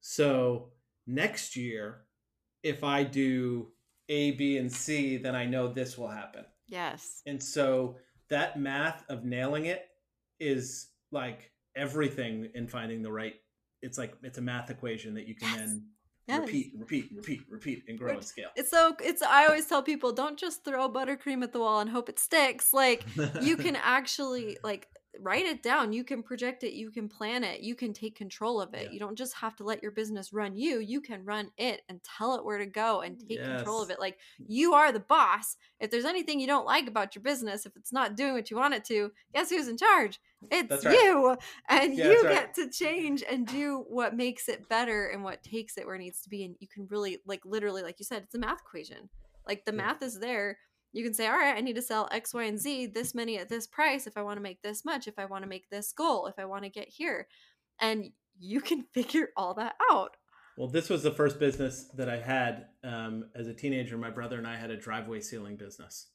So 0.00 0.70
next 1.06 1.56
year, 1.56 2.04
if 2.62 2.84
I 2.84 3.04
do 3.04 3.68
A, 4.08 4.32
B, 4.32 4.58
and 4.58 4.70
C, 4.72 5.16
then 5.16 5.34
I 5.34 5.46
know 5.46 5.68
this 5.68 5.96
will 5.96 6.08
happen. 6.08 6.44
yes 6.68 7.22
And 7.26 7.42
so 7.42 7.96
that 8.28 8.58
math 8.58 9.04
of 9.08 9.24
nailing 9.24 9.66
it 9.66 9.86
is 10.40 10.88
like 11.12 11.52
everything 11.76 12.48
in 12.54 12.66
finding 12.66 13.02
the 13.02 13.12
right. 13.12 13.34
It's 13.82 13.98
like 13.98 14.14
it's 14.22 14.38
a 14.38 14.42
math 14.42 14.70
equation 14.70 15.14
that 15.14 15.26
you 15.28 15.34
can 15.34 15.48
Yes. 15.48 15.58
then 15.58 15.82
yes 16.28 16.40
repeat, 16.40 16.72
repeat, 16.78 17.10
repeat, 17.14 17.40
repeat, 17.50 17.84
and 17.88 17.98
grow 17.98 18.14
and 18.14 18.24
scale. 18.24 18.48
it's 18.56 18.70
so 18.70 18.94
it's 19.02 19.22
i 19.22 19.46
always 19.46 19.66
tell 19.66 19.82
people 19.82 20.12
don't 20.12 20.38
just 20.38 20.64
throw 20.64 20.88
buttercream 20.88 21.42
at 21.42 21.52
the 21.52 21.58
wall 21.58 21.80
and 21.80 21.90
hope 21.90 22.08
it 22.08 22.18
sticks 22.18 22.72
like 22.72 23.04
you 23.40 23.56
can 23.56 23.76
actually 23.82 24.56
like 24.64 24.88
write 25.20 25.46
it 25.46 25.62
down 25.62 25.92
you 25.92 26.02
can 26.04 26.22
project 26.22 26.64
it 26.64 26.72
you 26.72 26.90
can 26.90 27.08
plan 27.08 27.44
it 27.44 27.60
you 27.60 27.74
can 27.74 27.92
take 27.92 28.14
control 28.16 28.60
of 28.60 28.74
it 28.74 28.84
Yeah. 28.86 28.90
you 28.92 28.98
don't 28.98 29.16
just 29.16 29.34
have 29.34 29.54
to 29.56 29.64
let 29.64 29.82
your 29.82 29.92
business 29.92 30.32
run 30.32 30.56
you 30.56 30.78
you 30.80 31.00
can 31.00 31.24
run 31.24 31.50
it 31.56 31.82
and 31.88 32.00
tell 32.02 32.34
it 32.34 32.44
where 32.44 32.58
to 32.58 32.66
go 32.66 33.00
and 33.02 33.18
take 33.28 33.42
control 33.42 33.82
of 33.82 33.90
it 33.90 34.00
like 34.00 34.18
you 34.46 34.74
are 34.74 34.90
the 34.92 35.00
boss 35.00 35.56
if 35.80 35.90
there's 35.90 36.04
anything 36.04 36.40
you 36.40 36.46
don't 36.46 36.66
like 36.66 36.88
about 36.88 37.14
your 37.14 37.22
business 37.22 37.64
if 37.66 37.76
it's 37.76 37.92
not 37.92 38.16
doing 38.16 38.34
what 38.34 38.50
you 38.50 38.56
want 38.56 38.74
it 38.74 38.84
to 38.86 39.10
guess 39.32 39.50
who's 39.50 39.68
in 39.68 39.76
charge 39.76 40.20
it's 40.50 40.84
right. 40.84 40.94
you 40.94 41.36
and 41.68 41.94
Yeah, 41.94 42.04
you 42.06 42.22
that's 42.22 42.24
right. 42.24 42.32
get 42.34 42.54
to 42.54 42.70
change 42.70 43.22
and 43.30 43.46
do 43.46 43.84
what 43.88 44.16
makes 44.16 44.48
it 44.48 44.68
better 44.68 45.06
and 45.06 45.22
what 45.22 45.42
takes 45.42 45.78
it 45.78 45.86
where 45.86 45.94
it 45.94 46.00
needs 46.00 46.20
to 46.22 46.28
be 46.28 46.44
and 46.44 46.56
you 46.60 46.68
can 46.68 46.86
really 46.90 47.18
like 47.26 47.40
literally 47.44 47.82
like 47.82 47.96
you 47.98 48.04
said 48.04 48.22
it's 48.24 48.34
a 48.34 48.38
math 48.38 48.60
equation 48.60 49.08
like 49.46 49.64
the 49.64 49.72
Yeah. 49.72 49.76
math 49.76 50.02
is 50.02 50.18
there 50.18 50.58
you 50.94 51.04
can 51.04 51.12
say 51.12 51.26
all 51.26 51.36
right 51.36 51.56
i 51.56 51.60
need 51.60 51.76
to 51.76 51.82
sell 51.82 52.08
x 52.12 52.32
y 52.32 52.44
and 52.44 52.58
z 52.58 52.86
this 52.86 53.14
many 53.14 53.36
at 53.36 53.48
this 53.48 53.66
price 53.66 54.06
if 54.06 54.16
i 54.16 54.22
want 54.22 54.36
to 54.36 54.42
make 54.42 54.62
this 54.62 54.84
much 54.84 55.06
if 55.06 55.18
i 55.18 55.24
want 55.24 55.42
to 55.42 55.48
make 55.48 55.68
this 55.68 55.92
goal 55.92 56.26
if 56.26 56.38
i 56.38 56.44
want 56.44 56.62
to 56.64 56.70
get 56.70 56.88
here 56.88 57.28
and 57.80 58.10
you 58.38 58.60
can 58.60 58.82
figure 58.94 59.28
all 59.36 59.54
that 59.54 59.74
out 59.92 60.16
Well, 60.56 60.68
this 60.68 60.88
was 60.88 61.02
the 61.02 61.10
first 61.10 61.40
business 61.40 61.88
that 61.96 62.08
I 62.08 62.18
had 62.18 62.66
um, 62.84 63.24
as 63.34 63.48
a 63.48 63.54
teenager. 63.54 63.98
My 63.98 64.10
brother 64.10 64.38
and 64.38 64.46
I 64.46 64.56
had 64.56 64.70
a 64.70 64.76
driveway 64.76 65.20
sealing 65.20 65.56
business. 65.56 66.10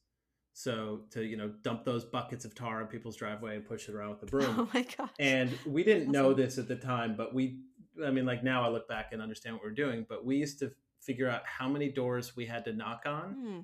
So 0.54 1.02
to 1.12 1.24
you 1.24 1.36
know 1.38 1.50
dump 1.62 1.84
those 1.84 2.06
buckets 2.06 2.46
of 2.46 2.56
tar 2.56 2.82
on 2.82 2.88
people's 2.88 3.18
driveway 3.18 3.56
and 3.58 3.66
push 3.66 3.90
it 3.90 3.96
around 3.96 4.12
with 4.12 4.22
the 4.22 4.28
broom. 4.28 4.56
oh 4.58 4.70
my 4.74 4.86
gosh 4.98 5.10
and 5.20 5.52
we 5.66 5.84
didn't 5.84 6.10
know 6.10 6.34
this 6.34 6.58
at 6.58 6.68
the 6.70 6.76
time, 6.76 7.16
but 7.18 7.34
we, 7.34 7.60
I 8.06 8.12
mean, 8.12 8.26
like 8.26 8.42
now 8.44 8.64
I 8.64 8.70
look 8.70 8.88
back 8.88 9.12
and 9.12 9.22
understand 9.22 9.56
what 9.56 9.64
we're 9.64 9.72
doing. 9.86 10.06
But 10.08 10.26
we 10.26 10.38
used 10.38 10.60
to 10.60 10.72
figure 11.02 11.30
out 11.30 11.42
how 11.46 11.68
many 11.68 11.90
doors 11.90 12.36
we 12.38 12.46
had 12.46 12.64
to 12.66 12.74
knock 12.74 13.02
on 13.06 13.34
Hmm. 13.34 13.60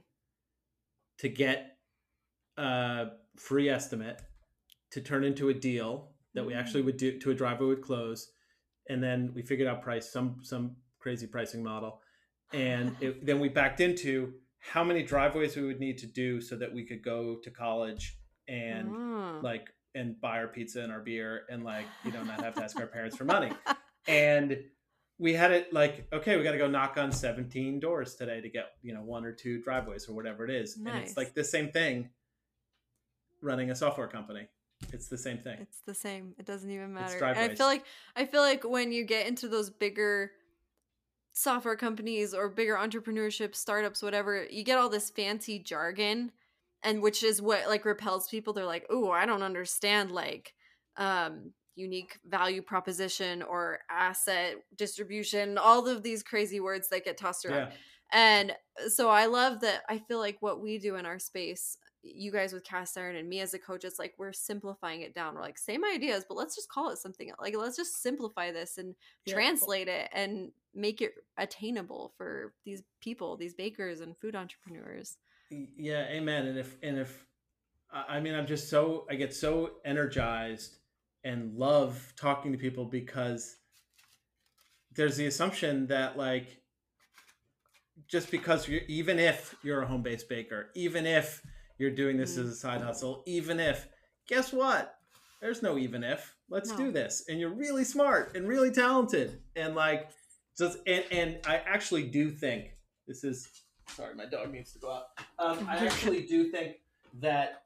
To 1.20 1.30
get 1.30 1.78
a 2.58 3.08
free 3.38 3.70
estimate 3.70 4.22
to 4.92 5.02
turn 5.02 5.24
into 5.24 5.50
a 5.50 5.54
deal 5.54 6.12
that 6.34 6.46
we 6.46 6.54
actually 6.54 6.82
would 6.82 6.98
do 6.98 7.18
to 7.20 7.32
a 7.32 7.34
driveway 7.34 7.68
would 7.68 7.82
close. 7.82 8.32
And 8.90 9.02
then 9.04 9.32
we 9.34 9.42
figured 9.42 9.68
out 9.68 9.82
price 9.82 10.12
some 10.12 10.38
some 10.42 10.76
crazy 11.00 11.28
pricing 11.28 11.64
model. 11.64 12.02
And 12.54 12.96
it, 13.02 13.26
then 13.26 13.40
we 13.40 13.50
backed 13.50 13.80
into 13.82 14.34
how 14.60 14.84
many 14.84 15.04
driveways 15.04 15.56
we 15.56 15.64
would 15.64 15.80
need 15.80 15.98
to 16.00 16.08
do 16.08 16.42
so 16.42 16.56
that 16.56 16.74
we 16.74 16.86
could 16.86 17.04
go 17.04 17.38
to 17.44 17.50
college 17.52 18.18
and 18.48 18.90
Mm. 18.90 19.44
like 19.44 19.70
and 19.96 20.20
buy 20.22 20.38
our 20.40 20.48
pizza 20.48 20.82
and 20.82 20.92
our 20.92 21.00
beer 21.00 21.46
and 21.50 21.64
like 21.64 21.86
you 22.04 22.12
know 22.12 22.24
not 22.24 22.44
have 22.44 22.54
to 22.56 22.64
ask 22.64 22.80
our 22.80 22.88
parents 22.88 23.16
for 23.16 23.26
money. 23.26 23.52
And 24.08 24.60
we 25.18 25.34
had 25.34 25.52
it 25.52 25.74
like 25.74 26.08
okay 26.12 26.36
we 26.38 26.44
got 26.44 26.52
to 26.52 26.58
go 26.58 26.68
knock 26.68 26.98
on 26.98 27.12
17 27.12 27.80
doors 27.80 28.16
today 28.16 28.42
to 28.42 28.50
get 28.50 28.72
you 28.82 28.94
know 28.94 29.02
one 29.02 29.26
or 29.26 29.32
two 29.32 29.62
driveways 29.62 30.08
or 30.10 30.14
whatever 30.14 30.44
it 30.44 30.52
is 30.52 30.76
and 30.78 30.86
it's 31.04 31.18
like 31.18 31.34
the 31.34 31.44
same 31.44 31.72
thing 31.72 32.10
running 33.42 33.72
a 33.72 33.76
software 33.76 34.08
company 34.08 34.48
it's 34.92 35.08
the 35.08 35.18
same 35.18 35.38
thing 35.38 35.58
It's 35.62 35.82
the 35.86 35.94
same. 35.94 36.36
It 36.38 36.46
doesn't 36.46 36.70
even 36.70 36.94
matter. 36.94 37.18
I 37.26 37.48
feel 37.56 37.66
like 37.66 37.86
I 38.16 38.26
feel 38.26 38.42
like 38.42 38.64
when 38.64 38.92
you 38.92 39.06
get 39.06 39.26
into 39.26 39.48
those 39.48 39.70
bigger 39.70 40.32
software 41.34 41.76
companies 41.76 42.34
or 42.34 42.50
bigger 42.50 42.76
entrepreneurship 42.76 43.56
startups 43.56 44.02
whatever, 44.02 44.46
you 44.50 44.64
get 44.64 44.78
all 44.78 44.90
this 44.90 45.10
fancy 45.10 45.60
jargon 45.60 46.32
and 46.84 47.02
which 47.02 47.24
is 47.24 47.42
what 47.42 47.68
like 47.68 47.86
repels 47.86 48.28
people. 48.28 48.54
They're 48.54 48.66
like, 48.66 48.86
"Oh, 48.90 49.12
I 49.12 49.26
don't 49.26 49.44
understand 49.44 50.12
like 50.12 50.54
um 50.98 51.54
unique 51.76 52.20
value 52.26 52.62
proposition 52.62 53.42
or 53.44 53.80
asset 53.90 54.56
distribution, 54.78 55.58
all 55.58 55.88
of 55.88 56.04
these 56.04 56.24
crazy 56.24 56.60
words 56.60 56.90
that 56.90 57.04
get 57.06 57.18
tossed 57.18 57.46
around." 57.46 57.70
yeah 57.70 57.72
And 58.12 58.52
uh, 58.52 58.90
so 58.90 59.10
I 59.10 59.26
love 59.26 59.62
that 59.62 59.82
I 59.90 59.98
feel 60.00 60.20
like 60.20 60.38
what 60.42 60.62
we 60.62 60.78
do 60.78 60.96
in 60.96 61.06
our 61.06 61.18
space, 61.20 61.78
you 62.04 62.32
guys 62.32 62.54
with 62.54 62.64
Castiron 62.64 63.16
and 63.16 63.28
me 63.28 63.40
as 63.42 63.54
a 63.56 63.60
coach, 63.60 63.84
it's 63.84 63.98
like 64.00 64.14
we're 64.20 64.32
simplifying 64.32 65.02
it 65.02 65.14
down. 65.16 65.34
We're 65.34 65.42
like, 65.42 65.58
same 65.58 65.84
ideas, 65.84 66.24
but 66.28 66.38
let's 66.38 66.56
just 66.56 66.70
call 66.70 66.90
it 66.92 67.00
something 67.00 67.30
else. 67.30 67.40
Like 67.42 67.58
let's 67.58 67.76
just 67.78 68.02
simplify 68.04 68.52
this 68.52 68.78
and 68.78 68.96
Yeah. 69.26 69.34
translate 69.34 69.88
it 69.88 70.10
and 70.14 70.52
make 70.76 71.02
it 71.02 71.14
attainable 71.38 72.14
for 72.18 72.54
these 72.64 72.84
people, 73.02 73.38
these 73.38 73.56
bakers 73.56 74.02
and 74.02 74.16
food 74.18 74.36
entrepreneurs. 74.36 75.18
yeah 75.50 76.06
amen 76.10 76.48
and 76.48 76.58
if 76.60 76.76
and 76.84 76.98
if 77.00 77.26
i 77.92 78.18
I 78.18 78.20
mean 78.20 78.34
i'm 78.36 78.48
just 78.48 78.70
so 78.70 79.06
i 79.10 79.16
get 79.16 79.34
so 79.34 79.72
energized 79.86 80.78
and 81.26 81.54
love 81.58 82.14
talking 82.16 82.54
to 82.54 82.58
people 82.58 82.86
because 82.86 83.58
there's 84.96 85.18
the 85.18 85.26
assumption 85.26 85.88
that 85.88 86.18
like 86.18 86.62
just 88.08 88.32
because 88.32 88.68
you're 88.68 88.82
even 88.88 89.20
if 89.20 89.56
you're 89.64 89.82
a 89.82 89.88
home-based 89.88 90.30
baker 90.30 90.70
even 90.76 91.06
if 91.06 91.42
you're 91.78 91.92
doing 91.92 92.16
this 92.16 92.38
as 92.38 92.48
a 92.48 92.56
side 92.56 92.82
hustle 92.82 93.24
even 93.26 93.60
if 93.60 93.88
guess 94.28 94.54
what? 94.54 94.96
There's 95.42 95.62
no 95.62 95.78
even 95.78 96.04
if. 96.04 96.36
Let's 96.50 96.72
No. 96.72 96.78
do 96.78 96.92
this. 96.92 97.26
And 97.28 97.40
you're 97.40 97.54
really 97.54 97.84
smart 97.84 98.36
and 98.36 98.48
really 98.48 98.72
talented. 98.72 99.42
And 99.56 99.76
like 99.76 100.10
just 100.58 100.78
and, 100.88 101.04
and 101.12 101.40
i 101.46 101.58
actually 101.58 102.04
do 102.04 102.32
think 102.32 102.70
this 103.08 103.24
is 103.26 103.50
sorry 103.90 104.16
my 104.16 104.26
dog 104.26 104.52
needs 104.54 104.72
to 104.74 104.80
go 104.80 104.90
out. 104.92 105.06
Um, 105.38 105.68
i 105.70 105.76
actually 105.86 106.26
do 106.26 106.50
think 106.50 106.78
that 107.20 107.64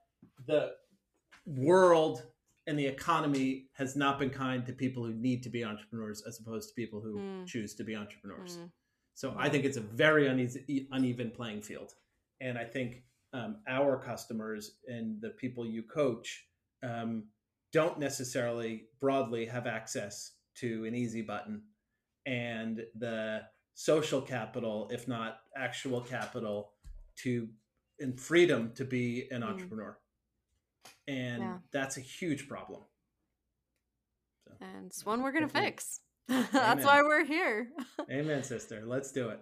the 0.47 0.71
world 1.45 2.23
and 2.69 2.77
the 2.77 2.85
economy 2.85 3.67
has 3.73 3.95
not 3.95 4.19
been 4.19 4.29
kind 4.29 4.65
to 4.65 4.73
people 4.73 5.03
who 5.03 5.13
need 5.13 5.41
to 5.43 5.49
be 5.49 5.61
entrepreneurs 5.65 6.21
as 6.27 6.39
opposed 6.39 6.69
to 6.69 6.75
people 6.75 6.99
who 7.01 7.13
Mm. 7.19 7.45
choose 7.47 7.73
to 7.75 7.83
be 7.83 7.95
entrepreneurs 7.95 8.57
Mm. 8.57 8.71
so 9.21 9.35
I 9.37 9.49
think 9.49 9.65
it's 9.65 9.77
a 9.77 9.81
very 10.05 10.27
uneasy, 10.27 10.87
uneven 10.91 11.31
playing 11.31 11.61
field. 11.69 11.91
And 12.41 12.57
I 12.57 12.65
think 12.75 13.03
um, 13.33 13.61
our 13.67 13.93
customers 14.11 14.79
and 14.87 15.21
the 15.21 15.31
people 15.31 15.65
you 15.75 15.83
coach 15.83 16.27
um, 16.83 17.11
don't 17.73 17.99
necessarily 17.99 18.87
broadly 18.99 19.45
have 19.45 19.67
access 19.67 20.13
to 20.55 20.85
an 20.85 20.95
easy 20.95 21.21
button 21.21 21.55
and 22.25 22.85
the 22.95 23.41
social 23.73 24.21
capital, 24.21 24.89
if 24.91 25.07
not 25.07 25.41
actual 25.55 26.01
capital, 26.01 26.73
to 27.23 27.49
and 27.99 28.17
freedom 28.19 28.71
to 28.75 28.85
be 28.85 29.29
an 29.31 29.41
Mm. 29.41 29.47
entrepreneur. 29.49 29.99
And 31.09 31.41
Yeah. 31.41 31.57
that's 31.71 31.97
a 31.97 32.01
huge 32.01 32.47
problem. 32.47 32.81
So, 34.47 34.53
And 34.61 34.85
it's 34.87 35.05
one 35.05 35.23
we're 35.23 35.31
gonna 35.31 35.45
Hopefully. 35.45 35.65
fix. 35.65 36.01
That's 36.27 36.85
why 36.85 37.01
we're 37.01 37.25
here. 37.25 37.71
amen, 38.11 38.43
sister. 38.43 38.83
Let's 38.85 39.11
do 39.11 39.29
it. 39.29 39.39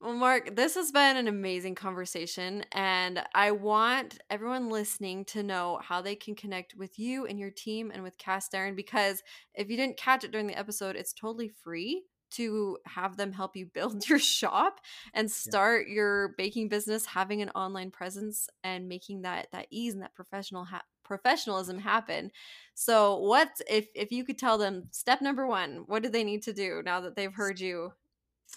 Well, 0.00 0.14
Mark, 0.14 0.54
this 0.54 0.76
has 0.76 0.92
been 0.92 1.16
an 1.16 1.26
amazing 1.26 1.74
conversation, 1.74 2.64
and 2.72 3.22
I 3.34 3.50
want 3.50 4.18
everyone 4.30 4.70
listening 4.70 5.24
to 5.26 5.42
know 5.42 5.80
how 5.82 6.00
they 6.00 6.14
can 6.14 6.36
connect 6.36 6.74
with 6.76 6.98
you 6.98 7.26
and 7.26 7.38
your 7.38 7.50
team 7.50 7.90
and 7.92 8.02
with 8.04 8.16
Castiron. 8.16 8.76
Because 8.76 9.22
if 9.54 9.68
you 9.68 9.76
didn't 9.76 9.98
catch 9.98 10.22
it 10.22 10.30
during 10.30 10.46
the 10.46 10.58
episode, 10.58 10.94
it's 10.94 11.12
totally 11.12 11.48
free 11.48 12.04
to 12.32 12.78
have 12.86 13.16
them 13.16 13.32
help 13.32 13.56
you 13.56 13.66
build 13.66 14.04
your 14.08 14.18
shop 14.18 14.80
and 15.14 15.30
start 15.30 15.88
your 15.88 16.34
baking 16.36 16.68
business, 16.68 17.06
having 17.06 17.42
an 17.42 17.50
online 17.50 17.90
presence, 17.90 18.48
and 18.64 18.88
making 18.88 19.22
that 19.22 19.48
that 19.52 19.66
ease 19.70 19.94
and 19.94 20.02
that 20.02 20.14
professional 20.14 20.64
ha- 20.64 20.82
professionalism 21.04 21.78
happen. 21.78 22.30
So, 22.74 23.18
what 23.18 23.50
if 23.68 23.88
if 23.94 24.12
you 24.12 24.24
could 24.24 24.38
tell 24.38 24.58
them 24.58 24.88
step 24.90 25.20
number 25.20 25.46
one? 25.46 25.84
What 25.86 26.02
do 26.02 26.08
they 26.08 26.24
need 26.24 26.42
to 26.44 26.52
do 26.52 26.82
now 26.84 27.00
that 27.00 27.16
they've 27.16 27.32
heard 27.32 27.60
you? 27.60 27.92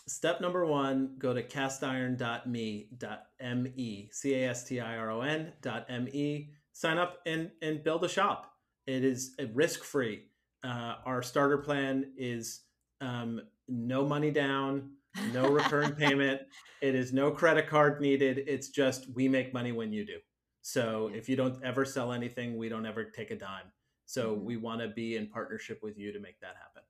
Step 0.08 0.42
number 0.42 0.66
one, 0.66 1.16
go 1.18 1.34
to 1.34 1.44
castiron.me.me, 1.44 4.10
C 4.12 4.34
A 4.34 4.50
S 4.50 4.64
T 4.64 4.80
I 4.80 4.98
R 4.98 5.12
O 5.12 5.22
N 5.22 5.54
dot 5.62 5.86
M 5.88 6.08
E. 6.12 6.50
Sign 6.74 6.98
up 6.98 7.20
and, 7.26 7.52
and 7.62 7.84
build 7.84 8.04
a 8.04 8.10
shop. 8.10 8.52
It 8.88 9.06
is 9.06 9.36
risk 9.54 9.84
free. 9.84 10.24
Uh, 10.64 10.96
our 11.06 11.22
starter 11.22 11.60
plan 11.60 12.14
is 12.18 12.62
um, 13.00 13.42
no 13.68 14.06
money 14.06 14.32
down, 14.32 14.92
no 15.16 15.50
recurring 15.52 15.94
payment. 15.96 16.42
It 16.82 16.96
is 16.96 17.14
no 17.14 17.32
credit 17.32 17.68
card 17.68 18.02
needed. 18.02 18.44
It's 18.48 18.70
just 18.70 19.08
we 19.16 19.28
make 19.30 19.54
money 19.54 19.72
when 19.72 19.92
you 19.94 20.06
do. 20.06 20.20
So 20.62 21.10
Yeah. 21.10 21.18
if 21.18 21.30
you 21.30 21.36
don't 21.36 21.64
ever 21.64 21.86
sell 21.86 22.12
anything, 22.14 22.58
we 22.58 22.70
don't 22.70 22.86
ever 22.86 23.06
take 23.06 23.32
a 23.32 23.36
dime. 23.38 23.72
So 24.06 24.36
Mhm. 24.36 24.44
we 24.44 24.58
want 24.58 24.82
to 24.82 24.90
be 24.90 25.16
in 25.16 25.30
partnership 25.30 25.82
with 25.82 25.98
you 25.98 26.12
to 26.12 26.20
make 26.20 26.40
that 26.42 26.56
happen. 26.56 26.84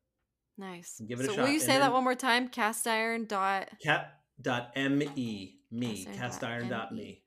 Nice. 0.57 0.99
Give 1.07 1.19
it 1.19 1.25
a 1.25 1.29
shot, 1.29 1.37
will 1.37 1.47
you 1.47 1.55
and 1.55 1.63
say 1.63 1.77
that 1.79 1.91
one 1.91 2.03
more 2.03 2.15
time? 2.15 2.47
Castiron 2.49 3.25
dot. 3.25 3.69
cat.me 3.81 5.59
me 5.71 6.05
Castiron 6.05 6.69
dot 6.69 6.93
me. 6.93 7.23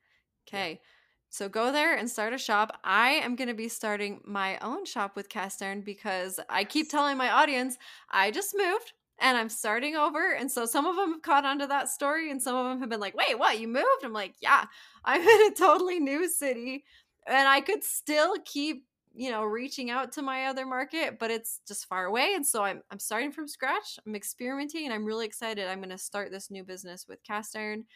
Okay. 0.47 0.81
So 1.29 1.49
go 1.49 1.73
there 1.73 1.97
and 1.97 2.09
start 2.09 2.33
a 2.33 2.39
shop. 2.39 2.79
I 2.85 3.11
am 3.15 3.35
going 3.37 3.49
to 3.49 3.55
be 3.55 3.69
starting 3.69 4.21
my 4.25 4.59
own 4.59 4.85
shop 4.85 5.17
with 5.17 5.29
Castiron 5.29 5.83
because 5.83 6.39
I 6.49 6.65
keep 6.65 6.89
telling 6.89 7.17
my 7.17 7.31
audience 7.31 7.77
I 8.11 8.31
just 8.31 8.55
moved 8.57 8.93
and 9.19 9.37
I'm 9.37 9.49
starting 9.49 9.97
over. 9.97 10.33
And 10.33 10.51
so 10.51 10.67
some 10.67 10.87
of 10.87 10.97
them 10.97 11.13
have 11.13 11.23
caught 11.23 11.45
onto 11.45 11.67
that 11.67 11.89
story 11.89 12.31
and 12.31 12.43
some 12.43 12.55
of 12.57 12.67
them 12.67 12.81
have 12.81 12.91
been 12.91 13.01
like, 13.01 13.17
wait, 13.17 13.39
what? 13.39 13.59
You 13.59 13.69
moved? 13.69 14.05
I'm 14.05 14.13
like, 14.13 14.35
yeah, 14.41 14.65
I'm 15.05 15.21
in 15.21 15.53
a 15.53 15.55
totally 15.55 16.01
new 16.01 16.29
city 16.29 16.85
and 17.27 17.49
I 17.49 17.61
could 17.61 17.83
still 17.83 18.37
keep 18.45 18.85
you 19.17 19.31
know 19.31 19.45
reaching 19.45 19.91
out 19.91 20.13
to 20.13 20.21
my 20.21 20.45
other 20.45 20.67
market 20.67 21.19
but 21.19 21.31
it's 21.31 21.61
just 21.67 21.87
far 21.87 22.05
away 22.05 22.35
and 22.35 22.47
so 22.47 22.63
i'm, 22.63 22.83
I'm 22.91 22.99
starting 22.99 23.33
from 23.33 23.49
scratch 23.49 23.99
i'm 24.07 24.15
experimenting 24.15 24.85
and 24.85 24.93
i'm 24.93 25.07
really 25.07 25.25
excited 25.25 25.67
i'm 25.67 25.79
going 25.79 25.89
to 25.89 25.97
start 25.97 26.31
this 26.31 26.51
new 26.51 26.63
business 26.63 27.07
with 27.09 27.25
Castiron 27.25 27.87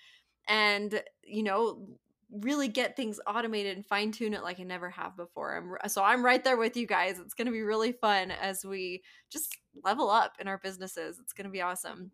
and 0.49 1.03
you 1.23 1.43
know 1.43 1.87
really 2.33 2.68
get 2.68 2.97
things 2.97 3.18
automated 3.26 3.76
and 3.76 3.85
fine 3.87 4.12
tune 4.12 4.35
it 4.35 4.43
like 4.43 4.61
I 4.61 4.62
never 4.62 4.89
have 4.91 5.16
before. 5.16 5.57
I'm 5.83 5.89
so 5.91 6.03
I'm 6.03 6.24
right 6.24 6.43
there 6.45 6.57
with 6.57 6.76
you 6.76 6.87
guys. 6.87 7.18
It's 7.18 7.35
going 7.35 7.47
to 7.47 7.53
be 7.53 7.62
really 7.62 7.93
fun 7.93 8.31
as 8.31 8.64
we 8.64 9.03
just 9.33 9.57
level 9.85 10.11
up 10.11 10.35
in 10.41 10.47
our 10.49 10.59
businesses. 10.59 11.18
It's 11.20 11.33
going 11.33 11.47
to 11.47 11.51
be 11.51 11.61
awesome. 11.62 12.11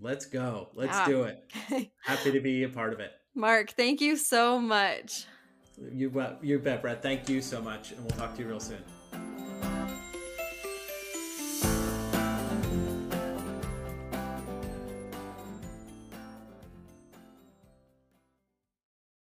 let's 0.00 0.26
go 0.26 0.68
let's 0.74 0.96
Yeah. 0.96 1.06
do 1.06 1.22
it 1.24 1.52
happy 2.04 2.30
to 2.32 2.40
be 2.40 2.62
a 2.62 2.68
part 2.68 2.92
of 2.92 3.00
it 3.00 3.10
Mark, 3.34 3.72
thank 3.72 4.00
you 4.00 4.16
so 4.16 4.58
much. 4.60 5.26
you 5.92 6.08
bet 6.10 6.38
you 6.42 6.58
bet 6.58 6.80
brett 6.82 7.02
thank 7.02 7.28
you 7.28 7.40
so 7.42 7.60
much 7.60 7.90
and 7.92 8.00
we'll 8.00 8.10
talk 8.18 8.34
to 8.36 8.42
you 8.42 8.48
real 8.48 8.60
soon 8.60 8.82